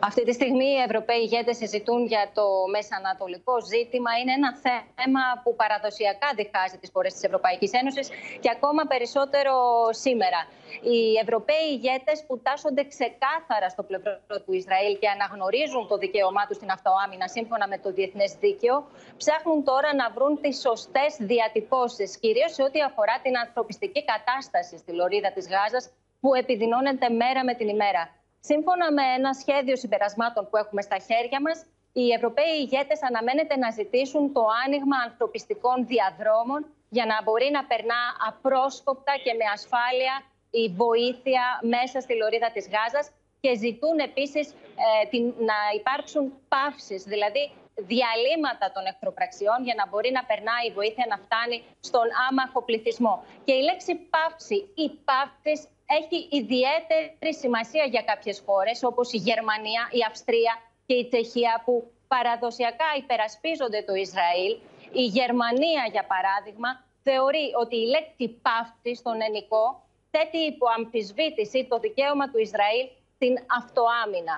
Αυτή 0.02 0.22
τη 0.24 0.32
στιγμή 0.32 0.64
οι 0.64 0.82
Ευρωπαίοι 0.88 1.20
ηγέτες 1.26 1.56
συζητούν 1.56 2.06
για 2.06 2.30
το 2.34 2.44
μεσανατολικό 2.74 3.54
ζήτημα. 3.72 4.10
Είναι 4.20 4.32
ένα 4.40 4.50
θέμα 4.98 5.22
που 5.42 5.50
παραδοσιακά 5.60 6.28
διχάζει 6.36 6.76
τις 6.78 6.90
χώρες 6.94 7.12
της 7.12 7.22
Ευρωπαϊκής 7.22 7.72
Ένωσης 7.72 8.08
και 8.42 8.50
ακόμα 8.56 8.82
περισσότερο 8.92 9.54
σήμερα. 10.04 10.40
Οι 10.90 11.00
Ευρωπαίοι 11.24 11.66
ηγέτες 11.76 12.24
που 12.26 12.34
τάσσονται 12.46 12.84
ξεκάθαρα 12.94 13.68
στο 13.74 13.82
πλευρό 13.82 14.12
του 14.44 14.52
Ισραήλ 14.60 14.98
και 14.98 15.08
αναγνωρίζουν 15.08 15.88
το 15.88 15.96
δικαίωμά 16.04 16.42
τους 16.46 16.56
στην 16.56 16.70
αυτοάμυνα 16.76 17.26
σύμφωνα 17.28 17.68
με 17.68 17.78
το 17.78 17.92
διεθνές 17.92 18.32
δίκαιο, 18.44 18.76
ψάχνουν 19.16 19.64
τώρα 19.64 19.94
να 19.94 20.06
βρουν 20.16 20.40
τις 20.40 20.60
σωστές 20.60 21.10
διατυπώσεις, 21.18 22.18
κυρίως 22.18 22.52
σε 22.54 22.62
ό,τι 22.62 22.80
αφορά 22.88 23.16
την 23.22 23.34
ανθρωπιστική 23.44 24.04
κατάσταση 24.12 24.74
στη 24.78 24.92
λωρίδα 24.92 25.30
της 25.32 25.48
Γάζας 25.52 25.84
που 26.20 26.34
επιδεινώνεται 26.34 27.08
μέρα 27.08 27.44
με 27.44 27.54
την 27.54 27.68
ημέρα. 27.68 28.19
Σύμφωνα 28.40 28.92
με 28.92 29.02
ένα 29.16 29.32
σχέδιο 29.32 29.76
συμπερασμάτων 29.76 30.48
που 30.50 30.56
έχουμε 30.56 30.82
στα 30.82 30.98
χέρια 30.98 31.40
μας, 31.40 31.66
οι 31.92 32.12
Ευρωπαίοι 32.16 32.54
ηγέτες 32.64 33.02
αναμένεται 33.02 33.56
να 33.56 33.70
ζητήσουν 33.70 34.32
το 34.32 34.42
άνοιγμα 34.64 34.96
ανθρωπιστικών 35.08 35.86
διαδρόμων 35.86 36.60
για 36.88 37.06
να 37.06 37.22
μπορεί 37.22 37.48
να 37.52 37.64
περνά 37.64 38.02
απρόσκοπτα 38.28 39.12
και 39.24 39.32
με 39.40 39.46
ασφάλεια 39.56 40.14
η 40.50 40.64
βοήθεια 40.82 41.42
μέσα 41.74 42.00
στη 42.00 42.14
λωρίδα 42.16 42.50
της 42.56 42.68
Γάζας 42.74 43.06
και 43.40 43.50
ζητούν 43.64 43.98
επίσης 43.98 44.46
ε, 45.12 45.16
να 45.50 45.58
υπάρξουν 45.78 46.24
παύσεις, 46.48 47.02
δηλαδή 47.12 47.44
διαλύματα 47.92 48.66
των 48.74 48.84
εχθροπραξιών 48.90 49.58
για 49.66 49.74
να 49.80 49.84
μπορεί 49.88 50.10
να 50.18 50.24
περνάει 50.30 50.66
η 50.70 50.72
βοήθεια 50.78 51.06
να 51.12 51.16
φτάνει 51.24 51.58
στον 51.88 52.06
άμαχο 52.28 52.62
πληθυσμό. 52.62 53.14
Και 53.44 53.54
η 53.60 53.62
λέξη 53.68 53.92
παύση 54.14 54.58
ή 54.84 54.86
παύτης 55.08 55.60
έχει 55.98 56.28
ιδιαίτερη 56.30 57.34
σημασία 57.34 57.84
για 57.84 58.02
κάποιες 58.02 58.42
χώρες 58.46 58.82
όπως 58.82 59.12
η 59.12 59.16
Γερμανία, 59.16 59.82
η 59.90 60.00
Αυστρία 60.10 60.54
και 60.86 60.94
η 60.94 61.04
Τσεχία 61.08 61.62
που 61.64 61.92
παραδοσιακά 62.08 62.88
υπερασπίζονται 63.02 63.82
το 63.88 63.94
Ισραήλ. 63.94 64.52
Η 65.02 65.04
Γερμανία, 65.18 65.82
για 65.94 66.04
παράδειγμα, 66.12 66.70
θεωρεί 67.02 67.46
ότι 67.62 67.76
η 67.76 67.86
λέξη 67.94 68.26
παύτη 68.46 68.92
στον 69.00 69.16
ενικό 69.28 69.64
θέτει 70.10 70.38
υπό 70.52 70.66
αμφισβήτηση 70.78 71.58
το 71.70 71.78
δικαίωμα 71.78 72.30
του 72.30 72.38
Ισραήλ 72.46 72.86
στην 73.14 73.34
αυτοάμυνα. 73.58 74.36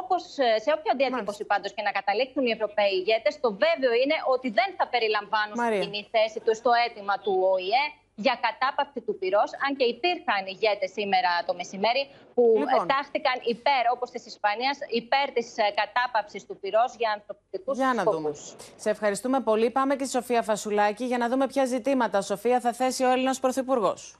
Όπως 0.00 0.22
σε 0.64 0.70
όποια 0.76 0.94
διατύπωση 0.96 1.44
πάντως 1.44 1.70
και 1.74 1.82
να 1.82 1.92
καταλήξουν 1.98 2.46
οι 2.46 2.50
Ευρωπαίοι 2.50 2.92
ηγέτες, 3.00 3.40
το 3.40 3.50
βέβαιο 3.64 3.92
είναι 4.02 4.16
ότι 4.34 4.48
δεν 4.58 4.70
θα 4.78 4.86
περιλαμβάνουν 4.92 5.56
στην 5.56 5.80
κοινή 5.80 6.08
θέση 6.14 6.40
τους 6.44 6.56
στο 6.56 6.70
αίτημα 6.82 7.14
του 7.24 7.34
ΟΗΕ 7.52 7.84
για 8.24 8.36
κατάπαυση 8.48 9.00
του 9.06 9.14
πυρός, 9.20 9.50
αν 9.64 9.70
και 9.78 9.86
υπήρχαν 9.94 10.42
ηγέτες 10.54 10.90
σήμερα 10.98 11.30
το 11.46 11.54
μεσημέρι 11.60 12.02
που 12.34 12.42
λοιπόν. 12.56 12.86
τάχθηκαν 12.92 13.36
υπέρ, 13.54 13.82
όπως 13.94 14.08
της 14.10 14.26
Ισπανίας, 14.26 14.76
υπέρ 15.00 15.26
της 15.36 15.48
ε, 15.56 15.62
κατάπαυσης 15.80 16.46
του 16.46 16.56
πυρός 16.60 16.90
για 17.00 17.10
ανθρωπιστικούς 17.16 17.76
Για 17.76 17.92
να 17.94 18.02
δούμε. 18.12 18.30
Σε 18.76 18.90
ευχαριστούμε 18.90 19.40
πολύ. 19.40 19.70
Πάμε 19.70 19.96
και 19.96 20.04
στη 20.04 20.12
Σοφία 20.18 20.42
Φασουλάκη 20.42 21.04
για 21.04 21.18
να 21.18 21.28
δούμε 21.28 21.46
ποια 21.46 21.64
ζητήματα, 21.64 22.20
Σοφία, 22.20 22.60
θα 22.60 22.72
θέσει 22.72 23.04
ο 23.04 23.10
Έλληνας 23.10 23.40
Πρωθυπουργός. 23.40 24.18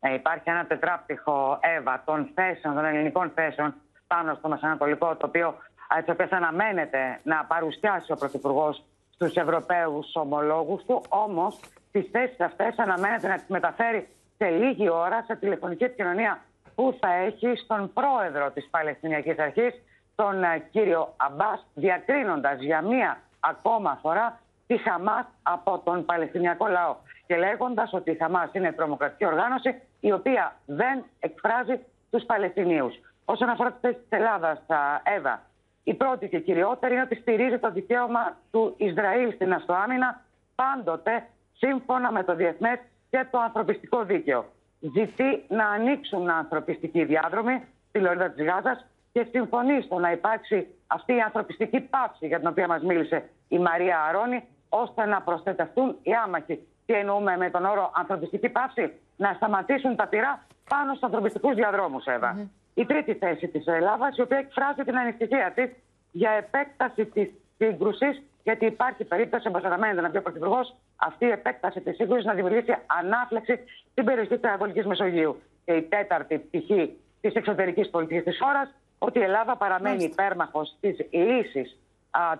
Ε, 0.00 0.14
υπάρχει 0.14 0.50
ένα 0.50 0.66
τετράπτυχο 0.66 1.58
έβα 1.60 2.02
των 2.06 2.30
θέσεων, 2.34 2.74
των 2.74 2.84
ελληνικών 2.84 3.32
θέσεων 3.34 3.74
πάνω 4.06 4.34
στο 4.34 4.48
Μεσανατολικό, 4.48 5.16
το 5.16 5.26
οποίο 5.26 5.54
έτσι 5.96 6.34
αναμένεται 6.34 7.20
να 7.22 7.44
παρουσιάσει 7.44 8.12
ο 8.12 8.16
Πρωθυπουργός 8.16 8.82
στου 9.14 9.40
Ευρωπαίους 9.40 10.10
ομολόγους 10.14 10.84
του. 10.84 11.02
Όμως 11.08 11.60
τις 11.92 12.08
θέσεις 12.10 12.40
αυτές 12.40 12.78
αναμένεται 12.78 13.28
να 13.28 13.34
τις 13.34 13.48
μεταφέρει 13.48 14.08
σε 14.36 14.48
λίγη 14.48 14.88
ώρα 14.88 15.22
σε 15.22 15.36
τηλεφωνική 15.36 15.84
επικοινωνία 15.84 16.40
που 16.74 16.96
θα 17.00 17.12
έχει 17.12 17.56
στον 17.56 17.92
πρόεδρο 17.92 18.50
της 18.50 18.68
Παλαιστινιακής 18.70 19.38
Αρχής, 19.38 19.74
τον 20.14 20.44
ε, 20.44 20.68
κύριο 20.70 21.14
Αμπάς, 21.16 21.66
διακρίνοντας 21.74 22.60
για 22.60 22.82
μία 22.82 23.18
ακόμα 23.40 23.98
φορά 24.02 24.40
τη 24.66 24.76
Χαμάς 24.78 25.26
από 25.42 25.78
τον 25.84 26.04
Παλαιστινιακό 26.04 26.66
λαό. 26.66 26.96
Και 27.26 27.36
λέγοντας 27.36 27.92
ότι 27.92 28.10
η 28.10 28.16
Χαμάς 28.16 28.50
είναι 28.52 28.72
τρομοκρατική 28.72 29.26
οργάνωση 29.26 29.80
η 30.00 30.12
οποία 30.12 30.56
δεν 30.66 31.04
εκφράζει 31.20 31.80
τους 32.10 32.24
Παλαιστινίους. 32.24 32.94
Όσον 33.24 33.48
αφορά 33.48 33.72
τη 33.72 33.78
θέση 33.80 33.94
της 33.94 34.18
Ελλάδας, 34.18 34.62
Εύα, 35.02 35.42
η 35.84 35.94
πρώτη 35.94 36.28
και 36.28 36.40
κυριότερη 36.40 36.92
είναι 36.92 37.02
ότι 37.02 37.14
στηρίζει 37.14 37.58
το 37.58 37.70
δικαίωμα 37.70 38.36
του 38.50 38.74
Ισραήλ 38.76 39.32
στην 39.32 39.52
αυτοάμυνα 39.52 40.22
πάντοτε 40.54 41.26
σύμφωνα 41.52 42.12
με 42.12 42.24
το 42.24 42.34
διεθνές 42.34 42.78
και 43.10 43.26
το 43.30 43.38
ανθρωπιστικό 43.38 44.04
δίκαιο. 44.04 44.44
Ζητεί 44.80 45.44
να 45.48 45.68
ανοίξουν 45.68 46.30
ανθρωπιστικοί 46.30 47.04
διάδρομοι 47.04 47.62
στη 47.88 47.98
Λωρίδα 47.98 48.30
της 48.30 48.44
Γάζας 48.44 48.86
και 49.12 49.26
συμφωνεί 49.30 49.82
στο 49.82 49.98
να 49.98 50.12
υπάρξει 50.12 50.66
αυτή 50.86 51.14
η 51.14 51.20
ανθρωπιστική 51.20 51.80
πάυση 51.80 52.26
για 52.26 52.38
την 52.38 52.48
οποία 52.48 52.66
μας 52.66 52.82
μίλησε 52.82 53.28
η 53.48 53.58
Μαρία 53.58 54.02
Αρώνη, 54.02 54.44
ώστε 54.68 55.04
να 55.04 55.22
προστατευτούν 55.22 55.96
οι 56.02 56.12
άμαχοι. 56.24 56.66
Τι 56.86 56.94
εννοούμε 56.94 57.36
με 57.36 57.50
τον 57.50 57.64
όρο 57.64 57.92
ανθρωπιστική 57.94 58.48
πάυση, 58.48 58.92
να 59.16 59.32
σταματήσουν 59.32 59.96
τα 59.96 60.06
πυρά 60.06 60.46
πάνω 60.68 60.90
στους 60.90 61.02
ανθρωπιστικούς 61.02 61.54
διαδρόμους, 61.54 62.04
Εύα. 62.04 62.36
Mm-hmm. 62.36 62.63
Η 62.74 62.86
τρίτη 62.86 63.14
θέση 63.14 63.48
της 63.48 63.66
Ελλάδας, 63.66 64.16
η 64.16 64.20
οποία 64.20 64.38
εκφράζει 64.38 64.82
την 64.82 64.98
ανησυχία 64.98 65.52
της 65.54 65.70
για 66.10 66.30
επέκταση 66.30 67.04
της 67.06 67.30
σύγκρουσης 67.58 68.22
γιατί 68.42 68.66
υπάρχει 68.66 69.04
περίπτωση, 69.04 69.48
όπω 69.48 69.58
αναμένεται 69.62 70.00
να 70.00 70.10
πει 70.10 70.16
ο 70.16 70.22
Πρωθυπουργός, 70.22 70.74
αυτή 70.96 71.24
η 71.24 71.30
επέκταση 71.30 71.80
της 71.80 71.96
σύγκρουσης 71.96 72.24
να 72.24 72.34
δημιουργήσει 72.34 72.76
ανάφλεξη 72.86 73.60
στην 73.90 74.04
περιοχή 74.04 74.38
της 74.38 74.48
Ανατολική 74.48 74.86
Μεσογείου. 74.86 75.42
Και 75.64 75.72
η 75.72 75.82
τέταρτη 75.82 76.38
πτυχή 76.38 76.96
της 77.20 77.34
εξωτερικής 77.34 77.90
πολιτικής 77.90 78.24
της 78.24 78.38
χώρας, 78.42 78.74
ότι 78.98 79.18
η 79.18 79.22
Ελλάδα 79.22 79.56
παραμένει 79.56 80.04
υπέρμαχος 80.04 80.76
της 80.80 80.96
λύσης 81.10 81.78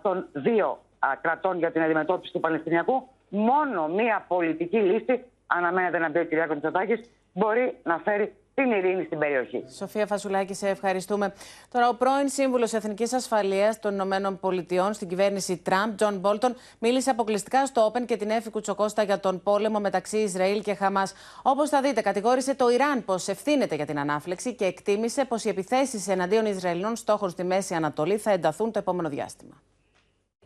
των 0.02 0.26
δύο 0.32 0.78
α, 0.98 1.08
κρατών 1.20 1.58
για 1.58 1.70
την 1.72 1.82
αντιμετώπιση 1.82 2.32
του 2.32 2.40
Παλαιστινιακού. 2.40 3.08
Μόνο 3.28 3.88
μία 3.88 4.24
πολιτική 4.28 4.76
λύση, 4.78 5.24
αναμένεται 5.46 5.98
να 5.98 6.10
πει 6.10 6.18
ο 6.18 6.26
κ. 6.26 6.52
Μητσοτάκης, 6.52 7.00
μπορεί 7.32 7.76
να 7.82 7.98
φέρει 7.98 8.34
την 8.54 8.70
ειρήνη 8.70 9.04
στην 9.04 9.18
περιοχή. 9.18 9.64
Σοφία 9.76 10.06
Φασουλάκη, 10.06 10.54
σε 10.54 10.68
ευχαριστούμε. 10.68 11.34
Τώρα, 11.70 11.88
ο 11.88 11.94
πρώην 11.94 12.28
σύμβουλος 12.28 12.72
Εθνικής 12.72 13.12
Ασφαλείας 13.12 13.80
των 13.80 13.92
Ηνωμένων 13.92 14.40
Πολιτειών 14.40 14.92
στην 14.92 15.08
κυβέρνηση 15.08 15.56
Τραμπ, 15.56 15.94
Τζον 15.94 16.18
Μπόλτον, 16.18 16.54
μίλησε 16.78 17.10
αποκλειστικά 17.10 17.66
στο 17.66 17.84
Open 17.84 18.06
και 18.06 18.16
την 18.16 18.30
Έφη 18.30 18.50
Κουτσοκώστα 18.50 19.02
για 19.02 19.20
τον 19.20 19.42
πόλεμο 19.42 19.80
μεταξύ 19.80 20.18
Ισραήλ 20.18 20.62
και 20.62 20.74
Χαμάς. 20.74 21.12
Όπως 21.42 21.68
θα 21.68 21.80
δείτε, 21.80 22.00
κατηγόρησε 22.00 22.54
το 22.54 22.68
Ιράν 22.68 23.04
πως 23.04 23.28
ευθύνεται 23.28 23.74
για 23.74 23.86
την 23.86 23.98
ανάφλεξη 23.98 24.54
και 24.54 24.64
εκτίμησε 24.64 25.24
πως 25.24 25.44
οι 25.44 25.48
επιθέσεις 25.48 26.08
εναντίον 26.08 26.46
Ισραηλινών 26.46 26.96
στόχων 26.96 27.30
στη 27.30 27.44
Μέση 27.44 27.74
Ανατολή 27.74 28.16
θα 28.16 28.30
ενταθούν 28.30 28.72
το 28.72 28.78
επόμενο 28.78 29.08
διάστημα. 29.08 29.62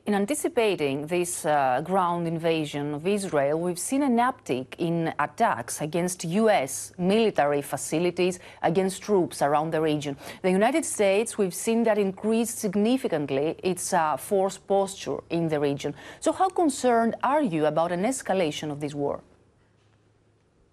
In 0.09 0.15
anticipating 0.15 1.07
this 1.07 1.45
uh, 1.45 1.83
ground 1.85 2.27
invasion 2.27 2.95
of 2.95 3.07
Israel, 3.07 3.61
we've 3.61 3.79
seen 3.79 4.03
an 4.03 4.17
uptick 4.17 4.69
in 4.79 5.13
attacks 5.19 5.83
against 5.83 6.25
U.S. 6.25 6.95
military 6.97 7.61
facilities, 7.61 8.39
against 8.63 9.03
troops 9.03 9.43
around 9.43 9.71
the 9.71 9.83
region. 9.83 10.17
The 10.41 10.51
United 10.51 10.87
States, 10.87 11.37
we've 11.37 11.53
seen 11.53 11.85
that 11.85 11.99
increase 11.99 12.49
significantly 12.49 13.57
its 13.63 13.93
uh, 13.93 14.17
force 14.17 14.57
posture 14.57 15.19
in 15.29 15.49
the 15.49 15.61
region. 15.61 15.95
So, 16.21 16.33
how 16.33 16.49
concerned 16.49 17.15
are 17.23 17.43
you 17.43 17.67
about 17.67 17.93
an 17.93 18.05
escalation 18.05 18.71
of 18.71 18.81
this 18.81 18.95
war? 18.95 19.21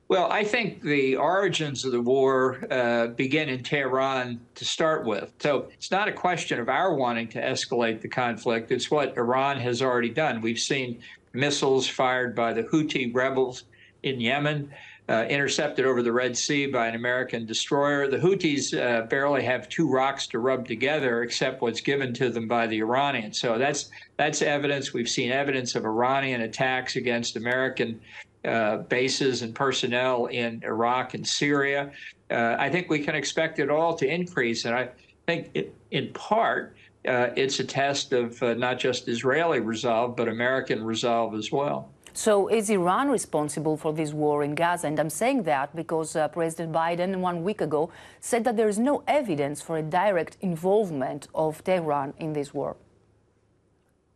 Well, 0.07 0.31
I 0.31 0.43
think 0.43 0.83
the 0.83 1.15
origins 1.15 1.83
of 1.83 1.91
the 1.91 2.01
war 2.01 2.63
uh, 2.69 3.07
begin 3.07 3.49
in 3.49 3.63
Tehran 3.63 4.39
to 4.53 4.63
start 4.63 5.03
with. 5.03 5.33
So 5.39 5.69
it's 5.73 5.89
not 5.89 6.07
a 6.07 6.11
question 6.11 6.59
of 6.59 6.69
our 6.69 6.93
wanting 6.93 7.27
to 7.29 7.41
escalate 7.41 8.01
the 8.01 8.07
conflict. 8.07 8.71
It's 8.71 8.91
what 8.91 9.17
Iran 9.17 9.59
has 9.59 9.81
already 9.81 10.11
done. 10.11 10.41
We've 10.41 10.59
seen 10.59 10.99
missiles 11.33 11.87
fired 11.87 12.35
by 12.35 12.53
the 12.53 12.63
Houthi 12.63 13.13
rebels 13.15 13.63
in 14.03 14.21
Yemen, 14.21 14.71
uh, 15.09 15.25
intercepted 15.27 15.85
over 15.87 16.03
the 16.03 16.11
Red 16.11 16.37
Sea 16.37 16.67
by 16.67 16.87
an 16.87 16.93
American 16.93 17.47
destroyer. 17.47 18.07
The 18.07 18.17
Houthis 18.17 18.79
uh, 18.79 19.07
barely 19.07 19.43
have 19.43 19.67
two 19.69 19.89
rocks 19.89 20.27
to 20.27 20.39
rub 20.39 20.67
together, 20.67 21.23
except 21.23 21.63
what's 21.63 21.81
given 21.81 22.13
to 22.13 22.29
them 22.29 22.47
by 22.47 22.67
the 22.67 22.77
Iranians. 22.77 23.39
So 23.39 23.57
that's 23.57 23.89
that's 24.17 24.43
evidence. 24.43 24.93
We've 24.93 25.09
seen 25.09 25.31
evidence 25.31 25.73
of 25.73 25.83
Iranian 25.85 26.41
attacks 26.41 26.95
against 26.95 27.35
American 27.35 27.99
uh, 28.45 28.77
bases 28.77 29.41
and 29.41 29.53
personnel 29.55 30.27
in 30.27 30.61
Iraq 30.63 31.13
and 31.13 31.25
Syria. 31.27 31.91
Uh, 32.29 32.55
I 32.59 32.69
think 32.69 32.89
we 32.89 32.99
can 32.99 33.15
expect 33.15 33.59
it 33.59 33.69
all 33.69 33.95
to 33.95 34.07
increase. 34.07 34.65
And 34.65 34.75
I 34.75 34.89
think, 35.25 35.49
it, 35.53 35.73
in 35.91 36.13
part, 36.13 36.75
uh, 37.07 37.29
it's 37.35 37.59
a 37.59 37.63
test 37.63 38.13
of 38.13 38.41
uh, 38.41 38.53
not 38.53 38.79
just 38.79 39.07
Israeli 39.07 39.59
resolve, 39.59 40.15
but 40.15 40.27
American 40.27 40.83
resolve 40.83 41.35
as 41.35 41.51
well. 41.51 41.89
So, 42.13 42.47
is 42.47 42.69
Iran 42.69 43.09
responsible 43.09 43.75
for 43.75 43.91
this 43.91 44.13
war 44.13 44.41
in 44.41 44.55
Gaza? 44.55 44.87
And 44.87 44.97
I'm 44.99 45.09
saying 45.09 45.43
that 45.43 45.75
because 45.75 46.15
uh, 46.15 46.29
President 46.29 46.71
Biden, 46.71 47.17
one 47.17 47.43
week 47.43 47.59
ago, 47.59 47.91
said 48.21 48.45
that 48.45 48.55
there 48.55 48.69
is 48.69 48.79
no 48.79 49.03
evidence 49.05 49.61
for 49.61 49.77
a 49.77 49.81
direct 49.81 50.37
involvement 50.39 51.27
of 51.35 51.61
Tehran 51.65 52.13
in 52.17 52.31
this 52.31 52.53
war. 52.53 52.77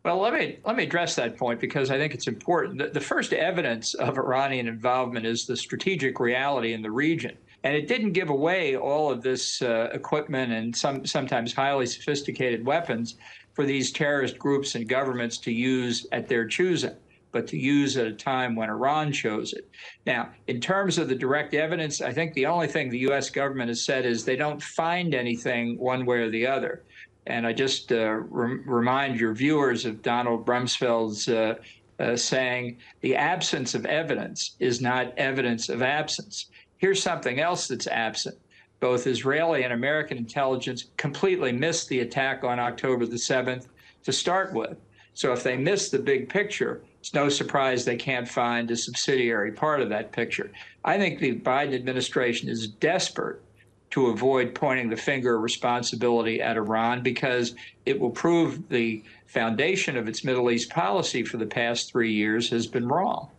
Well, 0.03 0.19
let 0.19 0.33
me 0.33 0.59
let 0.63 0.77
me 0.77 0.83
address 0.83 1.15
that 1.15 1.37
point 1.37 1.59
because 1.59 1.91
I 1.91 1.97
think 1.97 2.13
it's 2.13 2.27
important. 2.27 2.79
The, 2.79 2.87
the, 2.87 3.01
first 3.01 3.33
evidence 3.33 3.95
of 3.95 4.17
Iranian 4.17 4.67
involvement 4.67 5.25
is 5.25 5.45
the 5.45 5.57
strategic 5.57 6.21
reality 6.21 6.71
in 6.71 6.81
the 6.81 6.91
region, 6.91 7.37
and 7.65 7.75
it 7.75 7.87
didn't 7.89 8.13
give 8.13 8.29
away 8.29 8.77
all 8.77 9.11
of 9.11 9.21
this 9.21 9.61
uh, 9.61 9.89
equipment 9.91 10.53
and 10.53 10.73
some 10.73 11.05
sometimes 11.05 11.53
highly 11.53 11.85
sophisticated 11.85 12.65
weapons 12.65 13.17
for 13.53 13.65
these 13.65 13.91
terrorist 13.91 14.39
groups 14.39 14.75
and 14.75 14.87
governments 14.87 15.37
to 15.39 15.51
use 15.51 16.07
at 16.13 16.29
their 16.29 16.47
choosing, 16.47 16.95
but 17.33 17.45
to 17.47 17.57
use 17.57 17.97
at 17.97 18.07
a 18.07 18.13
time 18.13 18.55
when 18.55 18.69
Iran 18.69 19.11
chose 19.11 19.51
it. 19.51 19.69
Now, 20.05 20.29
in 20.47 20.61
terms 20.61 20.97
of 20.97 21.09
the 21.09 21.15
direct 21.15 21.53
evidence, 21.53 21.99
I 21.99 22.13
think 22.13 22.33
the 22.33 22.45
only 22.45 22.67
thing 22.67 22.89
the 22.89 22.99
U.S. 22.99 23.29
government 23.29 23.67
has 23.67 23.83
said 23.83 24.05
is 24.05 24.23
they 24.23 24.37
don't 24.37 24.63
find 24.63 25.13
anything 25.13 25.77
one 25.77 26.05
way 26.05 26.19
or 26.19 26.29
the 26.29 26.47
other. 26.47 26.83
And 27.27 27.45
I 27.45 27.53
just 27.53 27.91
uh, 27.91 28.11
re- 28.29 28.61
remind 28.65 29.19
your 29.19 29.33
viewers 29.33 29.85
of 29.85 30.01
Donald 30.01 30.45
Rumsfeld's 30.45 31.27
uh, 31.27 31.55
uh, 31.99 32.15
saying 32.15 32.77
the 33.01 33.15
absence 33.15 33.75
of 33.75 33.85
evidence 33.85 34.55
is 34.59 34.81
not 34.81 35.17
evidence 35.17 35.69
of 35.69 35.81
absence. 35.81 36.47
Here's 36.77 37.03
something 37.03 37.39
else 37.39 37.67
that's 37.67 37.87
absent. 37.87 38.37
Both 38.79 39.05
Israeli 39.05 39.63
and 39.63 39.73
American 39.73 40.17
intelligence 40.17 40.85
completely 40.95 41.51
missed 41.51 41.89
the 41.89 41.99
attack 41.99 42.43
on 42.45 42.59
October 42.59 43.05
the 43.05 43.17
7th 43.17 43.67
to 44.03 44.13
start 44.13 44.53
with. 44.53 44.77
So 45.13 45.33
if 45.33 45.43
they 45.43 45.57
miss 45.57 45.89
the 45.89 45.99
big 45.99 46.29
picture, 46.29 46.81
it's 47.01 47.13
no 47.13 47.27
surprise 47.27 47.83
they 47.83 47.97
can't 47.97 48.27
find 48.27 48.71
a 48.71 48.77
subsidiary 48.77 49.51
part 49.51 49.81
of 49.81 49.89
that 49.89 50.13
picture. 50.13 50.51
I 50.85 50.97
think 50.97 51.19
the 51.19 51.35
Biden 51.35 51.75
administration 51.75 52.47
is 52.47 52.67
desperate 52.67 53.41
to 53.91 54.07
avoid 54.07 54.53
pointing 54.53 54.89
the 54.89 54.97
finger 54.97 55.35
of 55.35 55.41
responsibility 55.41 56.41
at 56.41 56.57
Iran 56.57 57.01
because 57.01 57.55
it 57.85 57.99
will 57.99 58.11
prove 58.11 58.69
the 58.69 59.03
foundation 59.25 59.97
of 59.97 60.07
its 60.07 60.23
Middle 60.23 60.51
East 60.51 60.69
policy 60.69 61.23
for 61.23 61.37
the 61.37 61.45
past 61.45 61.91
three 61.91 62.13
years 62.13 62.49
has 62.49 62.67
been 62.67 62.87
wrong. 62.87 63.29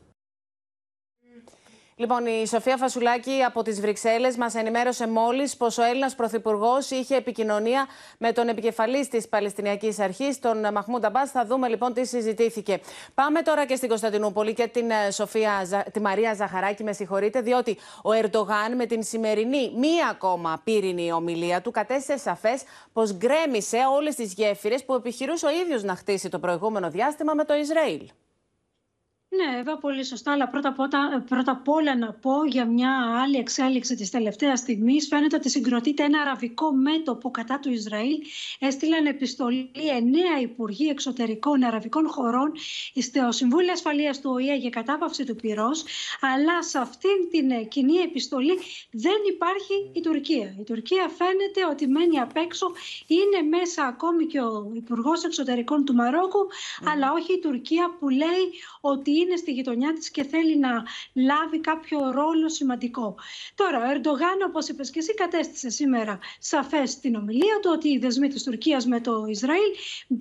Λοιπόν, 2.00 2.26
η 2.26 2.46
Σοφία 2.46 2.76
Φασουλάκη 2.76 3.42
από 3.46 3.62
τις 3.62 3.80
Βρυξέλλες 3.80 4.36
μας 4.36 4.54
ενημέρωσε 4.54 5.08
μόλις 5.08 5.56
πως 5.56 5.78
ο 5.78 5.82
Έλληνας 5.82 6.14
Πρωθυπουργός 6.14 6.90
είχε 6.90 7.16
επικοινωνία 7.16 7.86
με 8.18 8.32
τον 8.32 8.48
επικεφαλής 8.48 9.08
της 9.08 9.28
Παλαιστινιακής 9.28 9.98
Αρχής, 9.98 10.38
τον 10.38 10.72
Μαχμούντα 10.72 11.10
Μπάς. 11.10 11.30
Θα 11.30 11.46
δούμε 11.46 11.68
λοιπόν 11.68 11.92
τι 11.92 12.06
συζητήθηκε. 12.06 12.80
Πάμε 13.14 13.42
τώρα 13.42 13.66
και 13.66 13.74
στην 13.76 13.88
Κωνσταντινούπολη 13.88 14.54
και 14.54 14.66
την 14.66 14.90
ε, 14.90 15.10
Σοφία, 15.10 15.84
τη 15.92 16.00
Μαρία 16.00 16.34
Ζαχαράκη, 16.34 16.84
με 16.84 16.92
συγχωρείτε, 16.92 17.40
διότι 17.40 17.78
ο 18.02 18.10
Ερντογάν 18.12 18.74
με 18.76 18.86
την 18.86 19.02
σημερινή 19.02 19.72
μία 19.76 20.08
ακόμα 20.10 20.60
πύρινη 20.64 21.12
ομιλία 21.12 21.60
του 21.60 21.70
κατέστησε 21.70 22.18
σαφές 22.18 22.62
πως 22.92 23.12
γκρέμισε 23.12 23.78
όλες 23.96 24.14
τις 24.14 24.32
γέφυρες 24.32 24.84
που 24.84 24.94
επιχειρούσε 24.94 25.46
ο 25.46 25.50
ίδιος 25.50 25.82
να 25.82 25.96
χτίσει 25.96 26.28
το 26.28 26.38
προηγούμενο 26.38 26.90
διάστημα 26.90 27.34
με 27.34 27.44
το 27.44 27.54
Ισραήλ. 27.54 28.00
Ναι, 29.36 29.58
Εύα, 29.58 29.78
πολύ 29.78 30.04
σωστά. 30.04 30.32
Αλλά 30.32 30.48
πρώτα, 30.48 30.72
πρώτα, 30.72 31.24
πρώτα 31.28 31.52
απ' 31.52 31.68
όλα 31.68 31.96
να 31.96 32.12
πω 32.12 32.44
για 32.44 32.64
μια 32.66 33.20
άλλη 33.22 33.36
εξέλιξη 33.36 33.94
της 33.94 34.10
τελευταίας 34.10 34.58
στιγμής. 34.58 35.06
Φαίνεται 35.06 35.36
ότι 35.36 35.50
συγκροτείται 35.50 36.02
ένα 36.04 36.20
αραβικό 36.20 36.72
μέτωπο 36.72 37.30
κατά 37.30 37.58
του 37.58 37.70
Ισραήλ. 37.70 38.18
Έστειλαν 38.58 39.06
επιστολή 39.06 39.70
εννέα 39.96 40.40
υπουργοί 40.40 40.88
εξωτερικών 40.88 41.62
αραβικών 41.64 42.08
χωρών 42.08 42.52
στο 43.00 43.32
Συμβούλιο 43.32 43.72
Ασφαλείας 43.72 44.20
του 44.20 44.30
ΟΗΕ 44.32 44.56
για 44.56 44.70
κατάπαυση 44.70 45.24
του 45.24 45.34
πυρός. 45.34 45.84
Αλλά 46.20 46.62
σε 46.62 46.78
αυτήν 46.78 47.28
την 47.30 47.68
κοινή 47.68 47.96
επιστολή 47.96 48.58
δεν 48.90 49.18
υπάρχει 49.32 49.90
η 49.92 50.00
Τουρκία. 50.00 50.56
Η 50.60 50.62
Τουρκία 50.62 51.08
φαίνεται 51.08 51.66
ότι 51.70 51.86
μένει 51.86 52.18
απ' 52.18 52.36
έξω. 52.36 52.66
Είναι 53.06 53.56
μέσα 53.56 53.84
ακόμη 53.84 54.26
και 54.26 54.40
ο 54.40 54.70
Υπουργός 54.74 55.24
Εξωτερικών 55.24 55.84
του 55.84 55.94
Μαρόκου, 55.94 56.46
αλλά 56.92 57.12
όχι 57.12 57.32
η 57.32 57.38
Τουρκία 57.38 57.96
που 57.98 58.08
λέει 58.08 58.44
ότι 58.80 59.19
είναι 59.20 59.36
στη 59.36 59.52
γειτονιά 59.52 59.92
της 59.92 60.10
και 60.10 60.24
θέλει 60.24 60.58
να 60.58 60.84
λάβει 61.14 61.60
κάποιο 61.60 62.10
ρόλο 62.10 62.48
σημαντικό. 62.48 63.14
Τώρα, 63.54 63.78
ο 63.78 63.90
Ερντογάν, 63.90 64.38
όπως 64.46 64.68
είπες 64.68 64.90
και 64.90 64.98
εσύ, 64.98 65.14
κατέστησε 65.14 65.68
σήμερα 65.68 66.18
σαφές 66.38 66.90
στην 66.90 67.14
ομιλία 67.14 67.58
του 67.62 67.70
ότι 67.72 67.88
οι 67.88 67.98
δεσμοί 67.98 68.28
της 68.28 68.42
Τουρκίας 68.42 68.86
με 68.86 69.00
το 69.00 69.24
Ισραήλ 69.28 69.70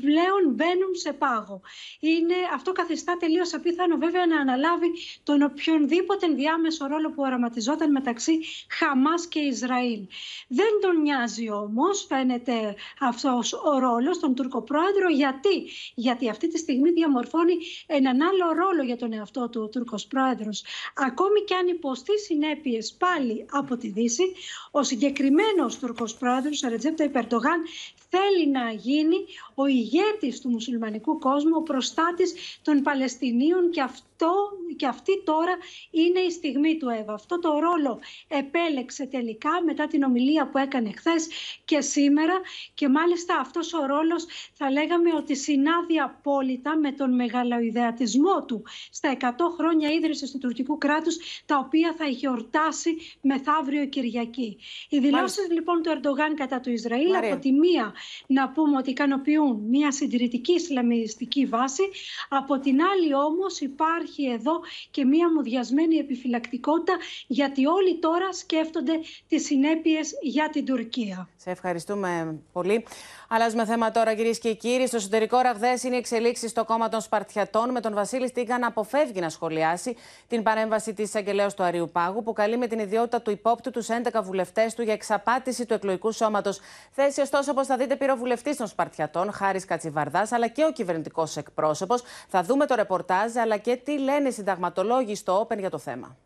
πλέον 0.01 0.53
μπαίνουν 0.53 0.95
σε 0.95 1.13
πάγο. 1.13 1.61
Είναι, 1.99 2.35
αυτό 2.53 2.71
καθιστά 2.71 3.17
τελείως 3.17 3.53
απίθανο 3.53 3.97
βέβαια 3.97 4.25
να 4.25 4.39
αναλάβει 4.39 4.91
τον 5.23 5.41
οποιονδήποτε 5.41 6.25
ενδιάμεσο 6.25 6.87
ρόλο 6.87 7.09
που 7.09 7.21
οραματιζόταν 7.21 7.91
μεταξύ 7.91 8.39
Χαμάς 8.69 9.27
και 9.27 9.39
Ισραήλ. 9.39 10.07
Δεν 10.47 10.79
τον 10.81 11.01
νοιάζει 11.01 11.49
όμως, 11.51 12.05
φαίνεται 12.09 12.75
αυτός 12.99 13.53
ο 13.53 13.79
ρόλος, 13.79 14.19
τον 14.19 14.35
Τουρκοπρόεδρο, 14.35 15.09
γιατί, 15.09 15.69
γιατί 15.95 16.29
αυτή 16.29 16.47
τη 16.47 16.57
στιγμή 16.57 16.91
διαμορφώνει 16.91 17.57
έναν 17.87 18.21
άλλο 18.21 18.53
ρόλο 18.53 18.83
για 18.89 18.97
τον 18.97 19.13
εαυτό 19.13 19.49
του 19.49 19.61
ο 19.61 19.67
Τούρκος 19.67 20.05
πρόεδρος. 20.07 20.63
Ακόμη 20.95 21.39
και 21.47 21.55
αν 21.55 21.67
υποστεί 21.67 22.19
συνέπειες 22.19 22.93
πάλι 22.93 23.45
από 23.51 23.77
τη 23.77 23.87
Δύση, 23.89 24.23
ο 24.71 24.83
συγκεκριμένος 24.83 25.79
Τούρκος 25.79 26.15
πρόεδρος, 26.15 26.63
ο 26.63 26.69
Ρετζέπτα 26.69 27.03
Υπερτογάν, 27.03 27.61
θέλει 28.09 28.47
να 28.51 28.71
γίνει 28.71 29.17
ο 29.61 29.65
ηγέτης 29.67 30.41
του 30.41 30.49
μουσουλμανικού 30.49 31.19
κόσμου, 31.19 31.55
ο 31.55 31.61
προστάτης 31.61 32.33
των 32.61 32.81
Παλαιστινίων 32.81 33.69
και 33.69 33.81
αυτό 33.81 34.33
και 34.75 34.87
αυτή 34.87 35.23
τώρα 35.23 35.57
είναι 35.91 36.19
η 36.19 36.29
στιγμή 36.31 36.77
του 36.77 36.89
Εύα. 36.89 37.13
Αυτό 37.13 37.39
το 37.39 37.59
ρόλο 37.59 37.99
επέλεξε 38.27 39.05
τελικά 39.05 39.49
μετά 39.65 39.87
την 39.87 40.03
ομιλία 40.03 40.49
που 40.49 40.57
έκανε 40.57 40.91
χθες 40.91 41.27
και 41.65 41.81
σήμερα 41.81 42.33
και 42.73 42.89
μάλιστα 42.89 43.39
αυτός 43.39 43.73
ο 43.73 43.85
ρόλος 43.85 44.25
θα 44.53 44.71
λέγαμε 44.71 45.13
ότι 45.15 45.35
συνάδει 45.35 45.99
απόλυτα 45.99 46.77
με 46.77 46.91
τον 46.91 47.15
μεγαλοειδεατισμό 47.15 48.43
του 48.45 48.63
στα 48.91 49.17
100 49.19 49.25
χρόνια 49.57 49.89
ίδρυσης 49.89 50.31
του 50.31 50.37
τουρκικού 50.37 50.77
κράτους 50.77 51.17
τα 51.45 51.57
οποία 51.57 51.95
θα 51.97 52.05
γιορτάσει 52.05 52.97
μεθαύριο 53.21 53.85
Κυριακή. 53.85 54.57
Οι 54.89 54.99
δηλώσεις 54.99 55.51
λοιπόν 55.51 55.81
του 55.81 55.89
Ερντογάν 55.89 56.35
κατά 56.35 56.59
του 56.59 56.69
Ισραήλ 56.69 57.11
Μαρία. 57.11 57.33
από 57.33 57.41
τη 57.41 57.51
μία 57.51 57.93
να 58.27 58.49
πούμε 58.49 58.77
ότι 58.77 58.89
ικανοποιούν 58.89 59.48
μια 59.53 59.91
συντηρητική 59.91 60.53
ισλαμιστική 60.53 61.45
βάση 61.45 61.83
από 62.29 62.59
την 62.59 62.81
άλλη 62.81 63.13
όμως 63.13 63.59
υπάρχει 63.59 64.25
εδώ 64.25 64.59
και 64.91 65.05
μία 65.05 65.31
μουδιασμένη 65.33 65.95
επιφυλακτικότητα 65.95 66.97
γιατί 67.27 67.65
όλοι 67.65 67.99
τώρα 67.99 68.33
σκέφτονται 68.33 68.99
τις 69.27 69.45
συνέπειες 69.45 70.11
για 70.21 70.49
την 70.49 70.65
Τουρκία. 70.65 71.29
Σε 71.35 71.49
ευχαριστούμε 71.49 72.39
πολύ. 72.51 72.85
Αλλάζουμε 73.31 73.65
θέμα 73.65 73.91
τώρα, 73.91 74.15
κυρίες 74.15 74.39
και 74.39 74.53
κύριοι. 74.53 74.87
Στο 74.87 74.95
εσωτερικό 74.95 75.39
ραγδαίες 75.39 75.83
είναι 75.83 75.97
εξελίξεις 75.97 76.49
στο 76.49 76.65
κόμμα 76.65 76.89
των 76.89 77.01
Σπαρτιατών, 77.01 77.71
με 77.71 77.79
τον 77.79 77.93
Βασίλη 77.93 78.27
Στίγκα 78.27 78.59
να 78.59 78.67
αποφεύγει 78.67 79.19
να 79.19 79.29
σχολιάσει 79.29 79.95
την 80.27 80.43
παρέμβαση 80.43 80.93
της 80.93 81.05
εισαγγελέα 81.07 81.47
του 81.47 81.63
Αριού 81.63 81.89
Πάγου, 81.91 82.23
που 82.23 82.33
καλεί 82.33 82.57
με 82.57 82.67
την 82.67 82.79
ιδιότητα 82.79 83.21
του 83.21 83.31
υπόπτου 83.31 83.71
τους 83.71 83.87
11 83.89 84.23
βουλευτές 84.23 84.73
του 84.73 84.81
για 84.81 84.93
εξαπάτηση 84.93 85.65
του 85.65 85.73
εκλογικού 85.73 86.11
σώματος. 86.11 86.59
Θέση, 86.91 87.21
ωστόσο, 87.21 87.51
όπως 87.51 87.67
θα 87.67 87.77
δείτε, 87.77 87.95
πήρε 87.95 88.11
ο 88.11 88.15
βουλευτή 88.15 88.55
των 88.55 88.67
Σπαρτιατών, 88.67 89.31
Χάρης 89.39 89.65
Κατσιβαρδάς, 89.65 90.31
αλλά 90.31 90.47
και 90.47 90.65
ο 90.65 90.71
κυβερνητικός 90.71 91.37
εκπρόσωπος. 91.37 92.03
Θα 92.27 92.43
δούμε 92.43 92.65
το 92.65 92.75
ρεπορτάζ, 92.75 93.35
αλλά 93.35 93.57
και 93.57 93.75
τι 93.75 93.99
λένε 93.99 94.27
οι 94.27 94.31
συνταγματολόγοι 94.31 95.15
στο 95.15 95.47
Open 95.47 95.57
για 95.59 95.69
το 95.69 95.77
θέμα. 95.77 96.17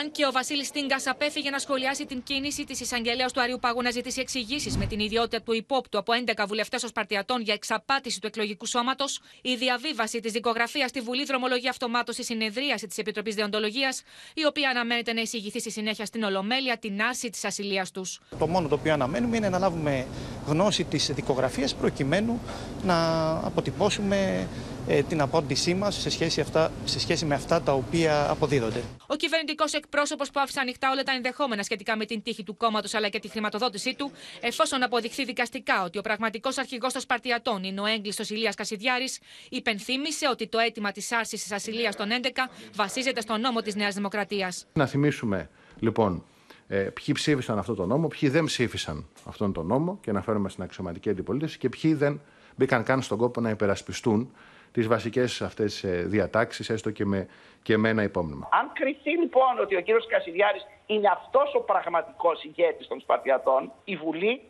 Αν 0.00 0.10
και 0.10 0.26
ο 0.26 0.32
Βασίλης 0.32 0.70
Τίνκα 0.70 0.96
απέφυγε 1.06 1.50
να 1.50 1.58
σχολιάσει 1.58 2.06
την 2.06 2.22
κίνηση 2.22 2.64
της 2.64 2.80
εισαγγελέα 2.80 3.26
του 3.26 3.40
Αριού 3.40 3.58
Πάγου 3.60 3.82
να 3.82 3.90
ζητήσει 3.90 4.20
εξηγήσεις 4.20 4.76
με 4.76 4.86
την 4.86 5.00
ιδιότητα 5.00 5.42
του 5.42 5.52
υπόπτου 5.52 5.98
από 5.98 6.12
11 6.36 6.44
βουλευτές 6.48 6.82
ως 6.82 6.92
παρτιατών 6.92 7.40
για 7.42 7.54
εξαπάτηση 7.54 8.20
του 8.20 8.26
εκλογικού 8.26 8.66
σώματος, 8.66 9.20
η 9.42 9.54
διαβίβαση 9.54 10.20
της 10.20 10.32
δικογραφίας 10.32 10.90
στη 10.90 11.00
Βουλή 11.00 11.24
δρομολογεί 11.24 11.68
αυτομάτως 11.68 12.18
η 12.18 12.22
συνεδρίαση 12.22 12.86
της 12.86 12.98
Επιτροπής 12.98 13.34
Δεοντολογίας, 13.34 14.02
η 14.34 14.46
οποία 14.46 14.70
αναμένεται 14.70 15.12
να 15.12 15.20
εισηγηθεί 15.20 15.60
στη 15.60 15.70
συνέχεια 15.70 16.04
στην 16.06 16.22
Ολομέλεια 16.22 16.76
την 16.78 17.02
άρση 17.02 17.30
της 17.30 17.44
ασυλίας 17.44 17.90
τους. 17.90 18.20
Το 18.38 18.46
μόνο 18.46 18.68
το 18.68 18.74
οποίο 18.74 18.92
αναμένουμε 18.92 19.36
είναι 19.36 19.48
να 19.48 19.58
λάβουμε 19.58 20.06
γνώση 20.46 20.84
της 20.84 21.10
δικογραφίας 21.14 21.74
προκειμένου 21.74 22.40
να 22.84 23.30
αποτυπώσουμε 23.30 24.48
ε, 24.86 25.02
την 25.02 25.20
απόντησή 25.20 25.74
μας 25.74 26.00
σε, 26.00 26.10
σχέση 26.10 26.40
αυτά, 26.40 26.72
σε 26.84 27.00
σχέση 27.00 27.24
με 27.24 27.34
αυτά 27.34 27.62
τα 27.62 27.72
οποία 27.72 28.30
αποδίδονται. 28.30 28.82
Ο 29.06 29.14
κυβερνητικός 29.14 29.72
εκπρόσωπος 29.72 30.30
που 30.30 30.40
άφησε 30.40 30.60
ανοιχτά 30.60 30.90
όλα 30.90 31.02
τα 31.02 31.12
ενδεχόμενα 31.12 31.62
σχετικά 31.62 31.96
με 31.96 32.04
την 32.04 32.22
τύχη 32.22 32.42
του 32.42 32.56
κόμματος 32.56 32.94
αλλά 32.94 33.08
και 33.08 33.18
τη 33.18 33.28
χρηματοδότησή 33.28 33.94
του, 33.94 34.10
εφόσον 34.40 34.82
αποδειχθεί 34.82 35.24
δικαστικά 35.24 35.84
ότι 35.84 35.98
ο 35.98 36.00
πραγματικός 36.00 36.58
αρχηγός 36.58 36.92
των 36.92 37.02
Σπαρτιατών 37.02 37.64
είναι 37.64 37.80
ο 37.80 37.86
έγκλειστος 37.86 38.30
Ηλίας 38.30 38.54
Κασιδιάρης, 38.54 39.18
υπενθύμησε 39.48 40.28
ότι 40.30 40.48
το 40.48 40.58
αίτημα 40.58 40.92
της 40.92 41.12
άρσης 41.12 41.42
της 41.42 41.52
ασυλίας 41.52 41.96
των 41.96 42.08
11 42.22 42.50
βασίζεται 42.74 43.20
στο 43.20 43.36
νόμο 43.36 43.60
της 43.60 43.74
Νέας 43.74 43.94
Δημοκρατίας. 43.94 44.66
Να 44.72 44.86
θυμίσουμε 44.86 45.48
λοιπόν 45.78 46.24
ε, 46.68 46.76
ποιοι 46.78 47.14
ψήφισαν 47.14 47.58
αυτόν 47.58 47.76
τον 47.76 47.88
νόμο, 47.88 48.08
ποιοι 48.08 48.28
δεν 48.28 48.44
ψήφισαν 48.44 49.06
αυτόν 49.24 49.52
τον 49.52 49.66
νόμο 49.66 49.98
και 50.00 50.12
να 50.12 50.22
φέρουμε 50.22 50.48
στην 50.48 50.62
αξιωματική 50.62 51.10
αντιπολίτευση 51.10 51.58
και 51.58 51.68
ποιοι 51.68 51.94
δεν 51.94 52.20
μπήκαν 52.56 52.82
καν 52.82 53.02
στον 53.02 53.18
κόπο 53.18 53.40
να 53.40 53.50
υπερασπιστούν 53.50 54.30
τις 54.74 54.86
βασικές 54.86 55.42
αυτές 55.42 55.84
διατάξεις, 55.86 56.70
έστω 56.70 56.90
και 56.90 57.04
με, 57.04 57.28
και 57.62 57.76
με 57.76 57.88
ένα 57.88 58.02
υπόμνημα. 58.02 58.48
Αν 58.52 58.72
κριθεί 58.72 59.10
λοιπόν 59.10 59.58
ότι 59.60 59.76
ο 59.76 59.80
κύριος 59.80 60.06
Κασιδιάρης 60.06 60.66
είναι 60.86 61.08
αυτός 61.08 61.54
ο 61.54 61.60
πραγματικός 61.60 62.44
ηγέτης 62.44 62.86
των 62.86 63.00
Σπαρτιατών, 63.00 63.72
η 63.84 63.96
Βουλή 63.96 64.40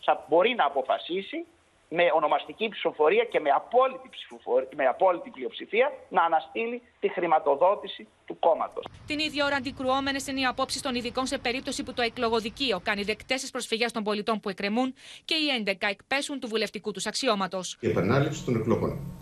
θα 0.00 0.24
μπορεί 0.28 0.54
να 0.54 0.64
αποφασίσει 0.64 1.44
με 1.88 2.04
ονομαστική 2.14 2.68
ψηφοφορία 2.68 3.24
και 3.24 3.40
με 3.40 3.50
απόλυτη, 3.50 4.08
ψηφοφορία, 4.10 4.68
με 4.76 4.84
απόλυτη 4.86 5.30
πλειοψηφία 5.30 5.92
να 6.08 6.22
αναστείλει 6.22 6.82
τη 7.00 7.08
χρηματοδότηση 7.08 8.08
του 8.26 8.38
κόμματος. 8.38 8.84
Την 9.06 9.18
ίδια 9.18 9.44
ώρα 9.44 9.56
αντικρουόμενες 9.56 10.26
είναι 10.26 10.40
οι 10.40 10.44
απόψεις 10.44 10.82
των 10.82 10.94
ειδικών 10.94 11.26
σε 11.26 11.38
περίπτωση 11.38 11.82
που 11.82 11.92
το 11.92 12.02
εκλογοδικείο 12.02 12.80
κάνει 12.82 13.02
δεκτές 13.02 13.40
τις 13.40 13.50
προσφυγές 13.50 13.92
των 13.92 14.02
πολιτών 14.02 14.40
που 14.40 14.48
εκκρεμούν 14.48 14.94
και 15.24 15.34
οι 15.34 15.64
11 15.66 15.72
εκπέσουν 15.78 16.40
του 16.40 16.48
βουλευτικού 16.48 16.92
τους 16.92 17.06
αξιώματος. 17.06 17.76
Η 17.80 17.88
επανάληψη 17.88 18.44
των 18.44 18.56
εκλογών. 18.56 19.20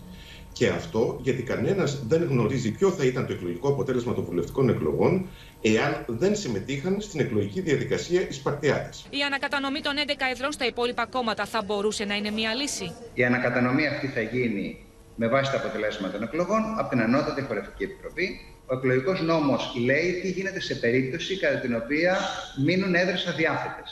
Και 0.53 0.67
αυτό 0.67 1.19
γιατί 1.21 1.43
κανένας 1.43 2.03
δεν 2.07 2.23
γνωρίζει 2.23 2.71
ποιο 2.71 2.91
θα 2.91 3.05
ήταν 3.05 3.27
το 3.27 3.33
εκλογικό 3.33 3.67
αποτέλεσμα 3.67 4.13
των 4.13 4.23
βουλευτικών 4.23 4.69
εκλογών 4.69 5.27
εάν 5.61 6.05
δεν 6.07 6.35
συμμετείχαν 6.35 7.01
στην 7.01 7.19
εκλογική 7.19 7.61
διαδικασία 7.61 8.21
οι 8.21 8.31
Σπαρτιάτες. 8.31 9.05
Η 9.09 9.21
ανακατανομή 9.25 9.81
των 9.81 9.93
11 10.07 10.11
εδρών 10.31 10.51
στα 10.51 10.65
υπόλοιπα 10.65 11.05
κόμματα 11.05 11.45
θα 11.45 11.63
μπορούσε 11.65 12.05
να 12.05 12.15
είναι 12.15 12.31
μια 12.31 12.53
λύση; 12.53 12.91
Η 13.13 13.23
ανακατανομή 13.23 13.87
αυτή 13.87 14.07
θα 14.07 14.21
γίνει 14.21 14.85
με 15.15 15.27
βάση 15.27 15.51
τα 15.51 15.57
αποτελέσματα 15.57 16.13
των 16.13 16.23
εκλογών 16.23 16.61
από 16.77 16.89
την 16.89 17.01
Ανώτατη 17.01 17.41
Χορευτική 17.41 17.83
Επιτροπή. 17.83 18.39
Ο 18.65 18.75
εκλογικός 18.75 19.21
νόμος 19.21 19.73
λέει 19.85 20.19
τι 20.21 20.29
γίνεται 20.29 20.59
σε 20.59 20.75
περίπτωση 20.75 21.39
κατά 21.39 21.59
την 21.59 21.75
οποία 21.75 22.17
μείνουν 22.65 22.95
έδρες 22.95 23.27
αδιάθετε. 23.27 23.83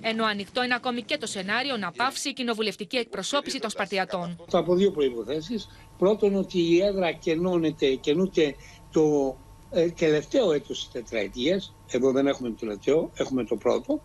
Ενώ 0.00 0.24
ανοιχτό 0.24 0.64
είναι 0.64 0.74
ακόμη 0.74 1.02
και 1.02 1.16
το 1.18 1.26
σενάριο 1.26 1.76
να 1.76 1.92
πάυσει 1.92 2.28
η 2.28 2.32
κοινοβουλευτική 2.32 2.96
εκπροσώπηση 2.96 3.58
των 3.58 3.70
Σπαρτιατών. 3.70 4.44
Από 4.52 4.74
δύο 4.74 4.90
προποθέσει. 4.90 5.54
Πρώτον, 5.98 6.34
ότι 6.34 6.58
η 6.60 6.82
έδρα 6.82 7.12
κενώνεται, 7.12 7.94
καινούται 7.94 8.54
το 8.92 9.36
ε, 9.70 9.90
τελευταίο 9.90 10.52
έτος 10.52 10.78
της 10.78 10.92
τετραετίας. 10.92 11.74
Εδώ 11.90 12.12
δεν 12.12 12.26
έχουμε 12.26 12.48
το 12.48 12.56
τελευταίο, 12.58 13.10
έχουμε 13.14 13.44
το 13.44 13.56
πρώτο. 13.56 14.00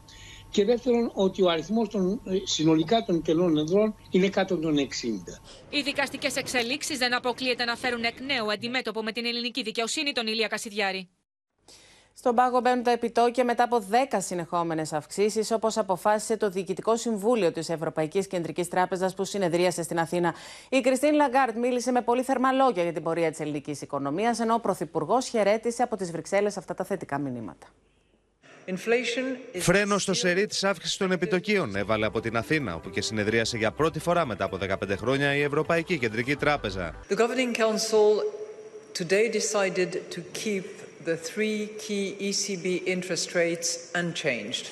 Και 0.52 0.66
δεύτερον, 0.66 1.12
ότι 1.14 1.44
ο 1.44 1.50
αριθμός 1.50 1.90
των, 1.90 2.22
ε, 2.26 2.38
συνολικά 2.44 3.04
των 3.04 3.22
κενών 3.22 3.58
εδρών 3.58 3.96
είναι 4.10 4.30
κάτω 4.30 4.58
των 4.58 4.78
60. 4.78 5.40
Οι 5.70 5.82
δικαστικές 5.82 6.36
εξελίξεις 6.36 6.98
δεν 6.98 7.16
αποκλείεται 7.16 7.66
να 7.66 7.76
φέρουν 7.76 8.04
εκ 8.04 8.20
νέου 8.20 8.52
αντιμέτωπο 8.52 9.04
με 9.04 9.12
την 9.12 9.26
ελληνική 9.26 9.62
δικαιοσύνη 9.64 10.12
τον 10.12 10.28
Ηλία 10.28 10.48
Κασιδιάρη. 10.48 11.10
Στον 12.20 12.36
πάγο 12.36 12.60
μπαίνουν 12.60 12.84
τα 12.84 12.92
επιτόκια 12.92 13.44
μετά 13.44 13.64
από 13.64 13.86
10 14.12 14.18
συνεχόμενες 14.18 14.94
αυξήσεις, 14.94 15.52
όπως 15.52 15.78
αποφάσισε 15.78 16.38
το 16.38 16.50
Διοικητικό 16.50 16.98
Συμβούλιο 16.98 17.52
της 17.52 17.70
Ευρωπαϊκής 17.70 18.28
Κεντρικής 18.28 18.68
Τράπεζας 18.68 19.14
που 19.14 19.24
συνεδρίασε 19.24 19.84
στην 19.84 20.00
Αθήνα. 20.00 20.34
Η 20.70 20.82
Κριστίν 20.82 21.14
Λαγκάρντ 21.14 21.56
μίλησε 21.58 21.92
με 21.92 22.02
πολύ 22.02 22.24
θερμά 22.24 22.52
λόγια 22.52 22.84
για 22.84 22.94
την 22.94 23.04
πορεία 23.04 23.30
της 23.30 23.40
ελληνικής 23.40 23.82
οικονομίας, 23.82 24.40
ενώ 24.40 24.54
ο 24.54 24.60
Πρωθυπουργός 24.60 25.28
χαιρέτησε 25.28 25.84
από 25.84 25.96
τις 25.96 26.12
Βρυξέλλες 26.12 26.58
αυτά 26.58 26.74
τα 26.74 26.84
θετικά 26.84 27.18
μηνύματα. 27.18 27.68
Φρένο 29.60 29.98
στο 29.98 30.14
σερί 30.14 30.46
της 30.46 30.64
αύξησης 30.64 30.98
των 30.98 31.12
επιτοκίων 31.12 31.76
έβαλε 31.76 32.06
από 32.06 32.20
την 32.20 32.38
Αθήνα, 32.38 32.76
όπου 32.76 32.90
και 32.90 33.02
συνεδρίασε 33.02 33.58
για 33.58 33.72
πρώτη 33.72 34.00
φορά 34.00 34.26
μετά 34.26 34.44
από 34.44 34.58
15 34.58 34.98
χρόνια 34.98 35.36
η 35.36 35.42
Ευρωπαϊκή 35.42 35.98
Κεντρική 35.98 36.36
Τράπεζα. 36.36 36.96
The 37.10 37.16
Governing 37.16 37.56
Council 37.58 38.24
today 38.94 39.32
decided 39.32 39.92
to 40.16 40.22
keep 40.44 40.66
the 41.05 41.17
three 41.17 41.69
key 41.79 42.17
ECB 42.21 42.87
interest 42.87 43.35
rates 43.35 43.91
unchanged. 43.95 44.71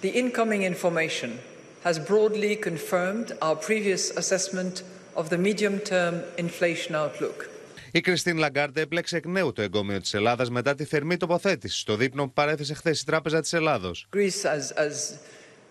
The 0.00 0.10
incoming 0.10 0.62
information 0.62 1.38
has 1.84 1.98
broadly 1.98 2.56
confirmed 2.56 3.28
our 3.40 3.56
previous 3.56 4.10
assessment 4.10 4.82
of 5.14 5.30
the 5.30 5.38
medium-term 5.38 6.22
inflation 6.36 6.94
outlook. 6.94 7.50
Η 7.90 8.00
Κριστίν 8.00 8.38
Λαγκάρντε 8.38 8.80
έπλεξε 8.80 9.16
εκ 9.16 9.26
νέου 9.26 9.52
το 9.52 9.62
εγκόμιο 9.62 10.00
τη 10.00 10.10
Ελλάδα 10.12 10.50
μετά 10.50 10.74
τη 10.74 10.84
θερμή 10.84 11.16
τοποθέτηση 11.16 11.78
στο 11.78 11.96
δείπνο 11.96 12.24
που 12.24 12.32
παρέθεσε 12.32 12.74
χθε 12.74 12.90
η 12.90 13.04
Τράπεζα 13.06 13.40
τη 13.40 13.56
Ελλάδο. 13.56 13.90
Greece 14.16 14.42
has, 14.42 14.72
has 14.76 15.18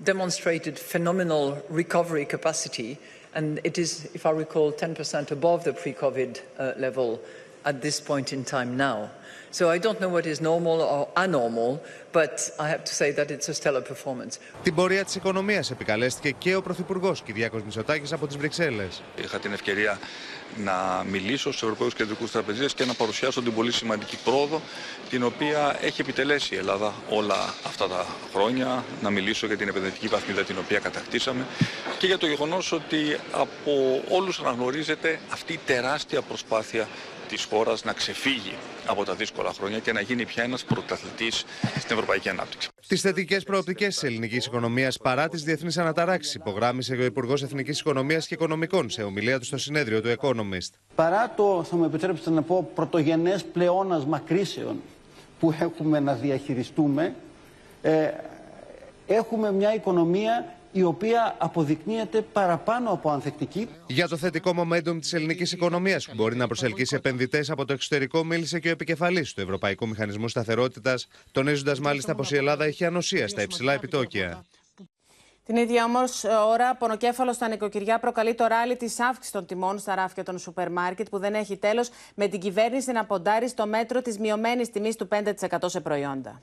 demonstrated 0.03 0.77
phenomenal 0.93 1.57
recovery 1.69 2.25
capacity, 2.25 2.97
and 3.35 3.59
it 3.63 3.77
is, 3.77 3.89
if 4.13 4.25
I 4.25 4.31
recall, 4.31 4.71
10% 4.71 5.31
above 5.31 5.63
the 5.63 5.73
pre-COVID 5.73 6.33
uh, 6.37 6.71
level 6.85 7.19
at 7.65 7.81
this 7.81 7.99
point 7.99 8.33
in 8.33 8.43
time 8.43 8.77
now. 8.77 9.09
So 9.52 9.68
I 9.68 9.78
don't 9.78 9.98
know 10.00 10.10
what 10.16 10.26
is 10.26 10.40
normal 10.40 10.78
or 10.94 11.08
abnormal, 11.16 11.80
but 12.12 12.34
I 12.64 12.68
have 12.68 12.84
to 12.84 12.94
say 13.00 13.10
that 13.18 13.28
it's 13.34 13.48
a 13.48 13.54
stellar 13.54 13.80
performance. 13.80 14.38
Την 14.62 14.74
πορεία 14.74 15.04
της 15.04 15.14
οικονομίας 15.14 15.70
επικαλέστηκε 15.70 16.30
και 16.38 16.54
ο 16.54 16.62
Πρωθυπουργός 16.62 17.22
Κυριάκος 17.22 17.62
Μητσοτάκης 17.62 18.12
από 18.12 18.26
τις 18.26 18.36
Βρυξέλλες. 18.36 19.02
Είχα 19.24 19.38
την 19.38 19.52
ευκαιρία 19.52 19.98
να 20.56 21.04
μιλήσω 21.10 21.50
στους 21.50 21.62
Ευρωπαίους 21.62 21.94
Κεντρικούς 21.94 22.30
Τραπεζίες 22.30 22.74
και 22.74 22.84
να 22.84 22.94
παρουσιάσω 22.94 23.42
την 23.42 23.54
πολύ 23.54 23.72
σημαντική 23.72 24.18
πρόοδο 24.24 24.60
την 25.10 25.24
οποία 25.24 25.78
έχει 25.80 26.00
επιτελέσει 26.00 26.54
η 26.54 26.58
Ελλάδα 26.58 26.94
όλα 27.08 27.54
αυτά 27.66 27.88
τα 27.88 28.06
χρόνια. 28.34 28.84
Να 29.02 29.10
μιλήσω 29.10 29.46
για 29.46 29.56
την 29.56 29.68
επενδυτική 29.68 30.06
βαθμίδα 30.08 30.42
την 30.42 30.58
οποία 30.58 30.78
κατακτήσαμε 30.78 31.46
και 31.98 32.06
για 32.06 32.18
το 32.18 32.26
γεγονός 32.26 32.72
ότι 32.72 33.18
από 33.32 34.02
όλους 34.08 34.40
αναγνωρίζεται 34.40 35.18
αυτή 35.32 35.52
η 35.52 35.60
τεράστια 35.66 36.22
προσπάθεια 36.22 36.88
της 37.30 37.44
χώρας 37.44 37.84
να 37.84 37.92
ξεφύγει 37.92 38.54
από 38.86 39.04
τα 39.04 39.14
δύσκολα 39.14 39.52
χρόνια 39.52 39.78
και 39.78 39.92
να 39.92 40.00
γίνει 40.00 40.24
πια 40.24 40.42
ένας 40.42 40.64
πρωταθλητής 40.64 41.44
στην 41.78 41.96
ευρωπαϊκή 41.96 42.28
ανάπτυξη. 42.28 42.68
Τις 42.86 43.00
θετικές 43.00 43.42
προοπτικές 43.42 43.94
της 43.94 44.02
ελληνικής 44.02 44.46
οικονομίας 44.46 44.98
παρά 44.98 45.28
τις 45.28 45.42
διεθνείς 45.42 45.78
αναταράξεις, 45.78 46.34
υπογράμμισε 46.34 46.94
ο 46.94 47.04
Υπουργός 47.04 47.42
Εθνικής 47.42 47.80
Οικονομίας 47.80 48.26
και 48.26 48.34
Οικονομικών 48.34 48.90
σε 48.90 49.02
ομιλία 49.02 49.38
του 49.38 49.44
στο 49.44 49.58
συνέδριο 49.58 50.00
του 50.00 50.14
Economist. 50.20 50.70
Παρά 50.94 51.32
το, 51.36 51.64
θα 51.70 51.76
μου 51.76 51.84
επιτρέψετε 51.84 52.30
να 52.30 52.42
πω, 52.42 52.70
πρωτογενές 52.74 53.44
πλεόνασμα 53.44 54.18
κρίσεων 54.18 54.80
που 55.40 55.54
έχουμε 55.60 56.00
να 56.00 56.14
διαχειριστούμε, 56.14 57.14
ε, 57.82 58.10
έχουμε 59.06 59.52
μια 59.52 59.74
οικονομία 59.74 60.54
η 60.72 60.82
οποία 60.82 61.36
αποδεικνύεται 61.38 62.22
παραπάνω 62.22 62.90
από 62.90 63.10
ανθεκτική. 63.10 63.68
Για 63.86 64.08
το 64.08 64.16
θετικό 64.16 64.52
momentum 64.58 65.00
της 65.00 65.12
ελληνικής 65.12 65.52
οικονομίας 65.52 66.06
που 66.06 66.14
μπορεί 66.14 66.36
να 66.36 66.46
προσελκύσει 66.46 66.94
επενδυτές 66.94 67.50
από 67.50 67.64
το 67.64 67.72
εξωτερικό, 67.72 68.24
μίλησε 68.24 68.58
και 68.58 68.68
ο 68.68 68.70
επικεφαλής 68.70 69.32
του 69.32 69.40
Ευρωπαϊκού 69.40 69.88
Μηχανισμού 69.88 70.28
Σταθερότητας, 70.28 71.06
τονίζοντας 71.32 71.80
μάλιστα 71.80 72.14
πως 72.14 72.30
η 72.30 72.36
Ελλάδα 72.36 72.64
έχει 72.64 72.84
ανοσία 72.84 73.28
στα 73.28 73.42
υψηλά 73.42 73.72
επιτόκια. 73.72 74.44
Την 75.44 75.56
ίδια 75.56 75.84
όμως 75.84 76.24
ώρα, 76.24 76.76
πονοκέφαλος 76.76 77.34
στα 77.34 77.48
νοικοκυριά 77.48 77.98
προκαλεί 77.98 78.34
το 78.34 78.46
ράλι 78.46 78.76
της 78.76 79.00
αύξησης 79.00 79.30
των 79.30 79.46
τιμών 79.46 79.78
στα 79.78 79.94
ράφια 79.94 80.22
των 80.22 80.38
σούπερ 80.38 80.70
μάρκετ 80.70 81.08
που 81.08 81.18
δεν 81.18 81.34
έχει 81.34 81.56
τέλος, 81.56 81.90
με 82.14 82.26
την 82.28 82.40
κυβέρνηση 82.40 82.92
να 82.92 83.04
ποντάρει 83.04 83.48
στο 83.48 83.66
μέτρο 83.66 84.02
της 84.02 84.18
μειωμένης 84.18 84.70
τιμής 84.70 84.96
του 84.96 85.08
5% 85.08 85.68
σε 85.68 85.80
προϊόντα. 85.80 86.42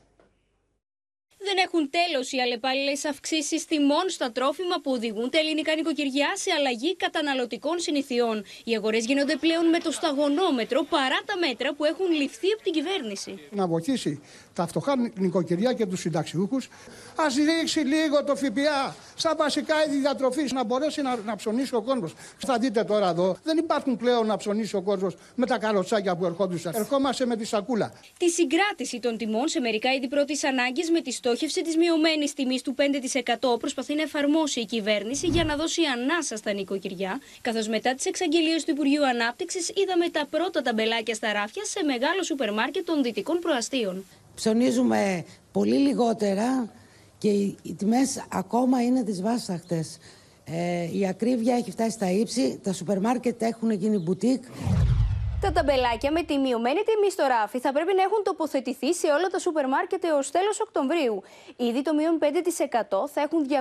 Δεν 1.49 1.57
έχουν 1.65 1.89
τέλος 1.89 2.31
οι 2.31 2.39
αλλεπάλληλες 2.39 3.05
αυξήσεις 3.05 3.65
τιμών 3.65 4.05
στα 4.09 4.31
τρόφιμα 4.31 4.75
που 4.83 4.91
οδηγούν 4.91 5.29
τα 5.29 5.37
ελληνικά 5.37 5.75
νοικοκυριά 5.75 6.31
σε 6.35 6.51
αλλαγή 6.57 6.95
καταναλωτικών 6.95 7.79
συνηθιών. 7.79 8.43
Οι 8.63 8.75
αγορές 8.75 9.05
γίνονται 9.05 9.35
πλέον 9.35 9.65
με 9.69 9.79
το 9.79 9.91
σταγονόμετρο 9.91 10.83
παρά 10.83 11.19
τα 11.25 11.37
μέτρα 11.37 11.73
που 11.73 11.85
έχουν 11.85 12.11
ληφθεί 12.11 12.47
από 12.53 12.63
την 12.63 12.73
κυβέρνηση. 12.73 13.39
Να 13.51 13.67
βοηθήσει 13.67 14.21
τα 14.57 14.67
φτωχά 14.67 14.93
νοικοκυριά 15.15 15.73
και 15.73 15.85
τους 15.85 15.99
συνταξιούχους. 15.99 16.65
Α 17.15 17.25
ρίξει 17.59 17.79
λίγο 17.79 18.23
το 18.23 18.35
ΦΠΑ 18.35 18.95
στα 19.15 19.35
βασικά 19.37 19.75
είδη 19.87 19.97
διατροφής 19.97 20.51
να 20.51 20.63
μπορέσει 20.63 21.01
να, 21.01 21.15
να 21.25 21.35
ψωνίσει 21.35 21.75
ο 21.75 21.81
κόσμος. 21.81 22.13
Θα 22.37 22.57
δείτε 22.57 22.83
τώρα 22.83 23.09
εδώ, 23.09 23.37
δεν 23.43 23.57
υπάρχουν 23.57 23.97
πλέον 23.97 24.25
να 24.25 24.37
ψωνίσει 24.37 24.75
ο 24.75 24.81
κόσμος 24.81 25.15
με 25.35 25.45
τα 25.45 25.57
καλοτσάκια 25.57 26.15
που 26.15 26.25
ερχόντουσαν. 26.25 26.73
Ερχόμαστε 26.75 27.25
με 27.25 27.35
τη 27.35 27.45
σακούλα. 27.45 27.93
Τη 28.17 28.29
συγκράτηση 28.29 28.99
των 28.99 29.17
τιμών 29.17 29.47
σε 29.47 29.59
μερικά 29.59 29.93
είδη 29.93 30.07
πρώτης 30.07 30.43
ανάγκης 30.43 30.91
με 30.91 31.01
τη 31.01 31.11
στόχευση 31.11 31.61
της 31.61 31.77
μειωμένης 31.77 32.33
τιμής 32.33 32.61
του 32.61 32.75
5% 33.55 33.59
προσπαθεί 33.59 33.95
να 33.95 34.01
εφαρμόσει 34.01 34.59
η 34.59 34.65
κυβέρνηση 34.65 35.27
για 35.27 35.43
να 35.43 35.55
δώσει 35.55 35.81
ανάσα 35.83 36.35
στα 36.35 36.53
νοικοκυριά, 36.53 37.21
καθώς 37.41 37.67
μετά 37.67 37.93
τις 37.95 38.05
εξαγγελίες 38.05 38.63
του 38.63 38.71
Υπουργείου 38.71 39.07
Ανάπτυξης 39.07 39.71
είδαμε 39.75 40.09
τα 40.09 40.27
πρώτα 40.29 40.61
ταμπελάκια 40.61 41.13
στα 41.13 41.33
ράφια 41.33 41.65
σε 41.65 41.83
μεγάλο 41.83 42.23
σούπερ 42.23 42.53
μάρκετ 42.53 42.85
των 42.85 43.03
δυτικών 43.03 43.39
προαστίων. 43.39 44.05
Ψωνίζουμε 44.37 45.23
πολύ 45.51 45.75
λιγότερα 45.75 46.69
και 47.17 47.27
οι 47.61 47.73
τιμές 47.77 48.25
ακόμα 48.29 48.83
είναι 48.83 49.03
δυσβάσταχτες. 49.03 49.97
Ε, 50.43 50.97
η 50.97 51.07
ακρίβεια 51.07 51.55
έχει 51.55 51.71
φτάσει 51.71 51.89
στα 51.89 52.11
ύψη, 52.11 52.59
τα 52.63 52.73
σούπερ 52.73 52.99
μάρκετ 52.99 53.41
έχουν 53.41 53.71
γίνει 53.71 53.97
μπουτίκ. 53.97 54.43
Τα 55.41 55.51
ταμπελάκια 55.51 56.11
με 56.11 56.23
τη 56.23 56.37
μειωμένη 56.37 56.81
τιμή 56.83 57.11
στο 57.11 57.25
ράφι 57.27 57.59
θα 57.59 57.71
πρέπει 57.71 57.93
να 57.93 58.01
έχουν 58.01 58.23
τοποθετηθεί 58.23 58.93
σε 58.93 59.07
όλα 59.07 59.27
τα 59.27 59.39
σούπερ 59.39 59.67
μάρκετ 59.67 60.03
έως 60.03 60.31
τέλος 60.31 60.59
Οκτωβρίου. 60.59 61.23
Ήδη 61.55 61.81
το 61.81 61.93
μείον 61.93 62.19
5% 62.21 62.25
θα 63.13 63.21
έχουν 63.21 63.47
233 63.49 63.51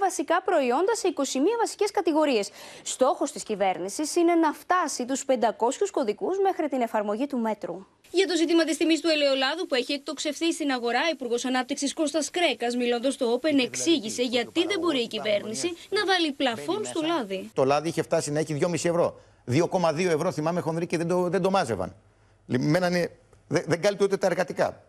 βασικά 0.00 0.42
προϊόντα 0.42 0.94
σε 0.94 1.08
21 1.16 1.20
βασικές 1.60 1.90
κατηγορίες. 1.90 2.50
Στόχος 2.82 3.32
της 3.32 3.42
κυβέρνησης 3.42 4.16
είναι 4.16 4.34
να 4.34 4.52
φτάσει 4.52 5.04
τους 5.04 5.24
500 5.24 5.90
κωδικούς 5.90 6.38
μέχρι 6.38 6.68
την 6.68 6.80
εφαρμογή 6.80 7.26
του 7.26 7.38
μέτρου. 7.38 7.86
Για 8.10 8.26
το 8.26 8.36
ζήτημα 8.36 8.64
της 8.64 8.76
τιμής 8.76 9.00
του 9.00 9.08
ελαιολάδου 9.08 9.66
που 9.66 9.74
έχει 9.74 9.92
εκτοξευθεί 9.92 10.52
στην 10.52 10.70
αγορά, 10.70 11.00
ο 11.06 11.10
Υπουργός 11.12 11.44
Ανάπτυξης 11.44 11.94
Κώστας 11.94 12.30
Κρέκας, 12.30 12.76
μιλώντας 12.76 13.14
στο 13.14 13.34
Open, 13.34 13.62
εξήγησε 13.64 14.22
γιατί 14.22 14.66
δεν 14.66 14.78
μπορεί 14.80 15.00
η 15.00 15.06
κυβέρνηση 15.06 15.76
να 15.90 16.04
βάλει 16.04 16.32
πλαφόν 16.32 16.84
στο 16.84 17.00
λάδι. 17.06 17.50
Το 17.54 17.64
λάδι 17.64 17.88
είχε 17.88 18.02
φτάσει 18.02 18.30
να 18.30 18.38
έχει 18.38 18.58
2,5 18.60 18.88
ευρώ. 18.88 19.20
2,2 19.48 19.98
ευρώ 19.98 20.32
θυμάμαι 20.32 20.60
χονδρή 20.60 20.86
και 20.86 20.96
δεν 20.96 21.08
το, 21.08 21.28
δεν 21.28 21.42
το 21.42 21.50
μάζευαν. 21.50 21.94
Μένανε, 22.46 23.10
δεν, 23.48 23.64
δεν 23.66 23.80
κάλυπτε 23.80 24.04
ούτε 24.04 24.16
τα 24.16 24.26
εργατικά. 24.26 24.82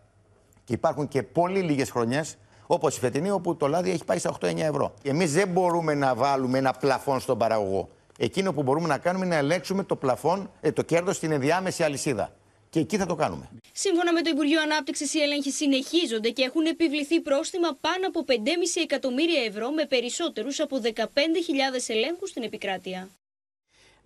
Και 0.64 0.72
υπάρχουν 0.72 1.08
και 1.08 1.22
πολύ 1.22 1.60
λίγες 1.60 1.90
χρονιές, 1.90 2.36
όπως 2.66 2.96
η 2.96 3.00
φετινή, 3.00 3.30
όπου 3.30 3.56
το 3.56 3.66
λάδι 3.68 3.90
έχει 3.90 4.04
πάει 4.04 4.18
στα 4.18 4.36
8-9 4.40 4.58
ευρώ. 4.58 4.94
Εμείς 5.02 5.32
δεν 5.32 5.48
μπορούμε 5.48 5.94
να 5.94 6.14
βάλουμε 6.14 6.58
ένα 6.58 6.72
πλαφόν 6.72 7.20
στον 7.20 7.38
παραγωγό. 7.38 7.88
Εκείνο 8.18 8.52
που 8.52 8.62
μπορούμε 8.62 8.88
να 8.88 8.98
κάνουμε 8.98 9.24
είναι 9.24 9.34
να 9.34 9.40
ελέγξουμε 9.40 9.82
το 9.84 9.96
πλαφόν, 9.96 10.50
ε, 10.60 10.72
το 10.72 10.82
κέρδος 10.82 11.16
στην 11.16 11.32
ενδιάμεση 11.32 11.82
αλυσίδα. 11.82 12.32
Και 12.70 12.78
εκεί 12.80 12.96
θα 12.96 13.06
το 13.06 13.14
κάνουμε. 13.14 13.48
Σύμφωνα 13.72 14.12
με 14.12 14.22
το 14.22 14.30
Υπουργείο 14.32 14.60
Ανάπτυξης, 14.62 15.14
οι 15.14 15.20
έλεγχοι 15.20 15.50
συνεχίζονται 15.50 16.30
και 16.30 16.42
έχουν 16.42 16.64
επιβληθεί 16.64 17.20
πρόστιμα 17.20 17.68
πάνω 17.80 18.06
από 18.06 18.24
5,5 18.26 18.80
εκατομμύρια 18.82 19.42
ευρώ 19.44 19.70
με 19.70 19.84
περισσότερους 19.84 20.60
από 20.60 20.80
15.000 20.82 20.90
ελέγχους 21.86 22.30
στην 22.30 22.42
επικράτεια. 22.42 23.08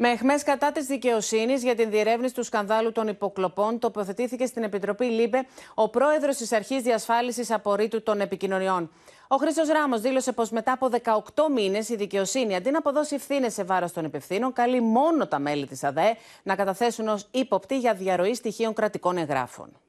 Με 0.03 0.09
αιχμές 0.09 0.43
κατά 0.43 0.73
της 0.73 0.87
δικαιοσύνης 0.87 1.63
για 1.63 1.75
την 1.75 1.91
διερεύνηση 1.91 2.35
του 2.35 2.43
σκανδάλου 2.45 2.93
των 2.93 3.09
υποκλοπών, 3.09 3.79
τοποθετήθηκε 3.79 4.47
στην 4.47 4.63
Επιτροπή 4.63 5.05
LIBE 5.05 5.47
ο 5.75 5.89
πρόεδρος 5.89 6.37
της 6.37 6.53
Αρχής 6.53 6.83
Διασφάλισης 6.83 7.51
Απορρήτου 7.51 8.03
των 8.03 8.21
Επικοινωνιών. 8.21 8.91
Ο 9.29 9.37
Χρήστος 9.37 9.69
Ράμμος 9.69 10.01
δήλωσε 10.01 10.33
πως 10.33 10.51
μετά 10.51 10.73
από 10.73 10.89
18 11.35 11.49
μήνες 11.55 11.89
η 11.89 11.97
δικαιοσύνη, 11.97 12.55
αντί 12.57 12.71
να 12.71 12.79
αποδώσει 12.79 13.15
ευθύνες 13.15 13.53
σε 13.53 13.65
βάρος 13.65 13.93
των 13.93 14.05
υπευθύνων, 14.05 14.53
καλεί 14.53 14.81
μόνο 14.81 15.27
τα 15.27 15.39
μέλη 15.39 15.67
της 15.67 15.85
ΑΔΑΕ 15.85 16.17
να 16.43 16.55
καταθέσουν 16.55 17.09
ως 17.09 17.29
ύποπτοι 17.31 17.79
για 17.79 17.95
διαρροή 17.95 18.35
στοιχείων 18.35 18.75
κρατικών 18.75 19.17
εγγράφων. 19.17 19.81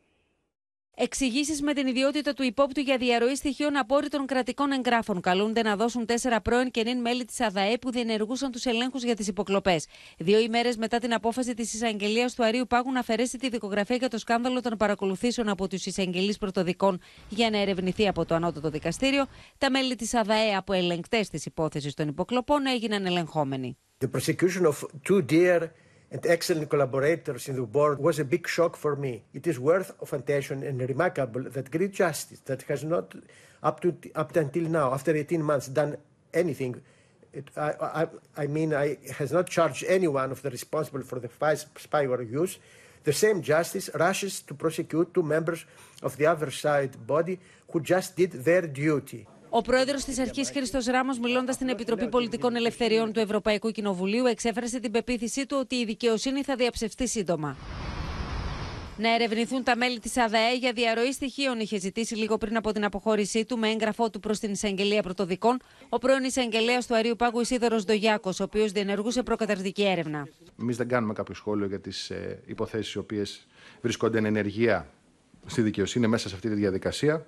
Εξηγήσεις 1.03 1.61
με 1.61 1.73
την 1.73 1.87
ιδιότητα 1.87 2.33
του 2.33 2.43
υπόπτου 2.43 2.79
για 2.79 2.97
διαρροή 2.97 3.35
στοιχείων 3.35 3.77
απόρρητων 3.77 4.25
κρατικών 4.25 4.71
εγγράφων 4.71 5.21
καλούνται 5.21 5.61
να 5.61 5.75
δώσουν 5.75 6.05
τέσσερα 6.05 6.41
πρώην 6.41 6.71
και 6.71 6.83
νυν 6.83 7.01
μέλη 7.01 7.25
της 7.25 7.41
ΑΔΑΕ 7.41 7.77
που 7.77 7.91
διενεργούσαν 7.91 8.51
τους 8.51 8.65
ελέγχους 8.65 9.03
για 9.03 9.15
τις 9.15 9.27
υποκλοπές. 9.27 9.87
Δύο 10.17 10.39
ημέρες 10.39 10.77
μετά 10.77 10.97
την 10.97 11.13
απόφαση 11.13 11.53
της 11.53 11.73
εισαγγελίας 11.73 12.33
του 12.33 12.43
Αρίου 12.43 12.65
Πάγου 12.67 12.91
να 12.91 12.99
αφαιρέσει 12.99 13.37
τη 13.37 13.49
δικογραφία 13.49 13.95
για 13.95 14.07
το 14.07 14.17
σκάνδαλο 14.17 14.61
των 14.61 14.77
παρακολουθήσεων 14.77 15.49
από 15.49 15.67
τους 15.67 15.85
εισαγγελείς 15.85 16.37
πρωτοδικών 16.37 17.01
για 17.29 17.49
να 17.49 17.57
ερευνηθεί 17.57 18.07
από 18.07 18.25
το 18.25 18.35
Ανώτατο 18.35 18.69
Δικαστήριο, 18.69 19.25
τα 19.57 19.69
μέλη 19.69 19.95
της 19.95 20.13
ΑΔΑΕ 20.13 20.55
από 20.55 20.73
ελεγκτές 20.73 21.29
της 21.29 21.45
υπόθεσης 21.45 21.93
των 21.93 22.07
υποκλοπών 22.07 22.65
έγιναν 22.65 23.05
ελεγχόμενοι. 23.05 23.77
The 24.03 24.07
prosecution 24.07 24.65
of 24.65 24.75
two 25.09 25.21
dear 25.31 25.59
and 26.11 26.25
excellent 26.27 26.69
collaborators 26.69 27.47
in 27.47 27.55
the 27.55 27.61
board 27.61 27.97
was 27.97 28.19
a 28.19 28.25
big 28.25 28.45
shock 28.47 28.75
for 28.75 28.97
me. 28.97 29.23
It 29.33 29.47
is 29.47 29.57
worth 29.57 29.91
of 30.01 30.11
attention 30.11 30.61
and 30.61 30.81
remarkable 30.81 31.43
that 31.43 31.71
great 31.71 31.93
justice 31.93 32.41
that 32.41 32.63
has 32.63 32.83
not 32.83 33.15
up 33.63 33.79
to 33.81 33.95
up 34.13 34.35
until 34.35 34.63
now, 34.63 34.93
after 34.93 35.15
18 35.15 35.41
months, 35.41 35.67
done 35.67 35.95
anything. 36.33 36.81
It, 37.31 37.49
I, 37.55 37.71
I, 37.81 38.07
I 38.35 38.47
mean, 38.47 38.73
I 38.73 38.97
has 39.17 39.31
not 39.31 39.49
charged 39.49 39.85
anyone 39.87 40.31
of 40.31 40.41
the 40.41 40.49
responsible 40.49 41.03
for 41.03 41.19
the 41.19 41.29
spyware 41.29 42.29
use. 42.29 42.59
The 43.03 43.13
same 43.13 43.41
justice 43.41 43.89
rushes 43.95 44.41
to 44.41 44.53
prosecute 44.53 45.13
two 45.13 45.23
members 45.23 45.65
of 46.03 46.17
the 46.17 46.25
other 46.25 46.51
side 46.51 47.07
body 47.07 47.39
who 47.71 47.79
just 47.79 48.17
did 48.17 48.31
their 48.31 48.63
duty. 48.63 49.27
Ο 49.53 49.61
πρόεδρος 49.61 50.03
της 50.03 50.19
Αρχής 50.19 50.49
Χρήστος 50.49 50.85
Ράμος, 50.85 51.19
μιλώντας 51.19 51.55
στην 51.55 51.69
Επιτροπή 51.69 52.09
Πολιτικών 52.09 52.55
Ελευθεριών 52.55 53.13
του 53.13 53.19
Ευρωπαϊκού 53.19 53.71
Κοινοβουλίου, 53.71 54.25
εξέφρασε 54.25 54.79
την 54.79 54.91
πεποίθησή 54.91 55.45
του 55.45 55.57
ότι 55.59 55.75
η 55.75 55.85
δικαιοσύνη 55.85 56.43
θα 56.43 56.55
διαψευστεί 56.55 57.07
σύντομα. 57.07 57.57
Να 58.97 59.13
ερευνηθούν 59.13 59.63
τα 59.63 59.75
μέλη 59.75 59.99
της 59.99 60.17
ΑΔΑΕ 60.17 60.55
για 60.55 60.71
διαρροή 60.73 61.11
στοιχείων 61.11 61.59
είχε 61.59 61.79
ζητήσει 61.79 62.15
λίγο 62.15 62.37
πριν 62.37 62.57
από 62.57 62.71
την 62.71 62.83
αποχώρησή 62.83 63.45
του 63.45 63.57
με 63.57 63.69
έγγραφό 63.69 64.09
του 64.09 64.19
προς 64.19 64.39
την 64.39 64.51
εισαγγελία 64.51 65.01
πρωτοδικών 65.01 65.59
ο 65.89 65.97
πρώην 65.97 66.23
εισαγγελέας 66.23 66.87
του 66.87 66.95
Αρίου 66.95 67.15
Πάγου 67.15 67.39
Ισίδωρο 67.39 67.77
Ντογιάκο, 67.77 68.29
ο 68.39 68.43
οποίος 68.43 68.71
διενεργούσε 68.71 69.23
προκαταρκτική 69.23 69.83
έρευνα. 69.83 70.27
Εμείς 70.61 70.77
δεν 70.77 70.87
κάνουμε 70.87 71.13
κάποιο 71.13 71.35
σχόλιο 71.35 71.65
για 71.65 71.79
τις 71.79 72.09
ε, 72.09 72.39
υποθέσεις 72.45 72.93
οι 72.93 72.97
οποίες 72.97 73.47
βρίσκονται 73.81 74.17
εν 74.17 74.25
ενεργεία 74.25 74.89
στη 75.45 75.61
δικαιοσύνη 75.61 76.07
μέσα 76.07 76.29
σε 76.29 76.35
αυτή 76.35 76.49
τη 76.49 76.55
διαδικασία 76.55 77.25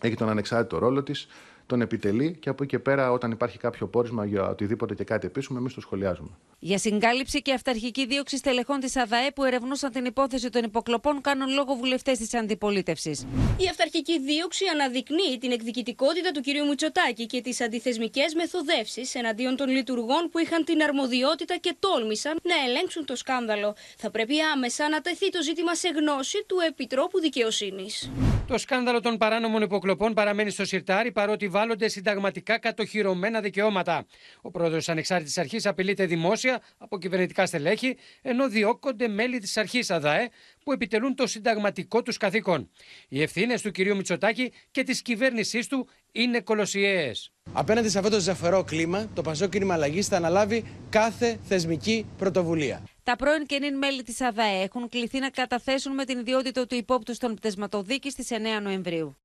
έχει 0.00 0.14
τον 0.14 0.28
ανεξάρτητο 0.28 0.78
ρόλο 0.78 1.02
της, 1.02 1.26
τον 1.66 1.80
επιτελεί 1.80 2.36
και 2.40 2.48
από 2.48 2.62
εκεί 2.62 2.76
και 2.76 2.82
πέρα, 2.82 3.12
όταν 3.12 3.30
υπάρχει 3.30 3.58
κάποιο 3.58 3.86
πόρισμα 3.86 4.24
για 4.24 4.48
οτιδήποτε 4.48 4.94
και 4.94 5.04
κάτι 5.04 5.26
επίσημο, 5.26 5.58
εμείς 5.60 5.74
το 5.74 5.80
σχολιάζουμε. 5.80 6.30
Για 6.58 6.78
συγκάλυψη 6.78 7.42
και 7.42 7.52
αυταρχική 7.52 8.06
δίωξη 8.06 8.36
στελεχών 8.36 8.80
της 8.80 8.96
ΑΔΑΕ 8.96 9.30
που 9.30 9.44
ερευνούσαν 9.44 9.92
την 9.92 10.04
υπόθεση 10.04 10.50
των 10.50 10.64
υποκλοπών, 10.64 11.20
κάνουν 11.20 11.48
λόγο 11.48 11.74
βουλευτές 11.74 12.18
της 12.18 12.34
αντιπολίτευσης. 12.34 13.26
Η 13.58 13.68
αυταρχική 13.70 14.20
δίωξη 14.20 14.64
αναδεικνύει 14.72 15.38
την 15.40 15.52
εκδικητικότητα 15.52 16.30
του 16.30 16.40
κ. 16.40 16.46
Μουτσοτάκη 16.66 17.26
και 17.26 17.40
τις 17.40 17.60
αντιθεσμικές 17.60 18.34
μεθοδεύσεις 18.34 19.14
εναντίον 19.14 19.56
των 19.56 19.68
λειτουργών 19.68 20.28
που 20.30 20.38
είχαν 20.38 20.64
την 20.64 20.82
αρμοδιότητα 20.82 21.56
και 21.56 21.76
τόλμησαν 21.78 22.38
να 22.42 22.54
ελέγξουν 22.68 23.04
το 23.04 23.16
σκάνδαλο. 23.16 23.74
Θα 23.96 24.10
πρέπει 24.10 24.34
άμεσα 24.54 24.88
να 24.88 25.00
τεθεί 25.00 25.30
το 25.30 25.42
ζήτημα 25.42 25.74
σε 25.74 25.88
γνώση 25.88 26.44
του 26.46 26.56
Επιτρόπου 26.68 27.20
Δικαιοσύνης. 27.20 28.10
Το 28.48 28.58
σκάνδαλο 28.58 29.00
των 29.00 29.16
παράνομων 29.16 29.62
υποκλοπών 29.62 30.14
παραμένει 30.14 30.50
στο 30.50 30.64
σιρτάρι 30.64 31.12
παρότι 31.12 31.48
βάλλονται 31.48 31.88
συνταγματικά 31.88 32.58
κατοχυρωμένα 32.58 33.40
δικαιώματα. 33.40 34.06
Ο 34.42 34.50
πρόεδρος 34.50 34.88
Ανεξάρτητης 34.88 35.38
Αρχής 35.38 35.66
απειλείται 35.66 36.06
δημόσια 36.06 36.45
από 36.78 36.98
κυβερνητικά 36.98 37.46
στελέχη, 37.46 37.96
ενώ 38.22 38.48
διώκονται 38.48 39.08
μέλη 39.08 39.38
της 39.38 39.56
Αρχής 39.56 39.90
ΑΔΑΕ 39.90 40.28
που 40.64 40.72
επιτελούν 40.72 41.14
το 41.14 41.26
συνταγματικό 41.26 42.02
τους 42.02 42.16
καθήκον. 42.16 42.70
Οι 43.08 43.22
ευθύνες 43.22 43.62
του 43.62 43.70
κυρίου 43.70 43.96
Μητσοτάκη 43.96 44.52
και 44.70 44.82
της 44.82 45.02
κυβέρνησής 45.02 45.66
του 45.66 45.88
είναι 46.12 46.40
κολοσιαίες. 46.40 47.32
Απέναντι 47.52 47.88
σε 47.88 47.98
αυτό 47.98 48.10
το 48.10 48.20
ζευγαρό 48.20 48.64
κλίμα, 48.64 49.08
το 49.14 49.22
Πασό 49.22 49.46
Κίνημα 49.46 49.74
Αλλαγής 49.74 50.06
θα 50.06 50.16
αναλάβει 50.16 50.64
κάθε 50.90 51.38
θεσμική 51.48 52.06
πρωτοβουλία. 52.18 52.82
Τα 53.02 53.16
πρώην 53.16 53.46
και 53.46 53.58
νυν 53.58 53.76
μέλη 53.76 54.02
της 54.02 54.20
ΑΔΑΕ 54.20 54.62
έχουν 54.62 54.88
κληθεί 54.88 55.18
να 55.18 55.30
καταθέσουν 55.30 55.94
με 55.94 56.04
την 56.04 56.18
ιδιότητα 56.18 56.66
του 56.66 56.74
υπόπτου 56.74 57.14
στον 57.14 57.34
πτεσματοδίκη 57.34 58.10
στις 58.10 58.28
9 58.30 58.62
Νοεμβρίου. 58.62 59.16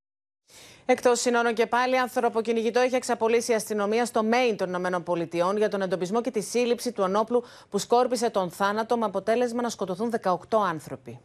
Εκτός 0.86 1.20
συνόρων 1.20 1.54
και 1.54 1.68
πάλι, 1.68 1.97
ανθρωποκυνηγητό 1.97 2.80
έχει 2.80 2.95
εξαπολύσει 2.95 3.52
η 3.52 3.56
αστυνομία 3.56 4.06
στο 4.06 4.24
Μέιν 4.24 4.58
των 4.58 4.74
ΗΠΑ 4.74 5.54
για 5.58 5.70
τον 5.70 5.82
εντοπισμό 5.82 6.22
και 6.22 6.32
τη 6.32 6.41
σύλληψη 6.41 6.91
του 6.91 7.04
ανόπλου 7.04 7.43
που 7.70 7.78
σκόρπισε 7.78 8.30
τον 8.30 8.52
θάνατο 8.52 8.97
με 8.97 9.06
αποτέλεσμα 9.06 9.62
να 9.62 9.70
σκοτωθούν 9.70 10.14
18 10.24 10.36
άνθρωποι. 10.70 11.20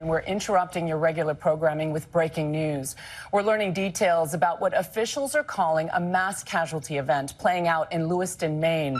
We're 0.00 0.28
interrupting 0.36 0.86
your 0.86 0.98
regular 0.98 1.34
programming 1.34 1.90
with 1.92 2.04
breaking 2.12 2.52
news. 2.52 2.94
We're 3.32 3.42
learning 3.42 3.72
details 3.72 4.32
about 4.32 4.60
what 4.60 4.72
officials 4.84 5.34
are 5.34 5.42
calling 5.42 5.88
a 5.92 6.00
mass 6.16 6.44
casualty 6.44 6.98
event 6.98 7.36
playing 7.42 7.66
out 7.66 7.86
in 7.92 8.00
Lewiston, 8.06 8.60
Maine. 8.60 8.96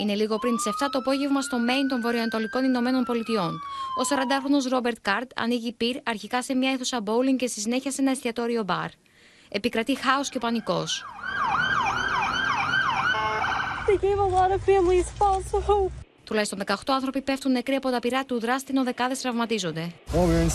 Είναι 0.00 0.14
λίγο 0.14 0.38
πριν 0.38 0.56
τις 0.56 0.64
7 0.66 0.88
το 0.92 0.98
απόγευμα 0.98 1.40
στο 1.40 1.58
Μέιν 1.58 1.88
των 1.88 2.00
Βορειοανατολικών 2.00 2.64
Ηνωμένων 2.64 3.04
Πολιτειών. 3.04 3.52
Ο 4.00 4.02
40χρονος 4.08 4.70
Ρόμπερτ 4.70 4.96
Κάρτ 5.02 5.30
ανοίγει 5.36 5.72
πυρ 5.72 5.96
αρχικά 6.02 6.42
σε 6.42 6.54
μια 6.54 6.70
αίθουσα 6.70 7.02
bowling 7.04 7.36
και 7.36 7.46
στη 7.46 7.60
συνέχεια 7.60 7.90
σε 7.90 8.02
ένα 8.02 8.10
εστιατόριο 8.10 8.62
μπαρ. 8.62 8.88
Επικρατεί 9.48 9.94
χάος 9.96 10.28
και 10.28 10.38
πανικός. 10.38 11.04
Τουλάχιστον 16.24 16.58
18 16.66 16.74
άνθρωποι 16.86 17.22
πέφτουν 17.22 17.52
νεκροί 17.52 17.74
από 17.74 17.90
τα 17.90 17.98
πυρά 17.98 18.24
του 18.24 18.40
δράστη, 18.40 18.70
ενώ 18.70 18.84
δεκάδες 18.84 19.20
τραυματίζονται. 19.20 19.92
Well, 20.12 20.26
we 20.26 20.46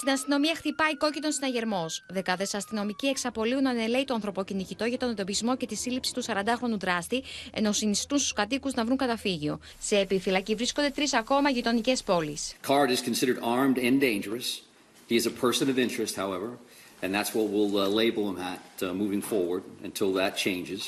Στην 0.00 0.12
αστυνομία 0.12 0.54
χτυπάει 0.54 0.96
κόκκινο 0.96 1.30
συναγερμός. 1.30 2.04
Δεκάδες 2.08 2.54
αστυνομικοί 2.54 3.06
εξαπολύουν 3.06 3.66
ανελαίει 3.66 4.04
το 4.04 4.14
ανθρωποκυνηγητό 4.14 4.84
για 4.84 4.98
τον 4.98 5.10
εντοπισμό 5.10 5.56
και 5.56 5.66
τη 5.66 5.74
σύλληψη 5.74 6.14
του 6.14 6.24
40χρονου 6.24 6.78
δράστη, 6.80 7.22
ενώ 7.54 7.72
συνιστούν 7.72 8.18
στους 8.18 8.32
κατοίκους 8.32 8.74
να 8.74 8.84
βρουν 8.84 8.96
καταφύγιο. 8.96 9.60
Σε 9.78 9.98
επιφυλακή 9.98 10.54
βρίσκονται 10.54 10.90
τρεις 10.90 11.14
ακόμα 11.14 11.50
γειτονικές 11.50 12.02
πόλεις. 12.02 12.54
Card 12.66 12.88
is 12.88 13.00
considered 13.10 13.38
armed 13.42 13.76
and 13.76 14.00
dangerous. 14.00 14.62
He 15.08 15.16
is 15.16 15.26
a 15.26 15.46
person 15.46 15.68
of 15.68 15.78
interest, 15.78 16.14
however, 16.16 16.48
and 17.02 17.14
that's 17.14 17.34
what 17.34 17.46
we'll 17.52 17.76
uh, 17.76 17.88
label 18.02 18.22
him 18.30 18.38
at 18.54 18.82
uh, 18.82 18.86
moving 19.02 19.22
forward 19.32 19.62
until 19.88 20.10
that 20.20 20.32
changes. 20.46 20.80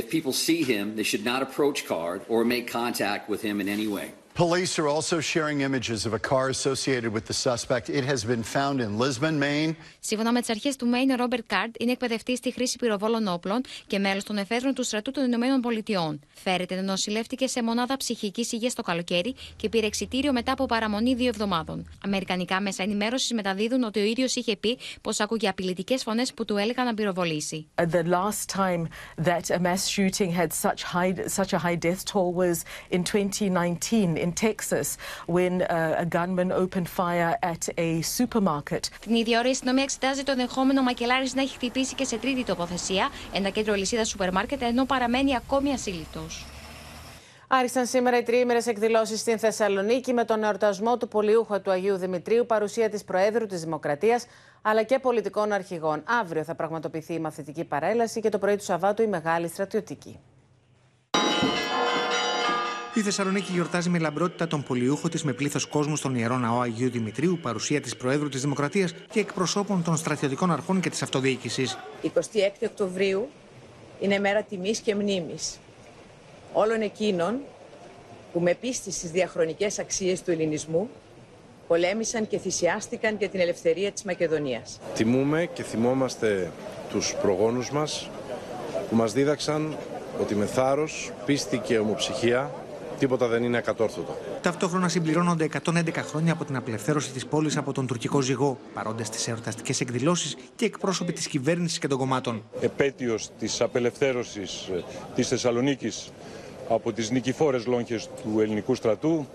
If 0.00 0.04
people 0.16 0.34
see 0.46 0.60
him, 0.74 0.84
they 0.98 1.06
should 1.10 1.24
not 1.32 1.40
approach 1.48 1.78
Card 1.92 2.18
or 2.32 2.40
make 2.54 2.64
contact 2.82 3.22
with 3.32 3.40
him 3.48 3.56
in 3.62 3.68
any 3.78 3.88
way. 3.96 4.08
Police 4.36 4.80
are 4.80 4.88
also 4.88 5.20
sharing 5.20 5.60
images 5.60 6.04
of 6.06 6.12
a 6.12 6.18
car 6.18 6.48
associated 6.48 7.12
with 7.12 7.24
the 7.26 7.32
suspect. 7.32 7.88
It 7.88 8.04
has 8.04 8.24
been 8.24 8.42
found 8.42 8.80
in 8.80 8.98
Lisbon, 8.98 9.38
Maine. 9.38 9.76
Σύμφωνα 10.00 10.32
με 10.32 10.40
τις 10.40 10.50
αρχές 10.50 10.76
του 10.76 10.86
Maine, 10.86 11.12
ο 11.12 11.14
Ρόμπερτ 11.16 11.44
Κάρντ 11.46 11.74
είναι 11.78 11.92
εκπαιδευτή 11.92 12.36
στη 12.36 12.52
χρήση 12.52 12.78
πυροβόλων 12.78 13.28
όπλων 13.28 13.60
και 13.86 13.98
μέλος 13.98 14.24
των 14.24 14.36
εφέδρων 14.36 14.74
του 14.74 14.82
στρατού 14.82 15.10
των 15.10 15.24
Ηνωμένων 15.24 15.60
Πολιτειών. 15.60 16.20
Φέρεται 16.34 16.80
νοσηλεύτηκε 16.80 17.46
σε 17.46 17.62
μονάδα 17.62 17.96
ψυχικής 17.96 18.52
υγείας 18.52 18.74
το 18.74 18.82
καλοκαίρι 18.82 19.34
και 19.56 19.68
πήρε 19.68 19.86
εξητήριο 19.86 20.32
μετά 20.32 20.52
από 20.52 20.66
παραμονή 20.66 21.14
δύο 21.14 21.28
εβδομάδων. 21.28 21.88
Αμερικανικά 22.04 22.60
μέσα 22.60 22.82
ενημέρωσης 22.82 23.32
μεταδίδουν 23.32 23.82
ότι 23.82 24.00
ο 24.00 24.04
ίδιος 24.04 24.34
είχε 24.34 24.56
πει 24.56 24.78
πως 25.00 25.20
άκουγε 25.20 25.48
απειλητικές 25.48 26.02
φωνές 26.02 26.34
που 26.34 26.44
του 26.44 26.56
έλεγαν 26.56 26.84
να 26.84 26.94
πυροβολήσει. 26.94 27.66
The 27.74 28.02
last 28.02 28.56
time 28.56 28.84
that 29.24 29.50
a 29.50 29.58
mass 29.58 29.88
shooting 29.88 30.30
had 30.30 30.48
such 30.48 30.82
high 30.82 31.14
such 31.26 31.52
a 31.52 31.58
high 31.58 31.78
death 31.86 32.04
toll 32.12 32.32
was 32.34 32.56
in 32.90 33.02
2019 33.02 34.23
in 34.24 34.32
Texas 34.46 34.88
when 35.36 35.54
uh, 35.62 36.04
a 36.04 36.06
gunman 36.16 36.50
opened 36.62 36.88
fire 36.98 37.32
at 37.52 37.62
a 37.76 37.90
supermarket. 38.18 38.82
Την 39.00 39.14
ίδια 39.14 39.38
ώρα 39.38 39.48
η 39.48 39.50
αστυνομία 39.50 39.82
εξετάζει 39.82 40.22
το 40.22 40.30
ενδεχόμενο 40.30 40.82
Μακελάρη 40.82 41.30
να 41.34 41.42
έχει 41.42 41.54
χτυπήσει 41.54 41.94
και 41.94 42.04
σε 42.04 42.16
τρίτη 42.16 42.44
τοποθεσία, 42.44 43.08
ένα 43.32 43.48
κέντρο 43.48 43.74
λυσίδα 43.74 44.04
σούπερ 44.04 44.32
μάρκετ, 44.32 44.62
ενώ 44.62 44.84
παραμένει 44.84 45.36
ακόμη 45.36 45.72
ασύλληπτος. 45.72 46.46
Άρχισαν 47.48 47.86
σήμερα 47.86 48.18
οι 48.18 48.22
τριήμερες 48.22 48.66
εκδηλώσεις 48.66 49.20
στην 49.20 49.38
Θεσσαλονίκη 49.38 50.12
με 50.12 50.24
τον 50.24 50.42
εορτασμό 50.44 50.96
του 50.96 51.08
πολιούχου 51.08 51.60
του 51.60 51.70
Αγίου 51.70 51.96
Δημητρίου, 51.96 52.46
παρουσία 52.46 52.88
της 52.88 53.04
Προέδρου 53.04 53.46
της 53.46 53.60
Δημοκρατίας 53.60 54.26
αλλά 54.62 54.82
και 54.82 54.98
πολιτικών 54.98 55.52
αρχηγών. 55.52 56.02
Αύριο 56.20 56.44
θα 56.44 56.54
πραγματοποιηθεί 56.54 57.14
η 57.14 57.18
μαθητική 57.18 57.64
παρέλαση 57.64 58.20
και 58.20 58.28
το 58.28 58.38
πρωί 58.38 58.56
του 58.56 58.64
Σαββάτου 58.64 59.02
η 59.02 59.06
μεγάλη 59.06 59.48
στρατιωτική. 59.48 60.18
Η 62.96 63.00
Θεσσαλονίκη 63.00 63.52
γιορτάζει 63.52 63.88
με 63.88 63.98
λαμπρότητα 63.98 64.46
τον 64.46 64.62
πολιούχο 64.62 65.08
της 65.08 65.24
με 65.24 65.32
πλήθος 65.32 65.66
κόσμου 65.66 65.96
στον 65.96 66.14
ιερό 66.14 66.38
ναό 66.38 66.60
Αγίου 66.60 66.90
Δημητρίου, 66.90 67.38
παρουσία 67.42 67.80
της 67.80 67.96
Προέδρου 67.96 68.28
της 68.28 68.40
Δημοκρατίας 68.40 68.94
και 69.10 69.20
εκπροσώπων 69.20 69.82
των 69.82 69.96
στρατιωτικών 69.96 70.50
αρχών 70.50 70.80
και 70.80 70.90
της 70.90 71.02
αυτοδιοίκησης. 71.02 71.78
26 72.02 72.08
Οκτωβρίου 72.64 73.28
είναι 74.00 74.18
μέρα 74.18 74.42
τιμής 74.42 74.78
και 74.78 74.94
μνήμης 74.94 75.58
όλων 76.52 76.80
εκείνων 76.80 77.38
που 78.32 78.40
με 78.40 78.54
πίστη 78.54 78.92
στις 78.92 79.10
διαχρονικές 79.10 79.78
αξίες 79.78 80.22
του 80.22 80.30
ελληνισμού 80.30 80.90
πολέμησαν 81.66 82.26
και 82.26 82.38
θυσιάστηκαν 82.38 83.16
για 83.18 83.28
την 83.28 83.40
ελευθερία 83.40 83.92
της 83.92 84.02
Μακεδονίας. 84.02 84.80
Τιμούμε 84.94 85.48
και 85.52 85.62
θυμόμαστε 85.62 86.50
τους 86.88 87.14
προγόνους 87.22 87.70
μας 87.70 88.10
που 88.90 88.96
μας 88.96 89.12
δίδαξαν 89.12 89.76
ότι 90.20 90.34
με 90.34 90.46
θάρρος, 90.46 91.12
πίστη 91.26 91.58
και 91.58 91.78
ομοψυχία 91.78 92.50
τίποτα 93.04 93.26
δεν 93.26 93.42
είναι 93.42 93.56
ακατόρθωτο. 93.56 94.16
Ταυτόχρονα 94.40 94.88
συμπληρώνονται 94.88 95.48
111 95.64 95.90
χρόνια 95.94 96.32
από 96.32 96.44
την 96.44 96.56
απελευθέρωση 96.56 97.12
της 97.12 97.26
πόλης 97.26 97.56
από 97.56 97.72
τον 97.72 97.86
τουρκικό 97.86 98.20
ζυγό, 98.20 98.58
παρόντες 98.74 99.06
στι 99.06 99.30
εορταστικές 99.30 99.80
εκδηλώσεις 99.80 100.36
και 100.56 100.64
εκπρόσωποι 100.64 101.12
της 101.12 101.26
κυβέρνησης 101.26 101.78
και 101.78 101.88
των 101.88 101.98
κομμάτων. 101.98 102.42
Επέτειος 102.60 103.30
της 103.38 103.60
απελευθέρωσης 103.60 104.70
της 105.14 105.28
Θεσσαλονίκης 105.28 106.10
από 106.68 106.92
τις 106.92 107.10
νικηφόρες 107.10 107.66
λόγχες 107.66 108.08
του 108.22 108.40
ελληνικού 108.40 108.74
στρατού 108.74 109.26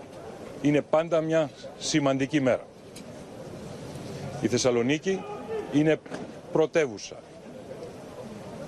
είναι 0.62 0.82
πάντα 0.82 1.20
μια 1.20 1.50
σημαντική 1.78 2.40
μέρα. 2.40 2.66
Η 4.40 4.48
Θεσσαλονίκη 4.48 5.24
είναι 5.72 6.00
πρωτεύουσα, 6.52 7.16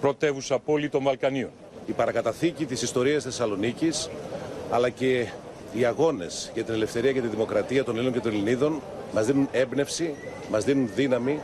πρωτεύουσα 0.01 0.59
πόλη 0.59 0.89
των 0.89 1.03
Βαλκανίων. 1.03 1.51
Η 1.87 1.93
παρακαταθήκη 1.93 2.65
της 2.65 2.83
ιστορίας 2.83 3.23
Θεσσαλονίκης 3.23 4.09
αλλά 4.73 4.89
και 4.89 5.27
οι 5.73 5.85
αγώνες 5.85 6.51
για 6.55 6.65
την 6.65 6.75
ελευθερία 6.75 7.13
και 7.13 7.21
τη 7.21 7.27
δημοκρατία 7.27 7.85
των 7.85 7.95
Ελλήνων 7.95 8.13
και 8.13 8.21
των 8.21 8.33
Ελληνίδων 8.33 8.81
μας 9.15 9.27
δίνουν 9.27 9.49
έμπνευση, 9.53 10.15
μας 10.51 10.65
δίνουν 10.65 10.91
δύναμη, 10.95 11.41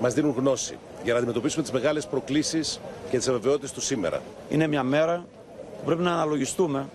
μας 0.00 0.14
δίνουν 0.14 0.34
γνώση 0.36 0.78
για 1.02 1.12
να 1.12 1.18
αντιμετωπίσουμε 1.18 1.62
τις 1.62 1.72
μεγάλες 1.72 2.06
προκλήσεις 2.06 2.80
και 3.10 3.18
τις 3.18 3.28
αβεβαιότητες 3.28 3.72
του 3.72 3.80
σήμερα. 3.80 4.22
Είναι 4.50 4.66
μια 4.66 4.82
μέρα 4.82 5.24
που 5.78 5.84
πρέπει 5.84 6.02
να 6.02 6.12
αναλογιστούμε 6.12 6.88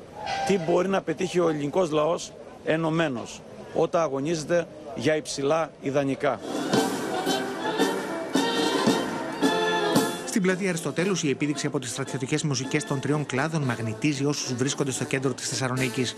τι 0.47 0.57
μπορεί 0.57 0.87
να 0.87 1.01
πετύχει 1.01 1.39
ο 1.39 1.49
ελληνικός 1.49 1.91
λαός 1.91 2.31
ενωμένος 2.65 3.41
όταν 3.75 4.01
αγωνίζεται 4.01 4.67
για 4.95 5.15
υψηλά 5.15 5.71
ιδανικά. 5.81 6.39
Στην 10.33 10.45
πλατεία 10.45 10.69
Αριστοτέλους, 10.69 11.23
η 11.23 11.29
επίδειξη 11.29 11.65
από 11.65 11.79
τις 11.79 11.89
στρατιωτικές 11.89 12.43
μουσικές 12.43 12.83
των 12.83 12.99
τριών 12.99 13.25
κλάδων 13.25 13.61
μαγνητίζει 13.61 14.25
όσους 14.25 14.53
βρίσκονται 14.53 14.91
στο 14.91 15.03
κέντρο 15.03 15.33
της 15.33 15.49
Θεσσαλονίκης. 15.49 16.15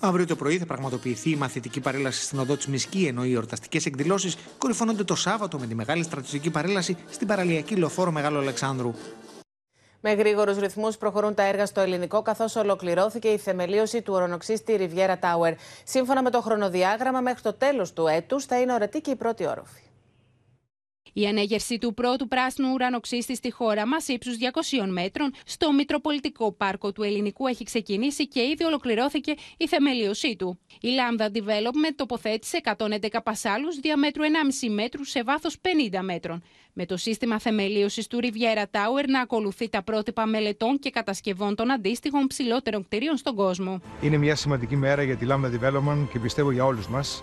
Αύριο 0.00 0.26
το 0.26 0.36
πρωί 0.36 0.58
θα 0.58 0.66
πραγματοποιηθεί 0.66 1.30
η 1.30 1.36
μαθητική 1.36 1.80
παρέλαση 1.80 2.22
στην 2.22 2.38
οδό 2.38 2.56
της 2.56 2.66
Μισκή, 2.66 3.06
ενώ 3.06 3.24
οι 3.24 3.32
εορταστικές 3.32 3.86
εκδηλώσεις 3.86 4.36
κορυφώνονται 4.58 5.04
το 5.04 5.14
Σάββατο 5.14 5.58
με 5.58 5.66
τη 5.66 5.74
μεγάλη 5.74 6.02
στρατιωτική 6.02 6.50
παρέλαση 6.50 6.96
στην 7.10 7.26
παραλιακή 7.26 7.76
λεωφόρο 7.76 8.10
Μεγάλο 8.10 8.38
Αλεξάνδρου. 8.38 8.94
Με 10.00 10.12
γρήγορους 10.12 10.58
ρυθμούς 10.58 10.96
προχωρούν 10.96 11.34
τα 11.34 11.42
έργα 11.42 11.66
στο 11.66 11.80
ελληνικό, 11.80 12.22
καθώς 12.22 12.56
ολοκληρώθηκε 12.56 13.28
η 13.28 13.38
θεμελίωση 13.38 14.02
του 14.02 14.12
ουρανοξύστη 14.14 14.76
Riviera 14.78 15.14
Tower. 15.14 15.54
Σύμφωνα 15.84 16.22
με 16.22 16.30
το 16.30 16.40
χρονοδιάγραμμα, 16.40 17.20
μέχρι 17.20 17.42
το 17.42 17.52
τέλος 17.52 17.92
του 17.92 18.06
έτους 18.06 18.44
θα 18.44 18.60
είναι 18.60 18.72
ορατή 18.72 19.00
και 19.00 19.10
η 19.10 19.16
πρώτη 19.16 19.46
όροφη. 19.46 19.78
Η 21.16 21.26
ανέγερση 21.26 21.78
του 21.78 21.94
πρώτου 21.94 22.28
πράσινου 22.28 22.72
ουρανοξύστη 22.72 23.36
στη 23.36 23.50
χώρα 23.50 23.86
μας 23.86 24.08
ύψους 24.08 24.36
200 24.80 24.88
μέτρων 24.88 25.32
στο 25.44 25.72
Μητροπολιτικό 25.72 26.52
Πάρκο 26.52 26.92
του 26.92 27.02
Ελληνικού 27.02 27.46
έχει 27.46 27.64
ξεκινήσει 27.64 28.28
και 28.28 28.40
ήδη 28.40 28.64
ολοκληρώθηκε 28.64 29.34
η 29.56 29.68
θεμελίωσή 29.68 30.36
του. 30.36 30.58
Η 30.80 30.88
Lambda 30.88 31.24
Development 31.24 31.94
τοποθέτησε 31.96 32.60
111 32.76 33.06
πασάλους 33.24 33.80
διαμέτρου 33.80 34.22
1,5 34.62 34.70
μέτρου 34.70 35.04
σε 35.04 35.22
βάθος 35.22 35.56
50 35.92 35.98
μέτρων. 36.02 36.42
Με 36.72 36.86
το 36.86 36.96
σύστημα 36.96 37.38
θεμελίωσης 37.38 38.06
του 38.06 38.18
Riviera 38.22 38.62
Tower 38.62 39.04
να 39.08 39.20
ακολουθεί 39.20 39.68
τα 39.68 39.82
πρότυπα 39.82 40.26
μελετών 40.26 40.78
και 40.78 40.90
κατασκευών 40.90 41.54
των 41.54 41.70
αντίστοιχων 41.70 42.26
ψηλότερων 42.26 42.84
κτηρίων 42.84 43.16
στον 43.16 43.34
κόσμο. 43.34 43.80
Είναι 44.02 44.16
μια 44.16 44.34
σημαντική 44.36 44.76
μέρα 44.76 45.02
για 45.02 45.16
τη 45.16 45.26
Lambda 45.28 45.46
Development 45.46 46.06
και 46.12 46.18
πιστεύω 46.18 46.50
για 46.50 46.64
όλους 46.64 46.88
μας 46.88 47.22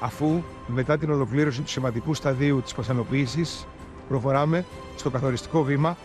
αφού 0.00 0.42
μετά 0.66 0.98
την 0.98 1.10
ολοκλήρωση 1.10 1.60
του 1.60 1.68
σημαντικού 1.68 2.14
σταδίου 2.14 2.62
της 2.62 2.74
πασανοποίησης 2.74 3.66
προχωράμε 4.08 4.64
στο 4.96 5.10
καθοριστικό 5.10 5.62
βήμα 5.62 5.96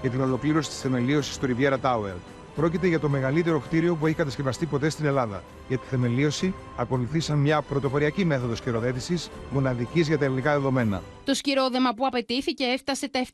για 0.00 0.10
την 0.10 0.20
ολοκλήρωση 0.20 0.68
της 0.68 0.80
θεμελίωσης 0.80 1.38
του 1.38 1.46
Riviera 1.46 1.76
Tower. 1.82 2.33
Πρόκειται 2.56 2.86
για 2.86 3.00
το 3.00 3.08
μεγαλύτερο 3.08 3.58
κτίριο 3.58 3.94
που 3.96 4.06
έχει 4.06 4.16
κατασκευαστεί 4.16 4.66
ποτέ 4.66 4.88
στην 4.88 5.06
Ελλάδα. 5.06 5.42
Για 5.68 5.78
τη 5.78 5.86
θεμελίωση 5.86 6.54
ακολουθήσαν 6.76 7.38
μια 7.38 7.62
πρωτοποριακή 7.62 8.24
μέθοδος 8.24 8.58
σκυροδέτηση, 8.58 9.30
μοναδικής 9.50 10.08
για 10.08 10.18
τα 10.18 10.24
ελληνικά 10.24 10.52
δεδομένα. 10.52 11.02
Το 11.24 11.34
σκυρόδεμα 11.34 11.94
που 11.94 12.06
απαιτήθηκε 12.06 12.64
έφτασε 12.64 13.08
τα 13.08 13.24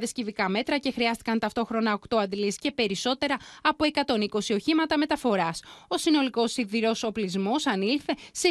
7.500 0.00 0.08
κυβικά 0.12 0.48
μέτρα 0.48 0.78
και 0.78 0.92
χρειάστηκαν 0.92 1.38
ταυτόχρονα 1.38 1.98
8 2.08 2.16
αντλήσει 2.18 2.58
και 2.58 2.72
περισσότερα 2.72 3.36
από 3.62 3.84
120 4.30 4.54
οχήματα 4.54 4.98
μεταφοράς. 4.98 5.62
Ο 5.88 5.96
συνολικός 5.96 6.52
σιδηρός 6.52 7.02
οπλισμός 7.02 7.66
ανήλθε 7.66 8.14
σε 8.32 8.48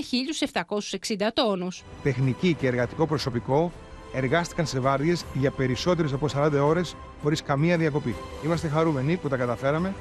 1.760 1.18 1.28
τόνους. 1.34 1.84
Τεχνική 2.04 2.54
και 2.54 2.68
εργατικό 2.68 3.08
προσωπικό 3.08 3.72
εργάστηκαν 4.14 4.66
σε 4.66 4.80
βάρδιες 4.80 5.26
για 5.34 5.52
περισσότερες 5.52 6.14
από 6.14 6.28
40 6.34 6.52
ώρες 6.62 6.96
χωρίς 7.22 7.44
καμία 7.44 7.78
διακοπή. 7.78 8.16
Είμαστε 8.46 8.68
χαρούμενοι 8.68 9.18
που 9.18 9.28
τα 9.28 9.38
καταφέραμε 9.38 9.94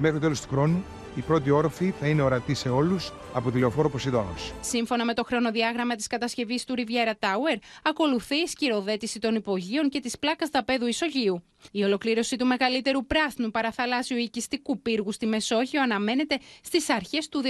Μέχρι 0.00 0.12
το 0.12 0.22
τέλος 0.22 0.40
του 0.40 0.48
χρόνου, 0.48 0.84
η 1.14 1.20
πρώτη 1.20 1.50
όροφη 1.50 1.90
θα 2.00 2.06
είναι 2.06 2.22
ορατή 2.22 2.54
σε 2.54 2.68
όλους 2.68 3.12
από 3.32 3.50
τη 3.50 3.58
λεωφόρο 3.58 3.90
Ποσειδόνο. 3.90 4.34
Σύμφωνα 4.60 5.04
με 5.04 5.14
το 5.14 5.24
χρονοδιάγραμμα 5.24 5.94
της 5.94 6.06
κατασκευής 6.06 6.64
του 6.64 6.74
Riviera 6.76 7.12
Tower, 7.12 7.58
ακολουθεί 7.82 8.36
η 8.36 8.46
σκυροδέτηση 8.46 9.18
των 9.18 9.34
υπογείων 9.34 9.88
και 9.88 10.00
της 10.00 10.18
πλάκας 10.18 10.50
ταπέδου 10.50 10.86
Ισογείου. 10.86 11.42
Η 11.70 11.82
ολοκλήρωση 11.82 12.36
του 12.36 12.46
μεγαλύτερου 12.46 13.06
πράσινου 13.06 13.50
παραθαλάσσιου 13.50 14.16
οικιστικού 14.16 14.82
πύργου 14.82 15.12
στη 15.12 15.26
Μεσόγειο 15.26 15.82
αναμένεται 15.82 16.38
στις 16.62 16.90
αρχές 16.90 17.28
του 17.28 17.42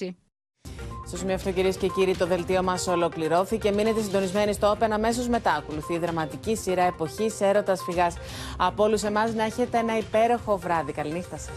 2026. 0.00 0.14
Στο 1.06 1.16
σημείο 1.16 1.34
αυτό, 1.34 1.50
κυρίες 1.50 1.76
και 1.76 1.88
κύριοι, 1.88 2.16
το 2.16 2.26
δελτίο 2.26 2.62
μας 2.62 2.86
ολοκληρώθηκε. 2.86 3.72
Μείνετε 3.72 4.02
συντονισμένοι 4.02 4.52
στο 4.52 4.76
Open. 4.78 4.88
Αμέσως 4.90 5.28
μετά 5.28 5.52
ακολουθεί 5.52 5.94
η 5.94 5.98
δραματική 5.98 6.56
σειρά 6.56 6.82
εποχής 6.82 7.40
έρωτας 7.40 7.82
φυγάς. 7.82 8.14
Από 8.56 8.84
όλους 8.84 9.02
εμάς 9.02 9.34
να 9.34 9.44
έχετε 9.44 9.78
ένα 9.78 9.98
υπέροχο 9.98 10.56
βράδυ. 10.56 10.92
Καληνύχτα 10.92 11.36
σας. 11.36 11.54